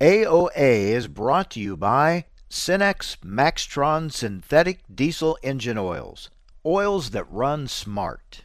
AOA 0.00 0.92
is 0.92 1.08
brought 1.08 1.50
to 1.50 1.60
you 1.60 1.76
by 1.76 2.24
Cenex 2.48 3.18
Maxtron 3.18 4.10
Synthetic 4.10 4.80
Diesel 4.94 5.36
Engine 5.42 5.76
Oils. 5.76 6.30
Oils 6.64 7.10
that 7.10 7.30
run 7.30 7.68
smart. 7.68 8.42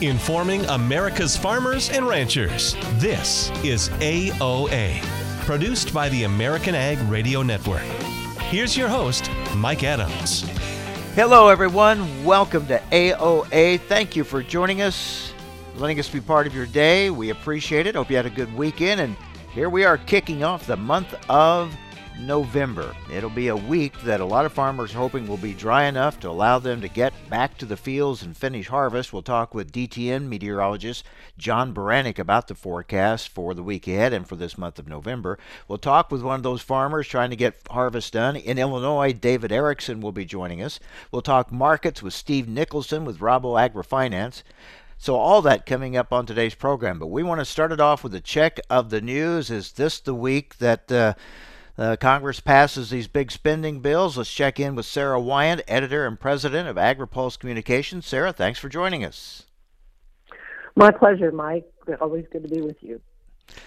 Informing 0.00 0.64
America's 0.64 1.36
farmers 1.36 1.90
and 1.90 2.08
ranchers. 2.08 2.74
This 2.94 3.52
is 3.62 3.88
AOA, 4.00 5.00
produced 5.44 5.94
by 5.94 6.08
the 6.08 6.24
American 6.24 6.74
Ag 6.74 6.98
Radio 7.08 7.42
Network. 7.42 7.82
Here's 8.50 8.76
your 8.76 8.88
host, 8.88 9.30
Mike 9.54 9.84
Adams. 9.84 10.40
Hello, 11.14 11.50
everyone. 11.50 12.24
Welcome 12.24 12.66
to 12.66 12.80
AOA. 12.90 13.78
Thank 13.82 14.16
you 14.16 14.24
for 14.24 14.42
joining 14.42 14.82
us 14.82 15.33
letting 15.76 15.98
us 15.98 16.08
be 16.08 16.20
part 16.20 16.46
of 16.46 16.54
your 16.54 16.66
day. 16.66 17.10
We 17.10 17.30
appreciate 17.30 17.86
it. 17.86 17.94
Hope 17.94 18.10
you 18.10 18.16
had 18.16 18.26
a 18.26 18.30
good 18.30 18.54
weekend. 18.54 19.00
And 19.00 19.16
here 19.52 19.68
we 19.68 19.84
are 19.84 19.98
kicking 19.98 20.44
off 20.44 20.66
the 20.66 20.76
month 20.76 21.14
of 21.28 21.74
November. 22.20 22.94
It'll 23.12 23.28
be 23.28 23.48
a 23.48 23.56
week 23.56 24.00
that 24.02 24.20
a 24.20 24.24
lot 24.24 24.46
of 24.46 24.52
farmers 24.52 24.94
are 24.94 24.98
hoping 24.98 25.26
will 25.26 25.36
be 25.36 25.52
dry 25.52 25.84
enough 25.84 26.20
to 26.20 26.30
allow 26.30 26.58
them 26.60 26.80
to 26.80 26.88
get 26.88 27.12
back 27.28 27.58
to 27.58 27.66
the 27.66 27.76
fields 27.76 28.22
and 28.22 28.36
finish 28.36 28.68
harvest. 28.68 29.12
We'll 29.12 29.22
talk 29.22 29.52
with 29.52 29.72
DTN 29.72 30.28
meteorologist 30.28 31.04
John 31.38 31.74
Baranick 31.74 32.18
about 32.18 32.46
the 32.46 32.54
forecast 32.54 33.28
for 33.28 33.52
the 33.52 33.62
week 33.62 33.88
ahead 33.88 34.12
and 34.12 34.28
for 34.28 34.36
this 34.36 34.56
month 34.56 34.78
of 34.78 34.86
November. 34.86 35.38
We'll 35.66 35.78
talk 35.78 36.12
with 36.12 36.22
one 36.22 36.36
of 36.36 36.44
those 36.44 36.62
farmers 36.62 37.08
trying 37.08 37.30
to 37.30 37.36
get 37.36 37.60
harvest 37.68 38.12
done 38.12 38.36
in 38.36 38.58
Illinois. 38.58 39.12
David 39.12 39.50
Erickson 39.50 40.00
will 40.00 40.12
be 40.12 40.24
joining 40.24 40.62
us. 40.62 40.78
We'll 41.10 41.22
talk 41.22 41.50
markets 41.50 42.02
with 42.02 42.14
Steve 42.14 42.48
Nicholson 42.48 43.04
with 43.04 43.18
Rabo 43.18 43.58
AgriFinance. 43.58 44.42
So, 45.04 45.16
all 45.16 45.42
that 45.42 45.66
coming 45.66 45.98
up 45.98 46.14
on 46.14 46.24
today's 46.24 46.54
program. 46.54 46.98
But 46.98 47.08
we 47.08 47.22
want 47.22 47.38
to 47.38 47.44
start 47.44 47.72
it 47.72 47.78
off 47.78 48.02
with 48.02 48.14
a 48.14 48.22
check 48.22 48.58
of 48.70 48.88
the 48.88 49.02
news. 49.02 49.50
Is 49.50 49.72
this 49.72 50.00
the 50.00 50.14
week 50.14 50.56
that 50.60 50.90
uh, 50.90 51.12
uh, 51.76 51.96
Congress 52.00 52.40
passes 52.40 52.88
these 52.88 53.06
big 53.06 53.30
spending 53.30 53.80
bills? 53.80 54.16
Let's 54.16 54.32
check 54.32 54.58
in 54.58 54.74
with 54.74 54.86
Sara 54.86 55.20
Wyant, 55.20 55.60
editor 55.68 56.06
and 56.06 56.18
president 56.18 56.70
of 56.70 56.76
AgriPulse 56.76 57.38
Communications. 57.38 58.06
Sara, 58.06 58.32
thanks 58.32 58.58
for 58.58 58.70
joining 58.70 59.04
us. 59.04 59.42
My 60.74 60.90
pleasure, 60.90 61.30
Mike. 61.30 61.70
Always 62.00 62.24
good 62.32 62.44
to 62.44 62.48
be 62.48 62.62
with 62.62 62.82
you. 62.82 62.98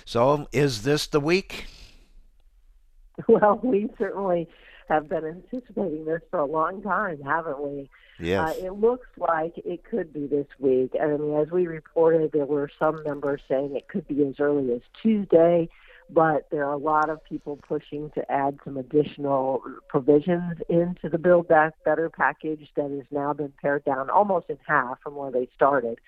So, 0.05 0.47
is 0.52 0.81
this 0.81 1.05
the 1.05 1.19
week? 1.19 1.67
Well, 3.27 3.59
we 3.61 3.89
certainly 3.99 4.47
have 4.89 5.08
been 5.08 5.23
anticipating 5.25 6.05
this 6.05 6.21
for 6.31 6.39
a 6.39 6.45
long 6.45 6.81
time, 6.81 7.21
haven't 7.21 7.59
we? 7.61 7.89
Yes. 8.19 8.49
Uh, 8.49 8.65
it 8.65 8.73
looks 8.73 9.07
like 9.17 9.53
it 9.57 9.83
could 9.83 10.11
be 10.11 10.27
this 10.27 10.47
week. 10.59 10.91
And 10.99 11.13
I 11.13 11.17
mean, 11.17 11.35
as 11.35 11.51
we 11.51 11.67
reported, 11.67 12.31
there 12.31 12.45
were 12.45 12.69
some 12.79 13.03
members 13.03 13.41
saying 13.47 13.75
it 13.75 13.87
could 13.87 14.07
be 14.07 14.25
as 14.25 14.39
early 14.39 14.73
as 14.73 14.81
Tuesday, 15.01 15.69
but 16.09 16.47
there 16.49 16.65
are 16.65 16.73
a 16.73 16.77
lot 16.77 17.09
of 17.09 17.23
people 17.23 17.59
pushing 17.67 18.09
to 18.11 18.31
add 18.31 18.57
some 18.63 18.77
additional 18.77 19.61
provisions 19.87 20.57
into 20.69 21.09
the 21.09 21.17
Build 21.17 21.47
Back 21.47 21.73
Better 21.83 22.09
package 22.09 22.69
that 22.75 22.89
has 22.89 23.05
now 23.11 23.33
been 23.33 23.53
pared 23.61 23.85
down 23.85 24.09
almost 24.09 24.49
in 24.49 24.57
half 24.65 24.99
from 25.02 25.15
where 25.15 25.31
they 25.31 25.47
started. 25.55 25.99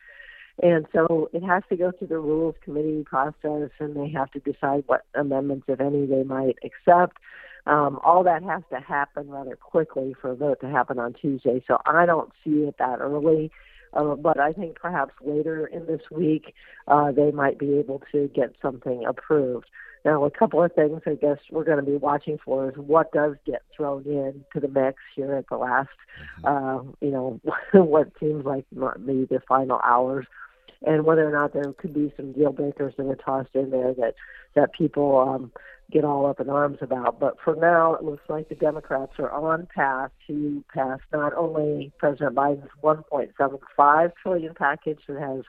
And 0.61 0.85
so 0.94 1.29
it 1.31 1.44
has 1.44 1.63
to 1.69 1.77
go 1.77 1.91
through 1.91 2.07
the 2.07 2.19
Rules 2.19 2.55
Committee 2.61 3.03
process, 3.05 3.69
and 3.79 3.95
they 3.95 4.09
have 4.09 4.29
to 4.31 4.39
decide 4.39 4.83
what 4.88 5.05
amendments, 5.16 5.66
if 5.67 5.79
any, 5.79 6.05
they 6.05 6.23
might 6.23 6.57
accept. 6.63 7.17
Um, 7.70 8.00
all 8.03 8.23
that 8.23 8.42
has 8.42 8.64
to 8.72 8.80
happen 8.80 9.30
rather 9.30 9.56
quickly 9.56 10.16
for 10.20 10.31
a 10.31 10.36
vote 10.36 10.59
to 10.62 10.70
happen 10.70 10.98
on 10.98 11.14
Tuesday. 11.14 11.64
So 11.67 11.78
I 11.86 12.08
don't 12.08 12.31
see 12.44 12.64
it 12.64 12.75
that 12.80 13.00
early. 13.00 13.52
Uh, 13.94 14.16
but 14.16 14.39
I 14.39 14.53
think 14.53 14.80
perhaps 14.80 15.14
later 15.23 15.67
in 15.67 15.86
this 15.86 16.02
week 16.12 16.53
uh, 16.88 17.12
they 17.12 17.31
might 17.31 17.59
be 17.59 17.78
able 17.78 18.02
to 18.12 18.28
get 18.36 18.56
something 18.62 19.06
approved. 19.06 19.67
Now, 20.06 20.23
a 20.23 20.31
couple 20.31 20.64
of 20.64 20.73
things 20.73 21.02
I 21.06 21.16
guess 21.16 21.38
we're 21.52 21.64
going 21.64 21.84
to 21.84 21.92
be 21.92 21.97
watching 21.97 22.40
for 22.44 22.70
is 22.70 22.78
what 22.78 23.12
does 23.12 23.36
get 23.45 23.62
thrown 23.75 24.03
in 24.06 24.45
to 24.53 24.59
the 24.59 24.67
mix 24.67 24.97
here 25.16 25.36
at 25.36 25.50
the 25.50 25.58
last, 25.58 25.90
uh, 26.45 26.79
you 27.02 27.12
know, 27.12 27.40
what 27.74 28.12
seems 28.19 28.46
like 28.46 28.66
maybe 28.72 29.25
the 29.25 29.41
final 29.47 29.79
hours, 29.84 30.25
and 30.85 31.03
whether 31.03 31.28
or 31.28 31.31
not 31.31 31.53
there 31.53 31.74
could 31.74 31.94
be 31.94 32.13
some 32.16 32.31
deal 32.31 32.53
breakers 32.53 32.94
that 32.97 33.08
are 33.08 33.16
tossed 33.16 33.53
in 33.53 33.72
there 33.72 33.94
that 33.96 34.16
that 34.56 34.74
people 34.74 35.19
um, 35.19 35.52
get 35.91 36.03
all 36.03 36.25
up 36.25 36.39
in 36.39 36.50
arms 36.50 36.77
about. 36.81 37.19
But 37.19 37.38
for 37.44 37.55
now, 37.55 37.95
it 37.95 38.03
looks 38.03 38.23
like 38.29 38.50
the 38.50 38.55
Democrats 38.55 39.13
are 39.19 39.31
on 39.31 39.67
path 39.73 40.11
to 40.27 40.63
pass 40.73 41.00
not 41.11 41.33
only 41.33 41.91
President 41.97 42.35
Biden's 42.35 42.69
1.75 42.83 44.11
trillion 44.22 44.53
package 44.53 44.99
that 45.07 45.19
has 45.19 45.44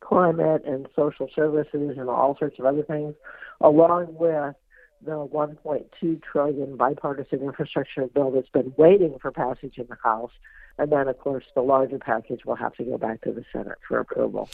climate 0.00 0.62
and 0.66 0.88
social 0.96 1.28
services 1.34 1.96
and 1.98 2.08
all 2.08 2.36
sorts 2.38 2.58
of 2.58 2.64
other 2.64 2.82
things, 2.82 3.14
along 3.60 4.14
with 4.18 4.54
the 5.04 5.10
1.2 5.10 6.22
trillion 6.22 6.76
bipartisan 6.76 7.40
infrastructure 7.40 8.06
bill 8.06 8.30
that's 8.30 8.48
been 8.48 8.72
waiting 8.76 9.16
for 9.20 9.30
passage 9.30 9.78
in 9.78 9.86
the 9.88 9.96
House. 10.02 10.32
And 10.78 10.90
then, 10.90 11.06
of 11.06 11.18
course, 11.18 11.44
the 11.54 11.60
larger 11.60 11.98
package 11.98 12.44
will 12.44 12.54
have 12.54 12.74
to 12.76 12.84
go 12.84 12.96
back 12.98 13.20
to 13.22 13.32
the 13.32 13.44
Senate 13.52 13.78
for 13.86 13.98
approval. 13.98 14.48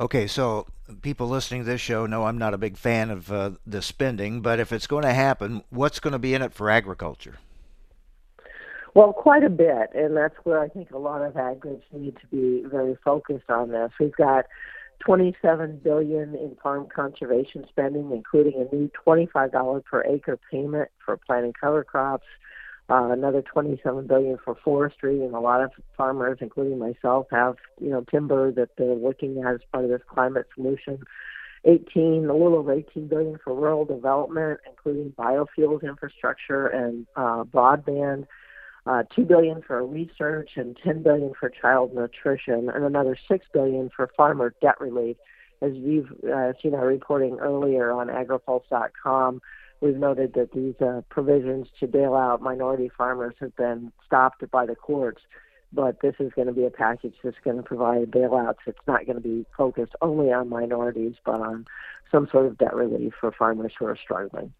Okay, 0.00 0.26
so 0.26 0.66
people 1.02 1.28
listening 1.28 1.60
to 1.60 1.66
this 1.66 1.80
show 1.82 2.06
know 2.06 2.24
I'm 2.24 2.38
not 2.38 2.54
a 2.54 2.58
big 2.58 2.78
fan 2.78 3.10
of 3.10 3.30
uh, 3.30 3.50
the 3.66 3.82
spending, 3.82 4.40
but 4.40 4.58
if 4.58 4.72
it's 4.72 4.86
going 4.86 5.02
to 5.02 5.12
happen, 5.12 5.62
what's 5.68 6.00
going 6.00 6.12
to 6.12 6.18
be 6.18 6.32
in 6.32 6.40
it 6.40 6.54
for 6.54 6.70
agriculture? 6.70 7.36
Well, 8.94 9.12
quite 9.12 9.44
a 9.44 9.50
bit, 9.50 9.90
and 9.94 10.16
that's 10.16 10.34
where 10.44 10.58
I 10.58 10.68
think 10.68 10.90
a 10.90 10.98
lot 10.98 11.20
of 11.20 11.36
ag 11.36 11.60
groups 11.60 11.84
need 11.92 12.16
to 12.16 12.26
be 12.28 12.64
very 12.66 12.96
focused 13.04 13.50
on 13.50 13.72
this. 13.72 13.92
We've 14.00 14.16
got 14.16 14.46
27 15.00 15.80
billion 15.84 16.34
in 16.34 16.56
farm 16.62 16.88
conservation 16.92 17.66
spending, 17.68 18.10
including 18.10 18.54
a 18.54 18.74
new 18.74 18.90
$25 19.06 19.84
per 19.84 20.02
acre 20.04 20.40
payment 20.50 20.88
for 21.04 21.18
planting 21.18 21.52
cover 21.52 21.84
crops 21.84 22.26
uh, 22.90 23.10
another 23.10 23.42
27 23.42 24.06
billion 24.06 24.36
for 24.44 24.56
forestry, 24.64 25.22
and 25.24 25.34
a 25.34 25.40
lot 25.40 25.62
of 25.62 25.70
farmers, 25.96 26.38
including 26.40 26.78
myself, 26.78 27.26
have 27.30 27.56
you 27.80 27.88
know 27.88 28.04
timber 28.10 28.50
that 28.52 28.70
they're 28.76 28.94
looking 28.94 29.42
at 29.42 29.54
as 29.54 29.60
part 29.72 29.84
of 29.84 29.90
this 29.90 30.02
climate 30.08 30.46
solution. 30.54 30.98
18, 31.66 32.24
a 32.24 32.32
little 32.32 32.54
over 32.54 32.72
18 32.72 33.06
billion 33.08 33.38
for 33.44 33.54
rural 33.54 33.84
development, 33.84 34.60
including 34.68 35.12
biofuels 35.12 35.82
infrastructure 35.82 36.66
and 36.66 37.06
uh, 37.16 37.44
broadband. 37.44 38.26
Uh, 38.86 39.02
2 39.14 39.24
billion 39.24 39.60
for 39.60 39.86
research 39.86 40.52
and 40.56 40.76
10 40.82 41.02
billion 41.02 41.32
for 41.38 41.50
child 41.50 41.94
nutrition, 41.94 42.70
and 42.70 42.84
another 42.84 43.16
6 43.28 43.46
billion 43.52 43.90
for 43.94 44.10
farmer 44.16 44.54
debt 44.62 44.80
relief. 44.80 45.16
As 45.60 45.72
you've 45.74 46.10
uh, 46.24 46.54
seen 46.62 46.74
our 46.74 46.86
reporting 46.86 47.38
earlier 47.38 47.92
on 47.92 48.08
agripulse.com, 48.08 49.42
We've 49.80 49.96
noted 49.96 50.34
that 50.34 50.52
these 50.52 50.74
uh, 50.80 51.02
provisions 51.08 51.68
to 51.80 51.86
bail 51.86 52.14
out 52.14 52.42
minority 52.42 52.90
farmers 52.96 53.34
have 53.40 53.56
been 53.56 53.92
stopped 54.04 54.48
by 54.50 54.66
the 54.66 54.74
courts, 54.74 55.22
but 55.72 56.00
this 56.02 56.14
is 56.20 56.32
going 56.34 56.48
to 56.48 56.52
be 56.52 56.66
a 56.66 56.70
package 56.70 57.14
that's 57.24 57.38
going 57.42 57.56
to 57.56 57.62
provide 57.62 58.10
bailouts. 58.10 58.58
It's 58.66 58.78
not 58.86 59.06
going 59.06 59.16
to 59.16 59.26
be 59.26 59.46
focused 59.56 59.94
only 60.02 60.32
on 60.32 60.50
minorities, 60.50 61.14
but 61.24 61.40
on 61.40 61.66
some 62.12 62.28
sort 62.30 62.46
of 62.46 62.58
debt 62.58 62.74
relief 62.74 63.14
for 63.18 63.32
farmers 63.32 63.72
who 63.78 63.86
are 63.86 63.96
struggling. 63.96 64.52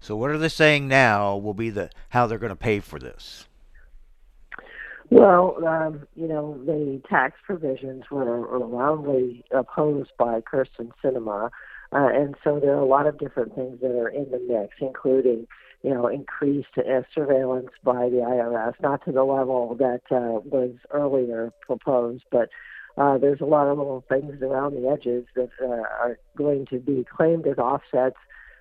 So, 0.00 0.16
what 0.16 0.30
are 0.30 0.38
they 0.38 0.48
saying 0.48 0.88
now 0.88 1.36
will 1.36 1.54
be 1.54 1.70
the 1.70 1.90
how 2.10 2.26
they're 2.26 2.38
going 2.38 2.50
to 2.50 2.56
pay 2.56 2.80
for 2.80 2.98
this? 2.98 3.46
Well, 5.10 5.66
um, 5.66 6.06
you 6.14 6.28
know, 6.28 6.60
the 6.66 7.00
tax 7.08 7.38
provisions 7.44 8.04
were 8.10 8.40
roundly 8.58 9.44
opposed 9.50 10.10
by 10.18 10.40
Kyrsten 10.42 10.90
Sinema. 11.02 11.50
Uh, 11.92 12.08
and 12.12 12.34
so 12.44 12.60
there 12.60 12.72
are 12.72 12.80
a 12.80 12.86
lot 12.86 13.06
of 13.06 13.18
different 13.18 13.54
things 13.54 13.80
that 13.80 13.90
are 13.90 14.08
in 14.08 14.30
the 14.30 14.38
mix, 14.38 14.74
including, 14.80 15.46
you 15.82 15.90
know, 15.90 16.06
increased 16.06 16.76
uh, 16.76 17.02
surveillance 17.14 17.70
by 17.82 18.08
the 18.10 18.16
IRS, 18.16 18.74
not 18.82 19.04
to 19.04 19.12
the 19.12 19.24
level 19.24 19.74
that 19.76 20.02
uh, 20.10 20.40
was 20.44 20.72
earlier 20.90 21.52
proposed, 21.66 22.24
but 22.30 22.50
uh, 22.98 23.16
there's 23.16 23.40
a 23.40 23.44
lot 23.44 23.68
of 23.68 23.78
little 23.78 24.04
things 24.08 24.42
around 24.42 24.74
the 24.74 24.88
edges 24.88 25.24
that 25.34 25.50
uh, 25.62 25.66
are 25.66 26.18
going 26.36 26.66
to 26.66 26.78
be 26.78 27.06
claimed 27.16 27.46
as 27.46 27.56
offsets. 27.56 28.16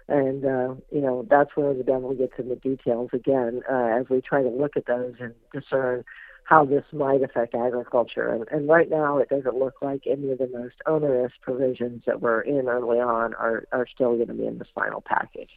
And, 0.07 0.45
uh, 0.45 0.75
you 0.89 1.01
know, 1.01 1.25
that's 1.29 1.50
where 1.56 1.74
the 1.74 1.83
devil 1.83 2.13
gets 2.13 2.33
in 2.38 2.47
the 2.47 2.56
details 2.56 3.09
again 3.12 3.62
uh, 3.69 4.00
as 4.00 4.06
we 4.09 4.21
try 4.21 4.41
to 4.41 4.50
look 4.50 4.77
at 4.77 4.85
those 4.85 5.15
and 5.19 5.33
discern 5.51 6.06
how 6.47 6.63
this 6.63 6.85
might 6.94 7.21
affect 7.21 7.53
agriculture. 7.53 8.29
And, 8.29 8.45
and 8.49 8.69
right 8.69 8.89
now, 8.89 9.17
it 9.17 9.27
doesn't 9.27 9.55
look 9.55 9.81
like 9.81 10.03
any 10.07 10.31
of 10.31 10.38
the 10.38 10.47
most 10.47 10.75
onerous 10.85 11.33
provisions 11.41 12.03
that 12.05 12.21
were 12.21 12.39
in 12.39 12.69
early 12.69 13.01
on 13.01 13.33
are, 13.33 13.65
are 13.73 13.85
still 13.85 14.15
going 14.15 14.29
to 14.29 14.33
be 14.33 14.45
in 14.45 14.57
this 14.57 14.69
final 14.73 15.01
package. 15.01 15.49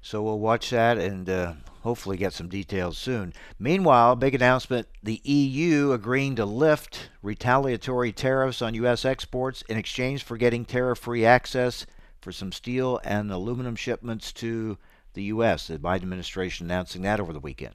So 0.00 0.22
we'll 0.22 0.38
watch 0.38 0.70
that 0.70 0.96
and 0.96 1.28
uh, 1.28 1.52
hopefully 1.82 2.16
get 2.16 2.32
some 2.32 2.48
details 2.48 2.96
soon. 2.96 3.34
Meanwhile, 3.58 4.16
big 4.16 4.34
announcement 4.34 4.88
the 5.02 5.20
EU 5.22 5.92
agreeing 5.92 6.36
to 6.36 6.46
lift 6.46 7.10
retaliatory 7.20 8.10
tariffs 8.10 8.62
on 8.62 8.72
U.S. 8.76 9.04
exports 9.04 9.62
in 9.68 9.76
exchange 9.76 10.24
for 10.24 10.38
getting 10.38 10.64
tariff 10.64 10.98
free 10.98 11.26
access 11.26 11.84
for 12.22 12.32
some 12.32 12.52
steel 12.52 12.98
and 13.04 13.30
aluminum 13.30 13.76
shipments 13.76 14.32
to 14.32 14.78
the 15.12 15.24
U.S. 15.24 15.66
The 15.66 15.78
Biden 15.78 15.96
administration 15.96 16.68
announcing 16.68 17.02
that 17.02 17.20
over 17.20 17.34
the 17.34 17.38
weekend. 17.38 17.74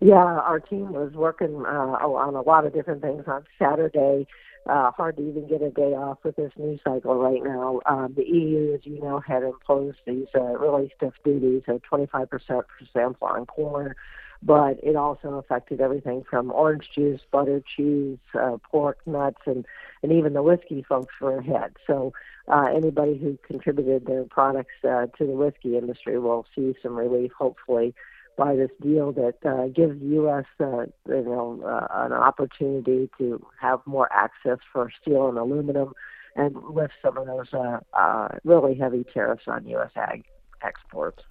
Yeah, 0.00 0.14
our 0.14 0.60
team 0.60 0.92
was 0.92 1.12
working 1.12 1.62
uh, 1.66 1.68
on 1.68 2.34
a 2.34 2.40
lot 2.40 2.64
of 2.64 2.72
different 2.72 3.02
things 3.02 3.24
on 3.26 3.44
Saturday. 3.58 4.26
uh, 4.66 4.90
hard 4.92 5.16
to 5.16 5.28
even 5.28 5.48
get 5.48 5.62
a 5.62 5.70
day 5.70 5.94
off 5.94 6.18
with 6.22 6.36
this 6.36 6.52
news 6.56 6.80
cycle 6.84 7.16
right 7.16 7.42
now. 7.42 7.80
Um, 7.86 8.14
the 8.16 8.24
EU, 8.24 8.74
as 8.74 8.80
you 8.84 9.00
know, 9.00 9.20
had 9.20 9.42
imposed 9.42 9.98
these 10.06 10.26
uh, 10.34 10.40
really 10.40 10.92
stiff 10.96 11.14
duties 11.24 11.62
of 11.68 11.82
25% 11.82 12.28
for 12.28 12.66
sample 12.92 13.26
on 13.28 13.46
corn, 13.46 13.94
but 14.42 14.78
it 14.82 14.96
also 14.96 15.34
affected 15.34 15.80
everything 15.80 16.24
from 16.28 16.50
orange 16.50 16.90
juice, 16.94 17.20
butter, 17.30 17.62
cheese, 17.76 18.18
uh, 18.38 18.56
pork, 18.70 18.98
nuts, 19.06 19.40
and, 19.46 19.66
and 20.02 20.12
even 20.12 20.32
the 20.34 20.42
whiskey 20.42 20.82
folks 20.86 21.14
were 21.20 21.40
hit. 21.40 21.76
So 21.86 22.12
uh, 22.48 22.66
anybody 22.74 23.18
who 23.18 23.38
contributed 23.46 24.06
their 24.06 24.24
products 24.24 24.74
uh, 24.84 25.06
to 25.18 25.26
the 25.26 25.32
whiskey 25.32 25.76
industry 25.76 26.18
will 26.18 26.46
see 26.54 26.74
some 26.82 26.96
relief, 26.96 27.32
hopefully, 27.36 27.94
by 28.36 28.56
this 28.56 28.70
deal 28.80 29.12
that 29.12 29.36
uh, 29.44 29.66
gives 29.68 30.00
the 30.00 30.06
U.S. 30.06 30.44
Uh, 30.58 30.86
you 31.08 31.24
know 31.24 31.62
uh, 31.64 31.86
an 32.06 32.12
opportunity 32.12 33.10
to 33.18 33.44
have 33.60 33.80
more 33.86 34.08
access 34.12 34.58
for 34.72 34.90
steel 35.00 35.28
and 35.28 35.38
aluminum, 35.38 35.92
and 36.36 36.56
lift 36.70 36.94
some 37.02 37.16
of 37.16 37.26
those 37.26 37.52
uh, 37.52 37.80
uh, 37.92 38.28
really 38.44 38.74
heavy 38.74 39.04
tariffs 39.12 39.44
on 39.46 39.66
U.S. 39.66 39.90
ag 39.96 40.24
exports. 40.62 41.22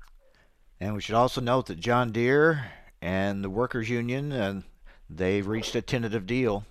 And 0.79 0.95
we 0.95 1.01
should 1.01 1.15
also 1.15 1.41
note 1.41 1.65
that 1.67 1.79
John 1.79 2.11
Deere 2.11 2.71
and 3.01 3.43
the 3.43 3.49
workers' 3.49 3.89
union 3.89 4.31
and 4.31 4.63
they've 5.09 5.45
reached 5.45 5.75
a 5.75 5.81
tentative 5.81 6.25
deal. 6.25 6.65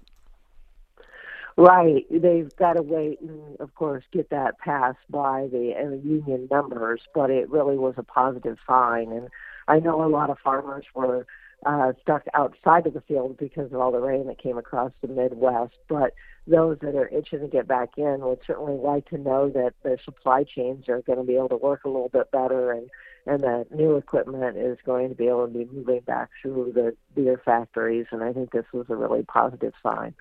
Right, 1.56 2.06
they've 2.08 2.54
got 2.56 2.74
to 2.74 2.82
wait 2.82 3.20
and, 3.20 3.58
of 3.58 3.74
course, 3.74 4.04
get 4.12 4.30
that 4.30 4.60
passed 4.60 4.98
by 5.10 5.48
the 5.50 5.74
uh, 5.76 5.90
union 6.06 6.46
members. 6.48 7.00
But 7.12 7.30
it 7.30 7.50
really 7.50 7.76
was 7.76 7.94
a 7.96 8.04
positive 8.04 8.58
sign, 8.64 9.10
and 9.10 9.28
I 9.68 9.78
know 9.78 10.04
a 10.04 10.08
lot 10.08 10.30
of 10.30 10.38
farmers 10.38 10.84
were 10.94 11.26
uh, 11.64 11.92
stuck 12.02 12.24
outside 12.34 12.86
of 12.86 12.94
the 12.94 13.00
field 13.02 13.36
because 13.36 13.72
of 13.72 13.80
all 13.80 13.92
the 13.92 14.00
rain 14.00 14.26
that 14.26 14.38
came 14.38 14.58
across 14.58 14.92
the 15.00 15.08
Midwest. 15.08 15.74
But 15.88 16.14
those 16.46 16.78
that 16.80 16.94
are 16.94 17.08
itching 17.08 17.40
to 17.40 17.48
get 17.48 17.68
back 17.68 17.90
in 17.96 18.20
would 18.20 18.40
certainly 18.46 18.78
like 18.78 19.08
to 19.10 19.18
know 19.18 19.50
that 19.50 19.74
their 19.82 19.98
supply 20.02 20.44
chains 20.44 20.88
are 20.88 21.02
going 21.02 21.18
to 21.18 21.24
be 21.24 21.36
able 21.36 21.50
to 21.50 21.56
work 21.56 21.84
a 21.84 21.88
little 21.88 22.08
bit 22.08 22.30
better 22.30 22.72
and 22.72 22.90
and 23.26 23.42
that 23.42 23.66
new 23.70 23.96
equipment 23.96 24.56
is 24.56 24.78
going 24.86 25.10
to 25.10 25.14
be 25.14 25.26
able 25.26 25.46
to 25.46 25.52
be 25.52 25.68
moving 25.70 26.00
back 26.00 26.30
through 26.40 26.72
the 26.74 26.96
Deere 27.14 27.36
factories. 27.44 28.06
And 28.10 28.22
I 28.22 28.32
think 28.32 28.52
this 28.52 28.64
was 28.72 28.86
a 28.88 28.96
really 28.96 29.22
positive 29.22 29.74
sign. 29.82 30.14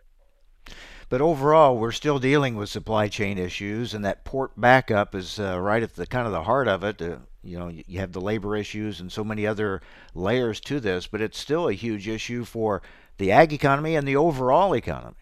But 1.08 1.22
overall, 1.22 1.78
we're 1.78 1.94
still 1.94 2.20
dealing 2.20 2.58
with 2.58 2.68
supply 2.68 3.08
chain 3.08 3.38
issues, 3.38 3.94
and 3.94 4.04
that 4.04 4.26
port 4.26 4.60
backup 4.60 5.16
is 5.16 5.40
uh, 5.40 5.58
right 5.58 5.82
at 5.82 5.96
the 5.96 6.06
kind 6.06 6.28
of 6.28 6.34
the 6.34 6.44
heart 6.44 6.68
of 6.68 6.84
it. 6.84 7.02
Uh, 7.02 7.20
you 7.48 7.58
know, 7.58 7.70
you 7.70 8.00
have 8.00 8.12
the 8.12 8.22
labor 8.22 8.56
issues 8.56 9.00
and 9.00 9.12
so 9.12 9.24
many 9.24 9.48
other 9.48 9.82
layers 10.14 10.60
to 10.62 10.80
this, 10.80 11.08
but 11.08 11.22
it's 11.22 11.40
still 11.40 11.70
a 11.70 11.74
huge 11.74 12.08
issue 12.08 12.44
for 12.44 12.82
the 13.18 13.32
ag 13.32 13.54
economy 13.54 13.96
and 13.96 14.08
the 14.08 14.16
overall 14.16 14.76
economy. 14.76 15.16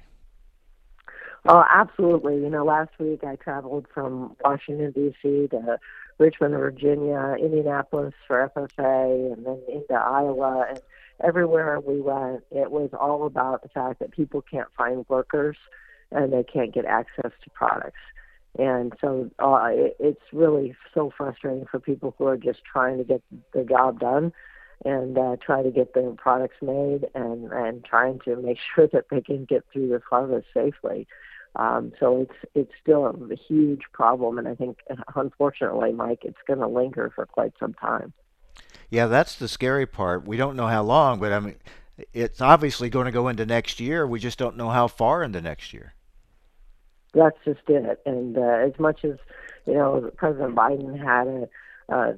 Oh, 1.48 1.64
absolutely. 1.70 2.38
You 2.38 2.50
know, 2.50 2.66
last 2.66 2.90
week 3.00 3.24
I 3.24 3.36
traveled 3.36 3.86
from 3.94 4.36
Washington 4.44 4.92
D.C. 4.92 5.48
to 5.50 5.78
Richmond, 6.18 6.56
Virginia, 6.56 7.36
Indianapolis 7.40 8.14
for 8.28 8.52
FFA, 8.56 9.34
and 9.34 9.46
then 9.46 9.62
into 9.72 9.94
Iowa, 9.94 10.66
and 10.70 10.82
everywhere 11.24 11.80
we 11.80 12.02
went, 12.02 12.44
it 12.50 12.72
was 12.72 12.90
all 13.00 13.28
about 13.28 13.62
the 13.62 13.70
fact 13.70 14.00
that 14.00 14.12
people 14.12 14.42
can't 14.42 14.70
find 14.76 15.06
workers 15.08 15.58
and 16.12 16.34
they 16.34 16.44
can't 16.44 16.74
get 16.74 16.86
access 16.86 17.32
to 17.44 17.50
products. 17.54 18.00
And 18.58 18.94
so 19.02 19.30
uh, 19.40 19.70
it, 19.72 19.98
it's 20.00 20.22
really 20.32 20.76
so 20.94 21.12
frustrating 21.16 21.66
for 21.70 21.80
people 21.80 22.16
who 22.18 22.26
are 22.26 22.38
just 22.38 22.60
trying 22.64 22.98
to 22.98 23.04
get 23.04 23.22
the 23.54 23.64
job 23.64 24.00
done 24.00 24.32
and 24.84 25.18
uh, 25.18 25.36
try 25.44 25.64
to 25.64 25.72
get 25.72 25.94
their 25.94 26.12
products 26.12 26.58
made 26.62 27.06
and, 27.16 27.52
and 27.52 27.84
trying 27.84 28.20
to 28.26 28.36
make 28.38 28.58
sure 28.76 28.88
that 28.94 29.06
they 29.10 29.22
can 29.22 29.46
get 29.46 29.64
through 29.72 29.90
this 29.90 30.04
harvest 30.10 30.48
safely. 30.54 31.08
Um, 31.58 31.94
so 32.00 32.22
it's 32.22 32.52
it's 32.54 32.72
still 32.82 33.06
a 33.06 33.36
huge 33.48 33.84
problem, 33.94 34.38
and 34.38 34.46
I 34.46 34.56
think 34.56 34.80
unfortunately, 35.16 35.94
Mike, 35.94 36.20
it's 36.24 36.38
going 36.46 36.60
to 36.60 36.68
linger 36.68 37.12
for 37.16 37.26
quite 37.26 37.54
some 37.60 37.74
time. 37.74 38.12
Yeah, 38.90 39.08
that's 39.08 39.36
the 39.36 39.48
scary 39.48 39.86
part. 39.86 40.28
We 40.28 40.38
don't 40.38 40.58
know 40.58 40.68
how 40.68 40.84
long, 40.84 41.20
but 41.20 41.32
I 41.32 41.40
mean, 41.40 41.56
it's 42.14 42.42
obviously 42.42 42.90
going 42.90 43.06
to 43.06 43.12
go 43.12 43.30
into 43.30 43.46
next 43.46 43.80
year. 43.80 44.06
We 44.06 44.20
just 44.20 44.38
don't 44.38 44.58
know 44.58 44.70
how 44.70 44.88
far 44.88 45.24
into 45.24 45.42
next 45.42 45.74
year. 45.74 45.95
That's 47.16 47.38
just 47.46 47.62
it. 47.68 48.02
And 48.06 48.38
uh, 48.38 48.42
as 48.42 48.78
much 48.80 49.04
as 49.04 49.18
you 49.66 49.74
know, 49.74 50.12
President 50.16 50.56
Biden 50.56 50.98
had 50.98 51.28
a, 51.28 51.50
a 51.90 52.18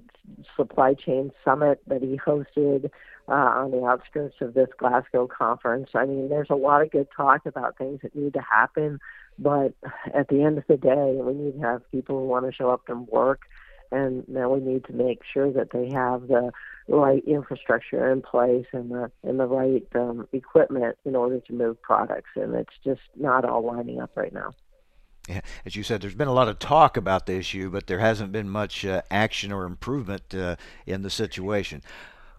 supply 0.56 0.94
chain 0.94 1.32
summit 1.46 1.82
that 1.88 2.02
he 2.02 2.18
hosted 2.18 2.90
uh, 3.30 3.32
on 3.32 3.72
the 3.72 3.86
outskirts 3.86 4.36
of 4.42 4.54
this 4.54 4.70
Glasgow 4.78 5.28
conference. 5.28 5.90
I 5.94 6.06
mean, 6.06 6.30
there's 6.30 6.50
a 6.50 6.56
lot 6.56 6.82
of 6.82 6.92
good 6.92 7.08
talk 7.16 7.46
about 7.46 7.78
things 7.78 8.02
that 8.02 8.16
need 8.16 8.34
to 8.34 8.42
happen, 8.42 9.00
but 9.38 9.74
at 10.14 10.30
the 10.30 10.42
end 10.42 10.58
of 10.58 10.66
the 10.68 10.78
day, 10.78 11.18
we 11.22 11.34
need 11.34 11.62
to 11.62 11.68
have 11.68 11.92
people 11.92 12.20
who 12.20 12.28
want 12.28 12.46
to 12.46 12.52
show 12.52 12.70
up 12.70 12.90
and 12.90 13.08
work 13.08 13.42
and 13.92 14.28
now 14.28 14.50
we 14.50 14.60
need 14.60 14.86
to 14.86 14.94
make 14.94 15.22
sure 15.32 15.52
that 15.52 15.72
they 15.72 15.90
have 15.90 16.28
the 16.28 16.52
right 16.88 17.24
infrastructure 17.26 18.12
in 18.12 18.22
place 18.22 18.66
and 18.72 18.92
the 18.92 19.12
and 19.24 19.40
the 19.40 19.46
right 19.46 19.86
um, 19.96 20.28
equipment 20.34 20.98
in 21.06 21.16
order 21.16 21.40
to 21.40 21.54
move 21.54 21.82
products. 21.82 22.32
And 22.36 22.56
it's 22.56 22.74
just 22.84 23.02
not 23.16 23.46
all 23.46 23.66
lining 23.66 24.02
up 24.02 24.12
right 24.16 24.34
now. 24.34 24.54
Yeah, 25.28 25.42
as 25.66 25.76
you 25.76 25.84
said, 25.84 26.02
there's 26.02 26.16
been 26.16 26.30
a 26.30 26.34
lot 26.34 26.48
of 26.48 26.58
talk 26.58 26.96
about 26.96 27.26
the 27.26 27.36
issue, 27.36 27.70
but 27.70 27.88
there 27.88 28.00
hasn't 28.00 28.32
been 28.32 28.50
much 28.50 28.86
uh, 28.86 29.02
action 29.12 29.52
or 29.52 29.66
improvement 29.66 30.34
uh, 30.34 30.56
in 30.86 31.02
the 31.02 31.10
situation. 31.10 31.84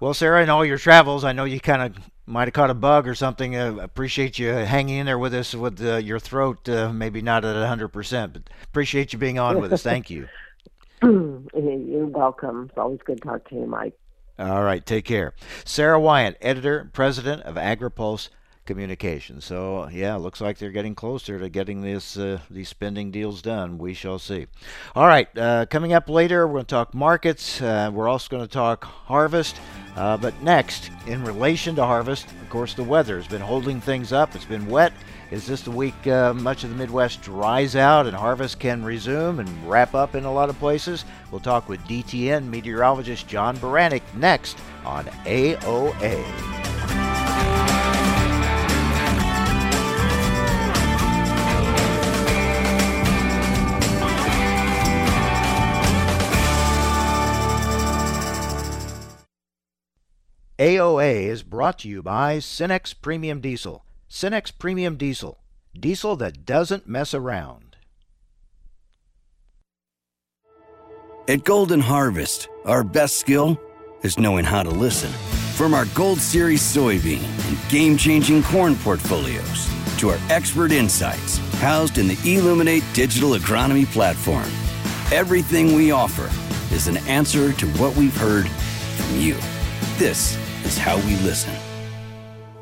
Well, 0.00 0.14
Sara, 0.14 0.42
in 0.42 0.48
all 0.48 0.64
your 0.64 0.78
travels, 0.78 1.24
I 1.24 1.32
know 1.32 1.44
you 1.44 1.60
kind 1.60 1.82
of 1.82 2.10
might 2.24 2.46
have 2.46 2.54
caught 2.54 2.70
a 2.70 2.74
bug 2.74 3.08
or 3.08 3.14
something. 3.14 3.56
Uh, 3.56 3.76
appreciate 3.80 4.38
you 4.38 4.48
hanging 4.48 4.98
in 4.98 5.06
there 5.06 5.18
with 5.18 5.34
us 5.34 5.54
with 5.54 5.84
uh, 5.84 5.96
your 5.96 6.18
throat, 6.18 6.68
uh, 6.68 6.92
maybe 6.92 7.20
not 7.20 7.44
at 7.44 7.56
100%, 7.56 8.32
but 8.32 8.42
appreciate 8.64 9.12
you 9.12 9.18
being 9.18 9.38
on 9.38 9.60
with 9.60 9.72
us. 9.72 9.82
Thank 9.82 10.08
you. 10.08 10.28
You're 11.02 12.06
welcome. 12.06 12.66
It's 12.68 12.78
always 12.78 13.00
good 13.04 13.20
to 13.22 13.28
talk 13.28 13.48
to 13.50 13.54
you, 13.54 13.66
Mike. 13.66 13.98
All 14.38 14.62
right, 14.62 14.84
take 14.86 15.04
care. 15.04 15.34
Sara 15.64 16.00
Wyant, 16.00 16.36
editor, 16.40 16.90
president 16.92 17.42
of 17.42 17.56
AgriPulse 17.56 18.28
Communications. 18.68 19.46
So 19.46 19.88
yeah, 19.88 20.16
looks 20.16 20.42
like 20.42 20.58
they're 20.58 20.70
getting 20.70 20.94
closer 20.94 21.38
to 21.38 21.48
getting 21.48 21.80
this 21.80 22.18
uh, 22.18 22.40
these 22.50 22.68
spending 22.68 23.10
deals 23.10 23.40
done. 23.40 23.78
We 23.78 23.94
shall 23.94 24.18
see. 24.18 24.46
All 24.94 25.06
right, 25.06 25.26
uh, 25.38 25.64
coming 25.70 25.94
up 25.94 26.10
later, 26.10 26.46
we're 26.46 26.52
going 26.52 26.66
to 26.66 26.70
talk 26.70 26.92
markets. 26.92 27.62
Uh, 27.62 27.90
we're 27.90 28.08
also 28.08 28.28
going 28.28 28.46
to 28.46 28.52
talk 28.52 28.84
harvest. 28.84 29.58
Uh, 29.96 30.18
but 30.18 30.40
next, 30.42 30.90
in 31.06 31.24
relation 31.24 31.76
to 31.76 31.84
harvest, 31.86 32.26
of 32.42 32.50
course, 32.50 32.74
the 32.74 32.84
weather 32.84 33.16
has 33.16 33.26
been 33.26 33.40
holding 33.40 33.80
things 33.80 34.12
up. 34.12 34.34
It's 34.34 34.44
been 34.44 34.66
wet. 34.66 34.92
Is 35.30 35.46
this 35.46 35.62
the 35.62 35.70
week 35.70 36.06
uh, 36.06 36.34
much 36.34 36.62
of 36.62 36.68
the 36.68 36.76
Midwest 36.76 37.22
dries 37.22 37.74
out 37.74 38.06
and 38.06 38.14
harvest 38.14 38.60
can 38.60 38.84
resume 38.84 39.40
and 39.40 39.48
wrap 39.68 39.94
up 39.94 40.14
in 40.14 40.24
a 40.24 40.32
lot 40.32 40.50
of 40.50 40.58
places? 40.58 41.06
We'll 41.30 41.40
talk 41.40 41.70
with 41.70 41.80
DTN 41.84 42.44
meteorologist 42.50 43.26
John 43.26 43.56
Baranick 43.56 44.02
next 44.14 44.58
on 44.84 45.06
AOA. 45.24 46.67
AOA 60.58 61.26
is 61.26 61.44
brought 61.44 61.78
to 61.78 61.88
you 61.88 62.02
by 62.02 62.38
Cenex 62.38 62.92
Premium 63.00 63.40
Diesel. 63.40 63.84
Cenex 64.10 64.50
Premium 64.50 64.96
Diesel. 64.96 65.38
Diesel 65.78 66.16
that 66.16 66.44
doesn't 66.44 66.88
mess 66.88 67.14
around. 67.14 67.76
At 71.28 71.44
Golden 71.44 71.78
Harvest, 71.78 72.48
our 72.64 72.82
best 72.82 73.18
skill 73.18 73.60
is 74.02 74.18
knowing 74.18 74.44
how 74.44 74.64
to 74.64 74.70
listen. 74.70 75.12
From 75.54 75.74
our 75.74 75.84
Gold 75.94 76.18
Series 76.18 76.62
soybean 76.62 77.22
and 77.48 77.70
game 77.70 77.96
changing 77.96 78.42
corn 78.42 78.74
portfolios 78.74 79.68
to 79.98 80.08
our 80.08 80.18
expert 80.28 80.72
insights 80.72 81.38
housed 81.60 81.98
in 81.98 82.08
the 82.08 82.18
Illuminate 82.24 82.82
digital 82.94 83.36
agronomy 83.36 83.86
platform, 83.86 84.50
everything 85.16 85.76
we 85.76 85.92
offer 85.92 86.28
is 86.74 86.88
an 86.88 86.96
answer 87.06 87.52
to 87.52 87.66
what 87.74 87.94
we've 87.94 88.16
heard 88.16 88.48
from 88.48 89.20
you. 89.20 89.36
This 89.98 90.36
is 90.68 90.78
how 90.78 90.96
we 91.06 91.16
listen 91.16 91.54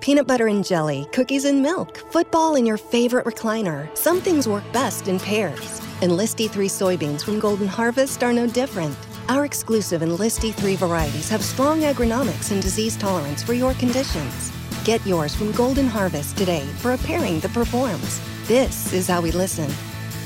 peanut 0.07 0.29
butter 0.29 0.47
and 0.47 0.65
jelly, 0.65 1.05
cookies 1.13 1.47
and 1.47 1.61
milk, 1.61 1.97
football 2.13 2.55
in 2.55 2.65
your 2.65 2.77
favorite 2.77 3.27
recliner. 3.27 3.89
Some 3.97 4.21
things 4.21 4.47
work 4.47 4.63
best 4.73 5.09
in 5.09 5.19
pairs. 5.19 5.81
Enlist 6.01 6.39
E3 6.39 6.71
soybeans 6.71 7.25
from 7.25 7.41
Golden 7.41 7.67
Harvest 7.67 8.23
are 8.23 8.33
no 8.33 8.47
different. 8.47 8.97
Our 9.29 9.45
exclusive 9.45 10.05
Enlist 10.05 10.43
E3 10.43 10.77
varieties 10.77 11.29
have 11.29 11.43
strong 11.43 11.81
agronomics 11.81 12.53
and 12.53 12.63
disease 12.63 12.97
tolerance 12.97 13.43
for 13.43 13.53
your 13.53 13.75
conditions. 13.75 14.53
Get 14.85 15.05
yours 15.05 15.35
from 15.35 15.51
Golden 15.51 15.89
Harvest 15.89 16.37
today 16.37 16.65
for 16.79 16.93
a 16.93 16.99
pairing 16.99 17.41
that 17.41 17.53
performs. 17.53 18.21
This 18.47 18.93
is 18.93 19.09
how 19.09 19.21
we 19.21 19.33
listen. 19.33 19.69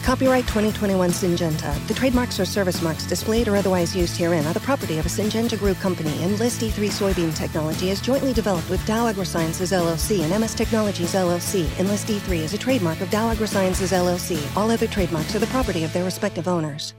Copyright 0.03 0.47
2021 0.47 1.11
Syngenta. 1.11 1.87
The 1.87 1.95
trademarks 1.95 2.41
or 2.41 2.47
service 2.47 2.81
marks 2.81 3.05
displayed 3.05 3.49
or 3.49 3.57
otherwise 3.57 3.95
used 3.95 4.17
herein 4.17 4.47
are 4.47 4.55
the 4.55 4.61
property 4.61 4.99
of 4.99 5.05
a 5.05 5.09
Syngenta 5.11 5.59
Group 5.59 5.79
company, 5.79 6.11
Enlist 6.23 6.63
E3 6.63 6.89
soybean 6.89 7.37
technology 7.37 7.91
is 7.91 8.01
jointly 8.01 8.33
developed 8.33 8.71
with 8.71 8.85
Dow 8.87 9.13
AgroSciences 9.13 9.77
LLC 9.77 10.23
and 10.23 10.41
MS 10.41 10.55
Technologies 10.55 11.13
LLC. 11.13 11.69
Enlist 11.79 12.09
E3 12.09 12.39
is 12.39 12.55
a 12.55 12.59
trademark 12.59 13.01
of 13.03 13.11
Dow 13.11 13.33
AgroSciences 13.33 13.93
LLC. 13.93 14.41
All 14.57 14.71
other 14.71 14.87
trademarks 14.87 15.35
are 15.35 15.39
the 15.39 15.47
property 15.49 15.85
of 15.85 15.93
their 15.93 16.05
respective 16.05 16.49
owners 16.49 16.95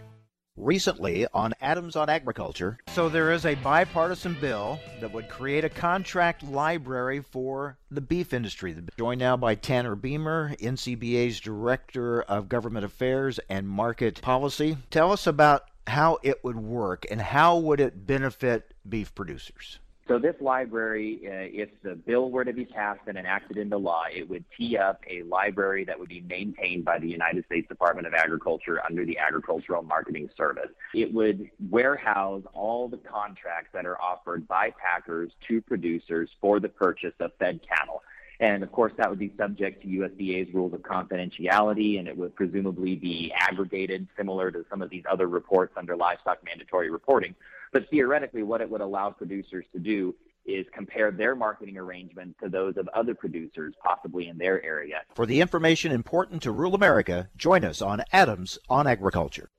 recently 0.57 1.27
on 1.33 1.53
Adams 1.61 1.95
on 1.95 2.09
Agriculture. 2.09 2.77
So 2.93 3.09
there 3.09 3.31
is 3.31 3.45
a 3.45 3.55
bipartisan 3.55 4.37
bill 4.39 4.79
that 4.99 5.11
would 5.11 5.29
create 5.29 5.65
a 5.65 5.69
contract 5.69 6.43
library 6.43 7.21
for 7.21 7.77
the 7.89 8.01
beef 8.01 8.33
industry. 8.33 8.75
Joined 8.97 9.19
now 9.19 9.37
by 9.37 9.55
Tanner 9.55 9.95
Beymer, 9.95 10.57
NCBA's 10.59 11.39
Director 11.39 12.21
of 12.21 12.49
Government 12.49 12.85
Affairs 12.85 13.39
and 13.49 13.67
Market 13.67 14.21
Policy. 14.21 14.77
Tell 14.89 15.11
us 15.11 15.27
about 15.27 15.65
how 15.87 16.19
it 16.23 16.43
would 16.43 16.57
work 16.57 17.05
and 17.09 17.21
how 17.21 17.57
would 17.57 17.79
it 17.79 18.05
benefit 18.05 18.73
beef 18.87 19.13
producers? 19.15 19.79
So 20.11 20.19
this 20.19 20.35
library, 20.41 21.21
uh, 21.25 21.47
if 21.63 21.69
the 21.83 21.95
bill 21.95 22.31
were 22.31 22.43
to 22.43 22.51
be 22.51 22.65
passed 22.65 22.99
and 23.07 23.17
enacted 23.17 23.55
into 23.55 23.77
law, 23.77 24.03
it 24.13 24.29
would 24.29 24.43
tee 24.57 24.75
up 24.75 24.99
a 25.09 25.23
library 25.23 25.85
that 25.85 25.97
would 25.97 26.09
be 26.09 26.19
maintained 26.19 26.83
by 26.83 26.99
the 26.99 27.07
United 27.07 27.45
States 27.45 27.65
Department 27.69 28.05
of 28.05 28.13
Agriculture 28.13 28.81
under 28.85 29.05
the 29.05 29.17
Agricultural 29.17 29.83
Marketing 29.83 30.29
Service. 30.35 30.67
It 30.93 31.13
would 31.13 31.49
warehouse 31.69 32.43
all 32.53 32.89
the 32.89 32.97
contracts 32.97 33.69
that 33.71 33.85
are 33.85 34.01
offered 34.01 34.45
by 34.49 34.71
packers 34.71 35.31
to 35.47 35.61
producers 35.61 36.29
for 36.41 36.59
the 36.59 36.67
purchase 36.67 37.13
of 37.21 37.31
fed 37.39 37.61
cattle. 37.65 38.03
And 38.41 38.63
of 38.63 38.71
course, 38.71 38.91
that 38.97 39.07
would 39.07 39.19
be 39.19 39.31
subject 39.37 39.83
to 39.83 39.87
USDA's 39.87 40.51
rules 40.51 40.73
of 40.73 40.81
confidentiality, 40.81 41.99
and 41.99 42.07
it 42.07 42.17
would 42.17 42.35
presumably 42.35 42.95
be 42.95 43.31
aggregated 43.37 44.07
similar 44.17 44.49
to 44.51 44.65
some 44.67 44.81
of 44.81 44.89
these 44.89 45.03
other 45.09 45.27
reports 45.27 45.73
under 45.77 45.95
livestock 45.95 46.39
mandatory 46.43 46.89
reporting. 46.89 47.35
But 47.71 47.87
theoretically, 47.91 48.41
what 48.41 48.59
it 48.59 48.69
would 48.69 48.81
allow 48.81 49.11
producers 49.11 49.65
to 49.73 49.79
do 49.79 50.15
is 50.43 50.65
compare 50.73 51.11
their 51.11 51.35
marketing 51.35 51.77
arrangements 51.77 52.39
to 52.41 52.49
those 52.49 52.77
of 52.77 52.89
other 52.95 53.13
producers, 53.13 53.75
possibly 53.83 54.27
in 54.27 54.39
their 54.39 54.65
area. 54.65 55.01
For 55.13 55.27
the 55.27 55.39
information 55.39 55.91
important 55.91 56.41
to 56.41 56.51
rural 56.51 56.73
America, 56.73 57.29
join 57.37 57.63
us 57.63 57.79
on 57.79 58.03
Adams 58.11 58.57
on 58.67 58.87
Agriculture. 58.87 59.51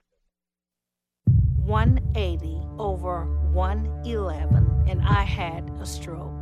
180 1.24 2.60
over 2.78 3.26
111, 3.52 4.86
and 4.88 5.00
I 5.02 5.22
had 5.22 5.70
a 5.80 5.86
stroke. 5.86 6.41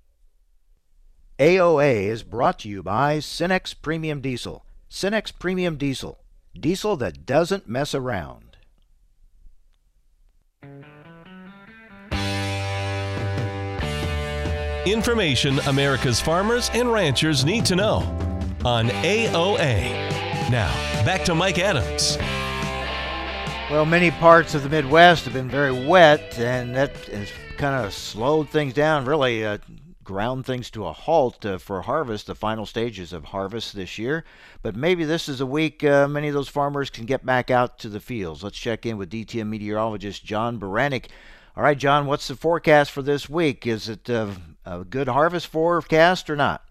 AOA 1.41 2.03
is 2.03 2.21
brought 2.21 2.59
to 2.59 2.69
you 2.69 2.83
by 2.83 3.17
Cenex 3.17 3.73
Premium 3.73 4.21
Diesel. 4.21 4.63
Cenex 4.91 5.33
Premium 5.39 5.75
Diesel. 5.75 6.19
Diesel 6.53 6.95
that 6.97 7.25
doesn't 7.25 7.67
mess 7.67 7.95
around. 7.95 8.57
Information 14.85 15.57
America's 15.61 16.21
farmers 16.21 16.69
and 16.75 16.93
ranchers 16.93 17.43
need 17.43 17.65
to 17.65 17.75
know 17.75 18.03
on 18.63 18.89
AOA. 18.89 19.89
Now, 20.51 20.71
back 21.03 21.25
to 21.25 21.33
Mike 21.33 21.57
Adams. 21.57 22.19
Well, 23.71 23.87
many 23.87 24.11
parts 24.11 24.53
of 24.53 24.61
the 24.61 24.69
Midwest 24.69 25.25
have 25.25 25.33
been 25.33 25.49
very 25.49 25.87
wet, 25.87 26.37
and 26.37 26.75
that 26.75 26.95
has 27.05 27.31
kind 27.57 27.83
of 27.83 27.95
slowed 27.95 28.47
things 28.49 28.75
down, 28.75 29.05
really 29.05 29.43
uh, 29.43 29.57
ground 30.11 30.45
things 30.45 30.69
to 30.69 30.85
a 30.85 30.91
halt 30.91 31.45
uh, 31.45 31.57
for 31.57 31.81
harvest, 31.83 32.27
the 32.27 32.35
final 32.35 32.65
stages 32.65 33.13
of 33.13 33.23
harvest 33.23 33.73
this 33.73 33.97
year. 33.97 34.25
But 34.61 34.75
maybe 34.75 35.05
this 35.05 35.29
is 35.29 35.39
a 35.39 35.45
week 35.45 35.85
uh, 35.85 36.05
many 36.05 36.27
of 36.27 36.33
those 36.33 36.49
farmers 36.49 36.89
can 36.89 37.05
get 37.05 37.25
back 37.25 37.49
out 37.49 37.79
to 37.79 37.89
the 37.89 38.01
fields. 38.01 38.43
Let's 38.43 38.57
check 38.57 38.85
in 38.85 38.97
with 38.97 39.09
DTN 39.09 39.47
meteorologist 39.47 40.25
John 40.25 40.59
Baranick. 40.59 41.05
All 41.55 41.63
right, 41.63 41.77
John, 41.77 42.07
what's 42.07 42.27
the 42.27 42.35
forecast 42.35 42.91
for 42.91 43.01
this 43.01 43.29
week? 43.29 43.65
Is 43.65 43.87
it 43.87 44.09
uh, 44.09 44.31
a 44.65 44.83
good 44.83 45.07
harvest 45.07 45.47
forecast 45.47 46.29
or 46.29 46.35
not? 46.35 46.65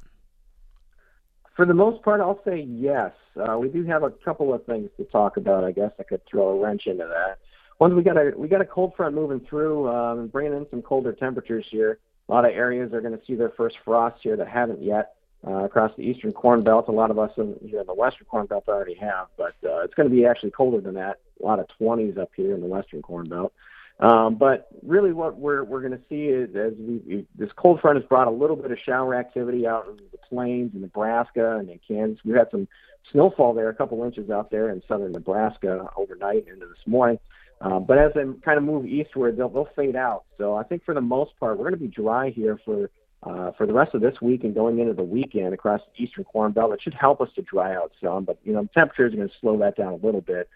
For 1.56 1.64
the 1.64 1.74
most 1.74 2.02
part, 2.02 2.20
I'll 2.20 2.40
say 2.44 2.60
yes. 2.60 3.12
Uh, 3.36 3.58
we 3.58 3.68
do 3.68 3.84
have 3.84 4.02
a 4.02 4.10
couple 4.10 4.52
of 4.52 4.66
things 4.66 4.90
to 4.98 5.04
talk 5.04 5.38
about. 5.38 5.64
I 5.64 5.72
guess 5.72 5.92
I 5.98 6.02
could 6.02 6.20
throw 6.26 6.48
a 6.48 6.60
wrench 6.60 6.86
into 6.86 7.06
that. 7.06 7.38
One, 7.78 7.96
we 7.96 8.02
got 8.02 8.18
a 8.18 8.32
we 8.36 8.48
got 8.48 8.60
a 8.60 8.66
cold 8.66 8.92
front 8.94 9.14
moving 9.14 9.40
through, 9.40 9.88
um, 9.88 10.26
bringing 10.26 10.52
in 10.52 10.66
some 10.70 10.82
colder 10.82 11.14
temperatures 11.14 11.66
here. 11.70 11.98
A 12.30 12.32
lot 12.32 12.44
of 12.44 12.52
areas 12.52 12.92
are 12.92 13.00
going 13.00 13.18
to 13.18 13.24
see 13.26 13.34
their 13.34 13.50
first 13.56 13.76
frost 13.84 14.20
here 14.22 14.36
that 14.36 14.46
haven't 14.46 14.82
yet. 14.82 15.14
Uh, 15.44 15.64
across 15.64 15.90
the 15.96 16.02
eastern 16.02 16.32
corn 16.32 16.62
belt, 16.62 16.84
a 16.86 16.92
lot 16.92 17.10
of 17.10 17.18
us 17.18 17.30
in, 17.38 17.56
here 17.66 17.80
in 17.80 17.86
the 17.86 17.94
western 17.94 18.26
corn 18.26 18.44
belt 18.44 18.62
already 18.68 18.94
have, 18.94 19.26
but 19.38 19.54
uh, 19.64 19.80
it's 19.80 19.94
going 19.94 20.08
to 20.08 20.14
be 20.14 20.26
actually 20.26 20.50
colder 20.50 20.82
than 20.82 20.94
that. 20.94 21.18
A 21.42 21.46
lot 21.46 21.58
of 21.58 21.66
20s 21.80 22.18
up 22.18 22.30
here 22.36 22.54
in 22.54 22.60
the 22.60 22.66
western 22.66 23.00
corn 23.00 23.26
belt. 23.26 23.52
Um, 24.00 24.34
but 24.34 24.68
really, 24.82 25.12
what 25.12 25.38
we're 25.38 25.64
we're 25.64 25.80
going 25.80 25.92
to 25.92 26.04
see 26.10 26.26
is 26.26 26.54
as 26.54 26.74
we, 26.78 27.00
we, 27.06 27.26
this 27.36 27.50
cold 27.56 27.80
front 27.80 27.96
has 27.96 28.06
brought 28.06 28.28
a 28.28 28.30
little 28.30 28.54
bit 28.54 28.70
of 28.70 28.78
shower 28.84 29.14
activity 29.14 29.66
out 29.66 29.88
in 29.88 29.96
the 30.12 30.18
plains 30.18 30.72
in 30.74 30.82
Nebraska 30.82 31.56
and 31.56 31.68
in 31.70 31.80
Kansas. 31.88 32.22
We 32.22 32.32
had 32.32 32.50
some 32.50 32.68
snowfall 33.10 33.54
there, 33.54 33.70
a 33.70 33.74
couple 33.74 34.04
inches 34.04 34.30
out 34.30 34.50
there 34.50 34.68
in 34.68 34.82
southern 34.86 35.12
Nebraska 35.12 35.88
overnight 35.96 36.46
into 36.48 36.66
this 36.66 36.86
morning. 36.86 37.18
Um, 37.62 37.84
but 37.84 37.98
as 37.98 38.12
they 38.14 38.22
kind 38.42 38.56
of 38.58 38.64
move 38.64 38.86
eastward, 38.86 39.36
they'll 39.36 39.48
they'll 39.48 39.68
fade 39.76 39.96
out. 39.96 40.24
So 40.38 40.54
I 40.54 40.62
think 40.62 40.84
for 40.84 40.94
the 40.94 41.00
most 41.00 41.32
part, 41.38 41.58
we're 41.58 41.68
going 41.68 41.78
to 41.78 41.80
be 41.80 41.88
dry 41.88 42.30
here 42.30 42.58
for 42.64 42.90
uh, 43.22 43.52
for 43.52 43.66
the 43.66 43.72
rest 43.72 43.94
of 43.94 44.00
this 44.00 44.20
week 44.22 44.44
and 44.44 44.54
going 44.54 44.78
into 44.78 44.94
the 44.94 45.02
weekend 45.02 45.52
across 45.52 45.80
the 45.80 46.02
eastern 46.02 46.24
corn 46.24 46.52
belt. 46.52 46.72
It 46.72 46.80
should 46.82 46.94
help 46.94 47.20
us 47.20 47.28
to 47.34 47.42
dry 47.42 47.74
out 47.74 47.92
some, 48.02 48.24
but 48.24 48.38
you 48.44 48.52
know 48.54 48.66
temperatures 48.72 49.12
are 49.12 49.16
going 49.16 49.28
to 49.28 49.34
slow 49.40 49.58
that 49.58 49.76
down 49.76 49.92
a 49.92 50.06
little 50.06 50.22
bit. 50.22 50.48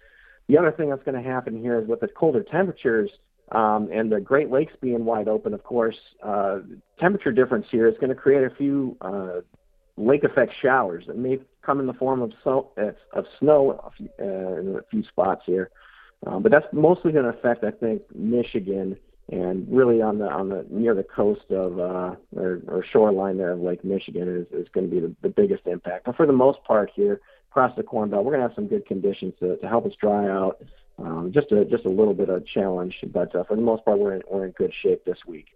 The 0.48 0.58
other 0.58 0.72
thing 0.72 0.90
that's 0.90 1.02
going 1.02 1.22
to 1.22 1.28
happen 1.28 1.60
here 1.60 1.80
is 1.80 1.88
with 1.88 2.00
the 2.00 2.08
colder 2.08 2.42
temperatures, 2.42 3.10
um, 3.52 3.90
and 3.92 4.10
the 4.10 4.20
Great 4.20 4.50
Lakes 4.50 4.72
being 4.80 5.04
wide 5.04 5.28
open, 5.28 5.52
of 5.52 5.62
course, 5.62 5.96
uh, 6.22 6.60
temperature 6.98 7.32
difference 7.32 7.66
here 7.70 7.86
is 7.86 7.94
going 7.98 8.10
to 8.10 8.14
create 8.14 8.44
a 8.44 8.54
few 8.54 8.96
uh, 9.00 9.40
lake 9.96 10.24
effect 10.24 10.52
showers 10.60 11.04
that 11.06 11.16
may 11.16 11.38
come 11.62 11.80
in 11.80 11.86
the 11.86 11.94
form 11.94 12.20
of, 12.20 12.32
so, 12.42 12.70
uh, 12.78 12.92
of 13.16 13.26
snow 13.38 13.92
uh, 14.18 14.24
in 14.24 14.76
a 14.78 14.82
few 14.90 15.02
spots 15.04 15.42
here. 15.46 15.70
Um, 16.26 16.42
but 16.42 16.52
that's 16.52 16.66
mostly 16.72 17.12
going 17.12 17.24
to 17.24 17.30
affect, 17.30 17.64
I 17.64 17.70
think, 17.70 18.02
Michigan 18.14 18.96
and 19.30 19.66
really 19.70 20.02
on 20.02 20.18
the 20.18 20.30
on 20.30 20.50
the 20.50 20.66
near 20.68 20.94
the 20.94 21.02
coast 21.02 21.50
of 21.50 21.78
uh, 21.78 22.14
or, 22.36 22.60
or 22.68 22.84
shoreline 22.84 23.38
there 23.38 23.52
of 23.52 23.60
Lake 23.60 23.82
Michigan 23.82 24.28
is, 24.28 24.46
is 24.66 24.68
going 24.68 24.88
to 24.88 24.94
be 24.94 25.00
the, 25.00 25.14
the 25.22 25.28
biggest 25.30 25.66
impact. 25.66 26.04
But 26.04 26.16
for 26.16 26.26
the 26.26 26.32
most 26.32 26.62
part 26.64 26.90
here 26.94 27.20
across 27.50 27.74
the 27.76 27.82
Corn 27.82 28.10
Belt, 28.10 28.24
we're 28.24 28.32
going 28.32 28.42
to 28.42 28.48
have 28.48 28.54
some 28.54 28.66
good 28.66 28.84
conditions 28.86 29.32
to, 29.40 29.56
to 29.56 29.68
help 29.68 29.86
us 29.86 29.92
dry 29.98 30.28
out 30.28 30.60
um, 30.98 31.32
just 31.32 31.50
a 31.52 31.64
just 31.64 31.84
a 31.84 31.90
little 31.90 32.14
bit 32.14 32.28
of 32.28 32.42
a 32.42 32.44
challenge, 32.44 33.00
but 33.12 33.34
uh, 33.34 33.44
for 33.44 33.56
the 33.56 33.62
most 33.62 33.84
part, 33.84 33.98
we're 33.98 34.14
in, 34.14 34.22
we're 34.30 34.46
in 34.46 34.52
good 34.52 34.72
shape 34.72 35.04
this 35.04 35.18
week. 35.26 35.48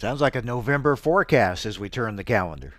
Sounds 0.00 0.20
like 0.20 0.34
a 0.34 0.42
November 0.42 0.96
forecast 0.96 1.64
as 1.64 1.78
we 1.78 1.88
turn 1.88 2.16
the 2.16 2.24
calendar. 2.24 2.74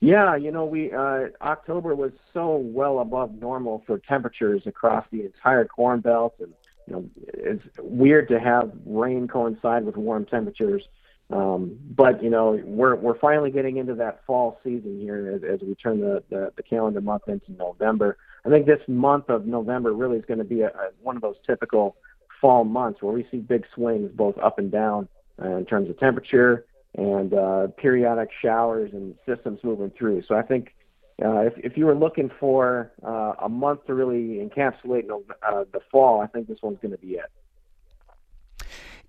Yeah, 0.00 0.36
you 0.36 0.52
know, 0.52 0.64
we 0.64 0.92
uh, 0.92 1.26
October 1.42 1.94
was 1.94 2.12
so 2.32 2.56
well 2.56 3.00
above 3.00 3.34
normal 3.34 3.82
for 3.86 3.98
temperatures 3.98 4.62
across 4.66 5.04
the 5.10 5.24
entire 5.24 5.64
Corn 5.64 6.00
Belt, 6.00 6.34
and 6.38 6.52
you 6.86 6.92
know, 6.92 7.04
it's 7.34 7.64
weird 7.80 8.28
to 8.28 8.38
have 8.38 8.70
rain 8.86 9.26
coincide 9.26 9.84
with 9.84 9.96
warm 9.96 10.24
temperatures. 10.24 10.84
Um, 11.30 11.78
but 11.96 12.22
you 12.22 12.30
know, 12.30 12.60
we're 12.64 12.94
we're 12.94 13.18
finally 13.18 13.50
getting 13.50 13.76
into 13.76 13.94
that 13.96 14.20
fall 14.24 14.60
season 14.62 15.00
here 15.00 15.32
as, 15.34 15.42
as 15.42 15.66
we 15.66 15.74
turn 15.74 16.00
the, 16.00 16.22
the 16.30 16.52
the 16.56 16.62
calendar 16.62 17.00
month 17.00 17.24
into 17.26 17.52
November. 17.52 18.18
I 18.46 18.50
think 18.50 18.66
this 18.66 18.80
month 18.86 19.28
of 19.28 19.46
November 19.46 19.92
really 19.92 20.16
is 20.16 20.24
going 20.26 20.38
to 20.38 20.44
be 20.44 20.60
a, 20.60 20.68
a, 20.68 20.90
one 21.02 21.16
of 21.16 21.22
those 21.22 21.36
typical 21.44 21.96
fall 22.40 22.62
months 22.62 23.02
where 23.02 23.12
we 23.12 23.26
see 23.32 23.38
big 23.38 23.64
swings 23.74 24.12
both 24.14 24.38
up 24.38 24.60
and 24.60 24.70
down 24.70 25.08
uh, 25.42 25.56
in 25.56 25.66
terms 25.66 25.90
of 25.90 25.98
temperature 25.98 26.64
and 26.96 27.34
uh, 27.34 27.68
periodic 27.76 28.30
showers 28.42 28.90
and 28.92 29.14
systems 29.26 29.60
moving 29.62 29.90
through. 29.96 30.22
So 30.26 30.34
I 30.34 30.42
think 30.42 30.74
uh, 31.22 31.40
if, 31.40 31.52
if 31.58 31.76
you 31.76 31.86
were 31.86 31.94
looking 31.94 32.30
for 32.40 32.92
uh, 33.04 33.34
a 33.42 33.48
month 33.48 33.86
to 33.86 33.94
really 33.94 34.38
encapsulate 34.38 35.08
uh, 35.10 35.64
the 35.72 35.80
fall, 35.90 36.20
I 36.20 36.26
think 36.26 36.48
this 36.48 36.58
one's 36.62 36.78
going 36.80 36.92
to 36.92 36.98
be 36.98 37.14
it. 37.14 37.30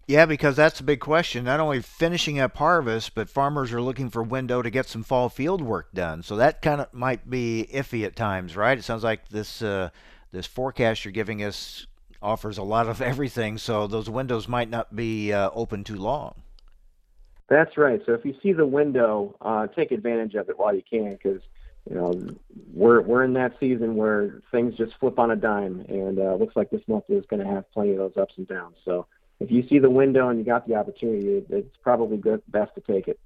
Yeah, 0.08 0.26
because 0.26 0.56
that's 0.56 0.80
a 0.80 0.84
big 0.84 1.02
question. 1.02 1.44
Not 1.44 1.60
only 1.60 1.84
finishing 1.84 2.40
up 2.40 2.58
harvest, 2.58 3.14
but 3.14 3.30
farmers 3.30 3.72
are 3.72 3.82
looking 3.82 4.10
for 4.10 4.24
window 4.24 4.64
to 4.64 4.72
get 4.72 4.88
some 4.88 5.04
fall 5.04 5.30
field 5.30 5.62
work 5.62 5.92
done. 5.94 6.24
So 6.24 6.36
that 6.38 6.64
kind 6.64 6.82
of 6.82 6.92
might 6.92 7.30
be 7.30 7.70
iffy 7.72 8.04
at 8.06 8.16
times, 8.16 8.58
right? 8.58 8.76
It 8.76 8.84
sounds 8.84 9.04
like 9.04 9.30
this 9.30 9.62
uh, 9.62 9.90
this 10.32 10.48
forecast 10.48 11.06
you're 11.06 11.12
giving 11.12 11.44
us 11.44 11.86
offers 12.24 12.58
a 12.58 12.64
lot 12.64 12.90
of 12.90 13.02
everything, 13.04 13.60
so 13.60 13.86
those 13.86 14.10
windows 14.10 14.48
might 14.48 14.72
not 14.72 14.96
be 14.96 15.32
uh, 15.32 15.52
open 15.54 15.84
too 15.84 15.98
long. 15.98 16.42
That's 17.50 17.78
right. 17.78 18.02
So 18.06 18.14
if 18.14 18.24
you 18.24 18.36
see 18.44 18.54
the 18.54 18.68
window, 18.68 19.36
uh, 19.42 19.68
take 19.68 19.92
advantage 19.92 20.36
of 20.36 20.50
it 20.50 20.60
while 20.60 20.74
you 20.74 20.84
can, 20.88 21.14
because 21.14 21.42
you 21.90 21.96
know 21.96 22.14
we're 22.74 23.02
we're 23.02 23.24
in 23.24 23.34
that 23.34 23.56
season 23.60 23.96
where 23.96 24.42
things 24.52 24.76
just 24.76 24.94
flip 25.00 25.18
on 25.18 25.32
a 25.32 25.36
dime, 25.36 25.84
and 25.90 26.20
uh, 26.20 26.36
looks 26.36 26.56
like 26.56 26.70
this 26.70 26.88
month 26.88 27.06
is 27.10 27.26
going 27.26 27.44
to 27.44 27.52
have 27.52 27.70
plenty 27.72 27.92
of 27.92 27.98
those 27.98 28.18
ups 28.18 28.36
and 28.38 28.48
downs. 28.48 28.76
So 28.86 29.08
if 29.40 29.50
you 29.50 29.68
see 29.68 29.80
the 29.80 29.90
window 29.90 30.30
and 30.30 30.38
you 30.38 30.46
got 30.46 30.68
the 30.68 30.76
opportunity, 30.76 31.44
it's 31.50 31.78
probably 31.82 32.18
good, 32.18 32.44
best 32.48 32.76
to 32.76 32.82
take 32.82 33.08
it. 33.08 33.20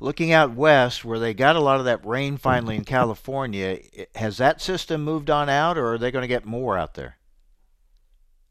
Looking 0.00 0.32
out 0.32 0.54
west, 0.54 1.04
where 1.04 1.18
they 1.18 1.34
got 1.34 1.56
a 1.56 1.60
lot 1.60 1.80
of 1.80 1.84
that 1.86 2.06
rain 2.06 2.36
finally 2.36 2.76
in 2.76 2.84
California, 2.84 3.80
has 4.14 4.38
that 4.38 4.62
system 4.62 5.02
moved 5.02 5.28
on 5.28 5.48
out, 5.48 5.76
or 5.76 5.94
are 5.94 5.98
they 5.98 6.12
going 6.12 6.22
to 6.22 6.28
get 6.28 6.46
more 6.46 6.78
out 6.78 6.94
there? 6.94 7.17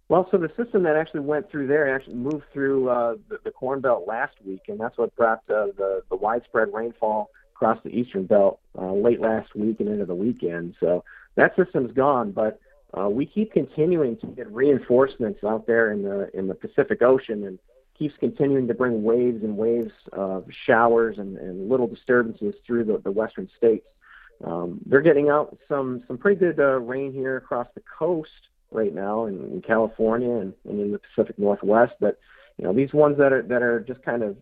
Well, 0.09 0.27
so 0.31 0.37
the 0.37 0.49
system 0.55 0.83
that 0.83 0.95
actually 0.95 1.19
went 1.21 1.51
through 1.51 1.67
there 1.67 1.93
actually 1.93 2.15
moved 2.15 2.45
through 2.53 2.89
uh, 2.89 3.15
the, 3.29 3.39
the 3.43 3.51
Corn 3.51 3.81
Belt 3.81 4.05
last 4.07 4.35
week, 4.45 4.61
and 4.69 4.79
that's 4.79 4.97
what 4.97 5.13
brought 5.15 5.39
uh, 5.49 5.67
the 5.77 6.01
the 6.09 6.15
widespread 6.15 6.69
rainfall 6.73 7.29
across 7.53 7.77
the 7.83 7.89
Eastern 7.89 8.25
Belt 8.25 8.59
uh, 8.77 8.93
late 8.93 9.19
last 9.19 9.53
week 9.53 9.79
and 9.79 9.89
into 9.89 10.05
the 10.05 10.15
weekend. 10.15 10.75
So 10.79 11.03
that 11.35 11.55
system's 11.57 11.91
gone, 11.91 12.31
but 12.31 12.59
uh, 12.97 13.09
we 13.09 13.25
keep 13.25 13.51
continuing 13.51 14.15
to 14.17 14.27
get 14.27 14.49
reinforcements 14.51 15.43
out 15.43 15.67
there 15.67 15.91
in 15.91 16.03
the 16.03 16.29
in 16.33 16.47
the 16.47 16.55
Pacific 16.55 17.01
Ocean, 17.01 17.43
and 17.43 17.59
keeps 17.99 18.15
continuing 18.19 18.67
to 18.67 18.73
bring 18.73 19.03
waves 19.03 19.43
and 19.43 19.57
waves 19.57 19.91
of 20.13 20.45
showers 20.65 21.17
and, 21.17 21.37
and 21.37 21.67
little 21.67 21.87
disturbances 21.87 22.53
through 22.65 22.85
the, 22.85 22.99
the 22.99 23.11
western 23.11 23.49
states. 23.57 23.87
Um, 24.43 24.79
they're 24.85 25.01
getting 25.01 25.29
out 25.29 25.57
some 25.67 26.03
some 26.07 26.17
pretty 26.17 26.39
good 26.39 26.59
uh, 26.61 26.79
rain 26.79 27.11
here 27.11 27.35
across 27.35 27.67
the 27.75 27.81
coast 27.99 28.29
right 28.71 28.93
now 28.93 29.25
in, 29.25 29.36
in 29.51 29.62
California 29.62 30.29
and, 30.29 30.53
and 30.65 30.79
in 30.79 30.91
the 30.91 31.00
Pacific 31.00 31.38
Northwest. 31.39 31.93
But 32.00 32.19
you 32.57 32.65
know 32.65 32.74
these 32.74 32.93
ones 32.93 33.17
that 33.17 33.33
are 33.33 33.43
that 33.43 33.62
are 33.62 33.79
just 33.81 34.03
kind 34.03 34.24
of 34.24 34.38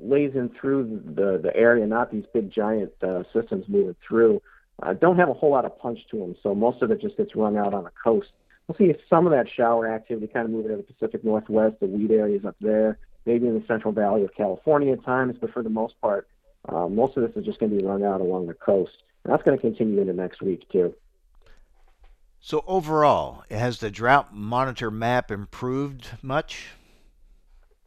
lazing 0.00 0.50
through 0.60 1.02
the 1.04 1.40
the 1.42 1.54
area, 1.54 1.86
not 1.86 2.12
these 2.12 2.24
big 2.32 2.50
giant 2.50 2.92
uh, 3.02 3.22
systems 3.32 3.64
moving 3.68 3.96
through 4.06 4.40
uh, 4.82 4.92
don't 4.94 5.16
have 5.18 5.28
a 5.28 5.34
whole 5.34 5.50
lot 5.50 5.64
of 5.64 5.78
punch 5.78 5.98
to 6.10 6.18
them. 6.18 6.34
So 6.42 6.54
most 6.54 6.82
of 6.82 6.90
it 6.90 7.00
just 7.00 7.16
gets 7.16 7.36
run 7.36 7.56
out 7.56 7.74
on 7.74 7.84
the 7.84 7.92
coast. 8.02 8.28
We'll 8.66 8.76
see 8.76 8.94
some 9.08 9.26
of 9.26 9.32
that 9.32 9.46
shower 9.54 9.92
activity 9.92 10.28
kind 10.28 10.44
of 10.44 10.50
moving 10.50 10.70
to 10.70 10.76
the 10.76 10.82
Pacific 10.82 11.24
Northwest, 11.24 11.76
the 11.80 11.86
wheat 11.86 12.10
areas 12.10 12.44
up 12.44 12.56
there, 12.60 12.98
maybe 13.26 13.46
in 13.46 13.54
the 13.54 13.64
Central 13.66 13.92
Valley 13.92 14.24
of 14.24 14.34
California 14.34 14.92
at 14.92 15.04
times, 15.04 15.36
but 15.40 15.52
for 15.52 15.62
the 15.62 15.70
most 15.70 16.00
part, 16.00 16.28
uh, 16.68 16.88
most 16.88 17.16
of 17.16 17.22
this 17.22 17.36
is 17.36 17.44
just 17.44 17.58
going 17.58 17.70
to 17.70 17.78
be 17.78 17.84
run 17.84 18.04
out 18.04 18.20
along 18.20 18.46
the 18.46 18.54
coast. 18.54 18.92
And 19.24 19.32
that's 19.32 19.42
going 19.42 19.56
to 19.56 19.60
continue 19.60 20.00
into 20.00 20.12
next 20.12 20.42
week 20.42 20.68
too. 20.70 20.94
So 22.44 22.64
overall, 22.66 23.44
has 23.52 23.78
the 23.78 23.88
drought 23.88 24.34
monitor 24.34 24.90
map 24.90 25.30
improved 25.30 26.08
much? 26.22 26.70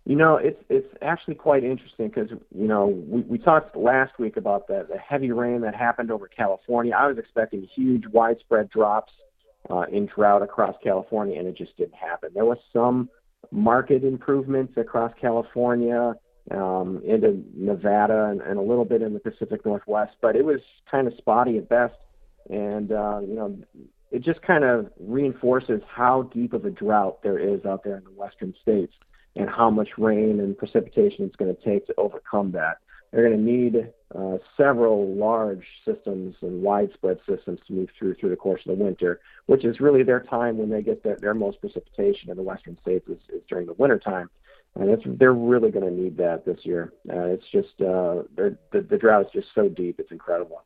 You 0.06 0.16
know, 0.16 0.38
it's 0.38 0.64
it's 0.70 0.88
actually 1.02 1.36
quite 1.36 1.66
interesting 1.66 2.08
because 2.08 2.30
you 2.30 2.68
know 2.68 2.86
we, 2.86 3.22
we 3.24 3.38
talked 3.38 3.76
last 3.76 4.18
week 4.18 4.38
about 4.38 4.68
the, 4.68 4.88
the 4.90 4.98
heavy 4.98 5.34
rain 5.34 5.60
that 5.62 5.76
happened 5.76 6.10
over 6.10 6.30
California. 6.30 6.96
I 6.98 7.08
was 7.08 7.18
expecting 7.18 7.68
huge, 7.76 8.06
widespread 8.08 8.70
drops 8.70 9.12
uh, 9.70 9.82
in 9.92 10.06
drought 10.06 10.42
across 10.42 10.76
California, 10.82 11.38
and 11.38 11.50
it 11.50 11.58
just 11.58 11.76
didn't 11.76 11.96
happen. 11.96 12.30
There 12.34 12.46
was 12.46 12.60
some 12.72 13.10
market 13.52 14.06
improvements 14.06 14.78
across 14.78 15.12
California, 15.20 16.16
um, 16.52 17.02
into 17.06 17.44
Nevada, 17.58 18.28
and, 18.32 18.40
and 18.40 18.58
a 18.58 18.62
little 18.62 18.86
bit 18.86 19.02
in 19.02 19.14
the 19.14 19.20
Pacific 19.20 19.66
Northwest, 19.66 20.14
but 20.22 20.38
it 20.38 20.46
was 20.46 20.62
kind 20.90 21.08
of 21.08 21.14
spotty 21.18 21.58
at 21.58 21.68
best. 21.68 21.96
And 22.50 22.92
uh, 22.94 23.20
you 23.20 23.34
know, 23.34 23.58
it 24.16 24.24
just 24.24 24.42
kind 24.42 24.64
of 24.64 24.88
reinforces 24.98 25.82
how 25.94 26.24
deep 26.34 26.54
of 26.54 26.64
a 26.64 26.70
drought 26.70 27.22
there 27.22 27.38
is 27.38 27.66
out 27.66 27.84
there 27.84 27.98
in 27.98 28.04
the 28.06 28.12
western 28.12 28.54
states 28.62 28.94
and 29.36 29.50
how 29.50 29.70
much 29.70 29.90
rain 29.98 30.40
and 30.40 30.58
precipitation 30.58 31.26
it's 31.26 31.36
going 31.36 31.54
to 31.54 31.62
take 31.62 31.86
to 31.88 31.94
overcome 31.98 32.54
that. 32.54 32.78
They're 33.12 33.28
going 33.28 33.46
to 33.46 33.52
need 33.52 33.92
uh, 34.18 34.38
several 34.56 35.14
large 35.16 35.66
systems 35.84 36.34
and 36.42 36.62
widespread 36.62 37.20
systems 37.28 37.60
to 37.68 37.74
move 37.74 37.90
through 38.00 38.16
through 38.16 38.30
the 38.30 38.38
course 38.38 38.62
of 38.66 38.78
the 38.78 38.82
winter, 38.82 39.20
which 39.48 39.66
is 39.66 39.82
really 39.82 40.04
their 40.04 40.22
time 40.22 40.58
when 40.58 40.70
they 40.70 40.82
get 40.82 41.04
their, 41.04 41.18
their 41.18 41.34
most 41.34 41.60
precipitation 41.60 42.30
in 42.30 42.38
the 42.38 42.44
western 42.44 42.78
states 42.82 43.10
is, 43.10 43.20
is 43.34 43.42
during 43.50 43.68
the 43.68 43.74
winter 43.74 44.00
time. 44.00 44.30
And 44.76 44.90
it's, 44.90 45.04
they're 45.06 45.34
really 45.34 45.72
going 45.72 45.86
to 45.86 46.02
need 46.02 46.16
that 46.18 46.46
this 46.46 46.60
year. 46.64 46.94
Uh, 47.10 47.26
it's 47.26 47.46
just 47.52 47.82
uh, 47.82 48.24
the, 48.38 48.58
the 48.72 48.98
drought 48.98 49.26
is 49.26 49.32
just 49.34 49.48
so 49.54 49.68
deep; 49.68 50.00
it's 50.00 50.12
incredible. 50.12 50.64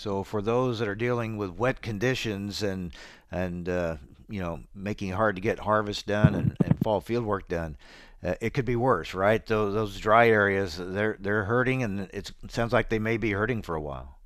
So 0.00 0.24
for 0.24 0.40
those 0.40 0.78
that 0.78 0.88
are 0.88 0.94
dealing 0.94 1.36
with 1.36 1.50
wet 1.50 1.82
conditions 1.82 2.62
and 2.62 2.90
and 3.30 3.68
uh, 3.68 3.96
you 4.30 4.40
know 4.40 4.60
making 4.74 5.10
it 5.10 5.14
hard 5.14 5.36
to 5.36 5.42
get 5.42 5.58
harvest 5.58 6.06
done 6.06 6.34
and, 6.34 6.56
and 6.64 6.78
fall 6.82 7.02
field 7.02 7.26
work 7.26 7.48
done, 7.48 7.76
uh, 8.24 8.34
it 8.40 8.54
could 8.54 8.64
be 8.64 8.76
worse, 8.76 9.12
right? 9.12 9.44
Those 9.44 9.74
those 9.74 10.00
dry 10.00 10.28
areas 10.28 10.78
they're 10.80 11.18
they're 11.20 11.44
hurting, 11.44 11.82
and 11.82 12.08
it 12.14 12.32
sounds 12.48 12.72
like 12.72 12.88
they 12.88 12.98
may 12.98 13.18
be 13.18 13.32
hurting 13.32 13.60
for 13.60 13.74
a 13.74 13.80
while. 13.80 14.16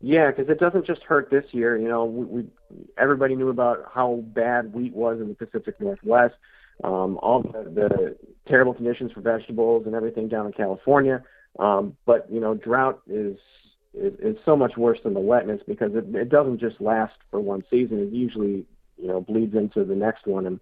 Yeah, 0.00 0.30
because 0.30 0.48
it 0.48 0.60
doesn't 0.60 0.86
just 0.86 1.02
hurt 1.02 1.28
this 1.28 1.46
year. 1.50 1.76
You 1.76 1.88
know, 1.88 2.04
we, 2.04 2.24
we 2.26 2.44
everybody 2.96 3.34
knew 3.34 3.48
about 3.48 3.90
how 3.92 4.22
bad 4.28 4.72
wheat 4.72 4.94
was 4.94 5.20
in 5.20 5.26
the 5.26 5.34
Pacific 5.34 5.80
Northwest, 5.80 6.36
um, 6.84 7.18
all 7.20 7.42
the, 7.42 7.68
the 7.68 8.16
terrible 8.46 8.74
conditions 8.74 9.10
for 9.10 9.22
vegetables 9.22 9.86
and 9.86 9.96
everything 9.96 10.28
down 10.28 10.46
in 10.46 10.52
California. 10.52 11.24
Um, 11.58 11.96
but 12.06 12.30
you 12.30 12.38
know, 12.38 12.54
drought 12.54 13.00
is 13.08 13.38
is, 13.94 14.14
is 14.20 14.36
so 14.44 14.56
much 14.56 14.76
worse 14.76 14.98
than 15.02 15.14
the 15.14 15.20
wetness 15.20 15.60
because 15.66 15.94
it, 15.94 16.04
it 16.14 16.28
doesn't 16.28 16.58
just 16.58 16.80
last 16.80 17.14
for 17.30 17.40
one 17.40 17.62
season. 17.70 17.98
It 17.98 18.12
usually 18.12 18.66
you 18.96 19.08
know 19.08 19.20
bleeds 19.20 19.54
into 19.54 19.84
the 19.84 19.94
next 19.94 20.26
one. 20.26 20.46
And 20.46 20.60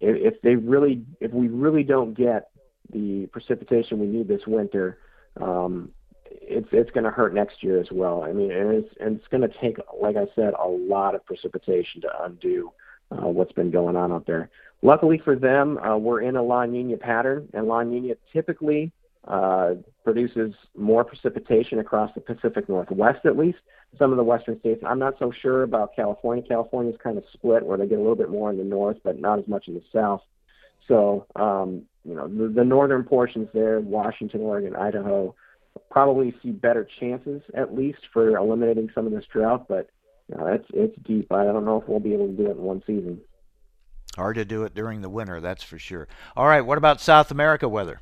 if, 0.00 0.40
they 0.42 0.56
really, 0.56 1.04
if 1.20 1.32
we 1.32 1.48
really 1.48 1.82
don't 1.82 2.14
get 2.14 2.50
the 2.92 3.26
precipitation 3.32 3.98
we 3.98 4.06
need 4.06 4.28
this 4.28 4.46
winter, 4.46 4.98
um, 5.40 5.90
it's 6.30 6.68
it's 6.72 6.90
going 6.90 7.04
to 7.04 7.10
hurt 7.10 7.34
next 7.34 7.62
year 7.62 7.80
as 7.80 7.88
well. 7.90 8.24
I 8.24 8.32
mean, 8.32 8.50
and 8.50 8.70
it's 8.70 8.94
and 9.00 9.16
it's 9.16 9.28
going 9.28 9.42
to 9.42 9.60
take, 9.60 9.78
like 10.00 10.16
I 10.16 10.26
said, 10.34 10.54
a 10.54 10.66
lot 10.66 11.14
of 11.14 11.24
precipitation 11.24 12.00
to 12.02 12.24
undo 12.24 12.72
uh, 13.10 13.28
what's 13.28 13.52
been 13.52 13.70
going 13.70 13.96
on 13.96 14.12
out 14.12 14.26
there. 14.26 14.50
Luckily 14.82 15.20
for 15.24 15.36
them, 15.36 15.78
uh, 15.78 15.96
we're 15.96 16.22
in 16.22 16.36
a 16.36 16.42
La 16.42 16.64
Nina 16.64 16.96
pattern, 16.96 17.48
and 17.54 17.66
La 17.66 17.82
Nina 17.82 18.14
typically 18.32 18.92
uh, 19.26 19.74
produces 20.04 20.54
more 20.76 21.04
precipitation 21.04 21.78
across 21.78 22.12
the 22.14 22.20
Pacific 22.20 22.68
Northwest, 22.68 23.24
at 23.24 23.36
least. 23.36 23.58
Some 23.98 24.10
of 24.10 24.16
the 24.16 24.24
western 24.24 24.58
states. 24.60 24.82
I'm 24.86 24.98
not 24.98 25.14
so 25.18 25.32
sure 25.42 25.62
about 25.62 25.96
California. 25.96 26.44
California's 26.46 26.98
kind 27.02 27.18
of 27.18 27.24
split, 27.32 27.64
where 27.64 27.78
they 27.78 27.86
get 27.86 27.98
a 27.98 28.02
little 28.02 28.16
bit 28.16 28.30
more 28.30 28.50
in 28.50 28.58
the 28.58 28.64
north, 28.64 28.98
but 29.02 29.18
not 29.18 29.38
as 29.38 29.48
much 29.48 29.68
in 29.68 29.74
the 29.74 29.82
south. 29.92 30.22
So, 30.86 31.26
um, 31.34 31.82
you 32.04 32.14
know, 32.14 32.28
the, 32.28 32.52
the 32.52 32.64
northern 32.64 33.04
portions 33.04 33.48
there, 33.52 33.80
Washington, 33.80 34.40
Oregon, 34.42 34.76
Idaho, 34.76 35.34
probably 35.90 36.34
see 36.42 36.50
better 36.50 36.86
chances, 37.00 37.42
at 37.54 37.74
least, 37.74 37.98
for 38.12 38.36
eliminating 38.36 38.90
some 38.94 39.06
of 39.06 39.12
this 39.12 39.24
drought. 39.32 39.66
But 39.68 39.88
you 40.28 40.36
know, 40.36 40.46
it's 40.46 40.66
it's 40.72 40.96
deep. 41.04 41.32
I 41.32 41.44
don't 41.44 41.64
know 41.64 41.80
if 41.80 41.88
we'll 41.88 42.00
be 42.00 42.14
able 42.14 42.28
to 42.28 42.36
do 42.36 42.46
it 42.46 42.56
in 42.56 42.62
one 42.62 42.82
season. 42.86 43.20
Hard 44.16 44.36
to 44.36 44.44
do 44.46 44.62
it 44.64 44.74
during 44.74 45.02
the 45.02 45.10
winter, 45.10 45.40
that's 45.40 45.62
for 45.62 45.78
sure. 45.78 46.08
All 46.36 46.46
right, 46.46 46.62
what 46.62 46.78
about 46.78 47.02
South 47.02 47.30
America 47.30 47.68
weather? 47.68 48.00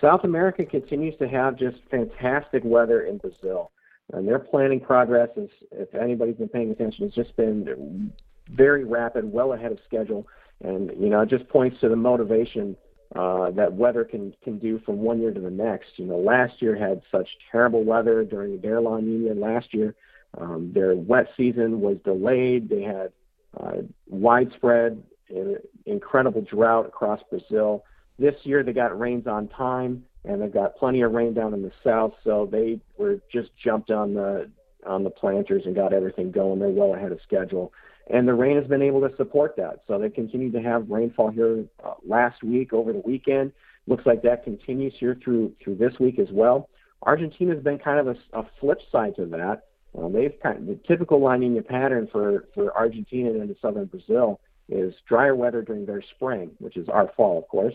South 0.00 0.24
America 0.24 0.64
continues 0.64 1.16
to 1.18 1.28
have 1.28 1.56
just 1.56 1.78
fantastic 1.90 2.62
weather 2.64 3.02
in 3.02 3.18
Brazil. 3.18 3.70
And 4.12 4.26
their 4.28 4.38
planning 4.38 4.80
progress 4.80 5.30
is, 5.36 5.50
if 5.72 5.94
anybody's 5.94 6.36
been 6.36 6.48
paying 6.48 6.70
attention, 6.70 7.06
has 7.06 7.14
just 7.14 7.36
been 7.36 8.12
very 8.50 8.84
rapid, 8.84 9.30
well 9.30 9.52
ahead 9.52 9.72
of 9.72 9.78
schedule. 9.86 10.26
And, 10.62 10.90
you 10.98 11.08
know, 11.08 11.20
it 11.22 11.28
just 11.28 11.48
points 11.48 11.80
to 11.80 11.88
the 11.88 11.96
motivation 11.96 12.76
uh, 13.14 13.50
that 13.52 13.72
weather 13.72 14.04
can, 14.04 14.34
can 14.42 14.58
do 14.58 14.80
from 14.84 14.98
one 14.98 15.20
year 15.20 15.32
to 15.32 15.40
the 15.40 15.50
next. 15.50 15.90
You 15.96 16.06
know, 16.06 16.18
last 16.18 16.60
year 16.60 16.76
had 16.76 17.02
such 17.10 17.28
terrible 17.50 17.84
weather 17.84 18.24
during 18.24 18.60
their 18.60 18.80
La 18.80 18.98
Nina 18.98 19.34
last 19.34 19.72
year. 19.72 19.94
Um, 20.38 20.72
their 20.74 20.94
wet 20.94 21.28
season 21.36 21.80
was 21.80 21.96
delayed. 22.04 22.68
They 22.68 22.82
had 22.82 23.12
uh, 23.58 23.82
widespread, 24.08 25.02
uh, 25.34 25.58
incredible 25.86 26.42
drought 26.42 26.86
across 26.86 27.20
Brazil. 27.30 27.84
This 28.18 28.34
year 28.44 28.62
they 28.62 28.72
got 28.72 28.98
rains 28.98 29.26
on 29.26 29.48
time, 29.48 30.04
and 30.24 30.40
they've 30.40 30.52
got 30.52 30.76
plenty 30.76 31.02
of 31.02 31.12
rain 31.12 31.34
down 31.34 31.54
in 31.54 31.62
the 31.62 31.72
south, 31.84 32.14
so 32.24 32.48
they 32.50 32.80
were 32.96 33.20
just 33.32 33.50
jumped 33.62 33.90
on 33.90 34.14
the 34.14 34.50
on 34.86 35.02
the 35.02 35.10
planters 35.10 35.62
and 35.66 35.74
got 35.74 35.92
everything 35.92 36.30
going. 36.30 36.58
They're 36.58 36.68
well 36.68 36.94
ahead 36.94 37.12
of 37.12 37.20
schedule, 37.22 37.72
and 38.08 38.26
the 38.26 38.34
rain 38.34 38.56
has 38.56 38.66
been 38.66 38.82
able 38.82 39.00
to 39.08 39.14
support 39.16 39.56
that. 39.56 39.82
So 39.86 39.98
they 39.98 40.08
continue 40.08 40.50
to 40.52 40.62
have 40.62 40.88
rainfall 40.88 41.30
here 41.30 41.64
uh, 41.84 41.94
last 42.06 42.42
week 42.42 42.72
over 42.72 42.92
the 42.92 43.02
weekend. 43.04 43.52
Looks 43.86 44.06
like 44.06 44.22
that 44.22 44.44
continues 44.44 44.94
here 44.98 45.16
through 45.22 45.52
through 45.62 45.76
this 45.76 45.98
week 46.00 46.18
as 46.18 46.28
well. 46.30 46.68
Argentina's 47.02 47.62
been 47.62 47.78
kind 47.78 48.00
of 48.00 48.08
a, 48.08 48.38
a 48.40 48.46
flip 48.60 48.80
side 48.90 49.14
to 49.16 49.26
that. 49.26 49.64
Um, 49.96 50.12
they've 50.12 50.34
kind 50.42 50.58
of, 50.58 50.66
the 50.66 50.78
typical 50.86 51.20
La 51.20 51.36
Nina 51.36 51.62
pattern 51.62 52.08
for 52.10 52.44
for 52.54 52.76
Argentina 52.76 53.30
and 53.30 53.42
into 53.42 53.56
southern 53.60 53.86
Brazil 53.86 54.40
is 54.68 54.94
drier 55.08 55.34
weather 55.34 55.62
during 55.62 55.86
their 55.86 56.02
spring, 56.02 56.50
which 56.58 56.76
is 56.76 56.88
our 56.88 57.10
fall, 57.16 57.38
of 57.38 57.46
course. 57.48 57.74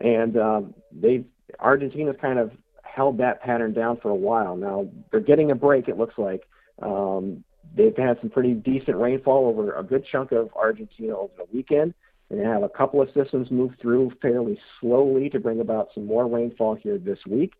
And 0.00 0.36
um, 0.36 0.74
they've 0.92 1.24
Argentina's 1.58 2.16
kind 2.20 2.38
of 2.38 2.52
held 2.82 3.18
that 3.18 3.42
pattern 3.42 3.72
down 3.72 3.98
for 4.00 4.10
a 4.10 4.14
while. 4.14 4.56
Now 4.56 4.88
they're 5.10 5.20
getting 5.20 5.50
a 5.50 5.54
break. 5.54 5.88
It 5.88 5.98
looks 5.98 6.14
like 6.18 6.42
um, 6.82 7.44
they've 7.76 7.96
had 7.96 8.18
some 8.20 8.30
pretty 8.30 8.54
decent 8.54 8.96
rainfall 8.96 9.46
over 9.46 9.72
a 9.72 9.82
good 9.82 10.04
chunk 10.10 10.32
of 10.32 10.50
Argentina 10.54 11.16
over 11.16 11.32
the 11.36 11.46
weekend. 11.52 11.94
And 12.30 12.38
they 12.38 12.44
have 12.44 12.62
a 12.62 12.68
couple 12.68 13.00
of 13.00 13.08
systems 13.14 13.50
move 13.50 13.72
through 13.80 14.12
fairly 14.20 14.58
slowly 14.80 15.30
to 15.30 15.40
bring 15.40 15.60
about 15.60 15.88
some 15.94 16.06
more 16.06 16.26
rainfall 16.26 16.74
here 16.74 16.98
this 16.98 17.18
week. 17.26 17.54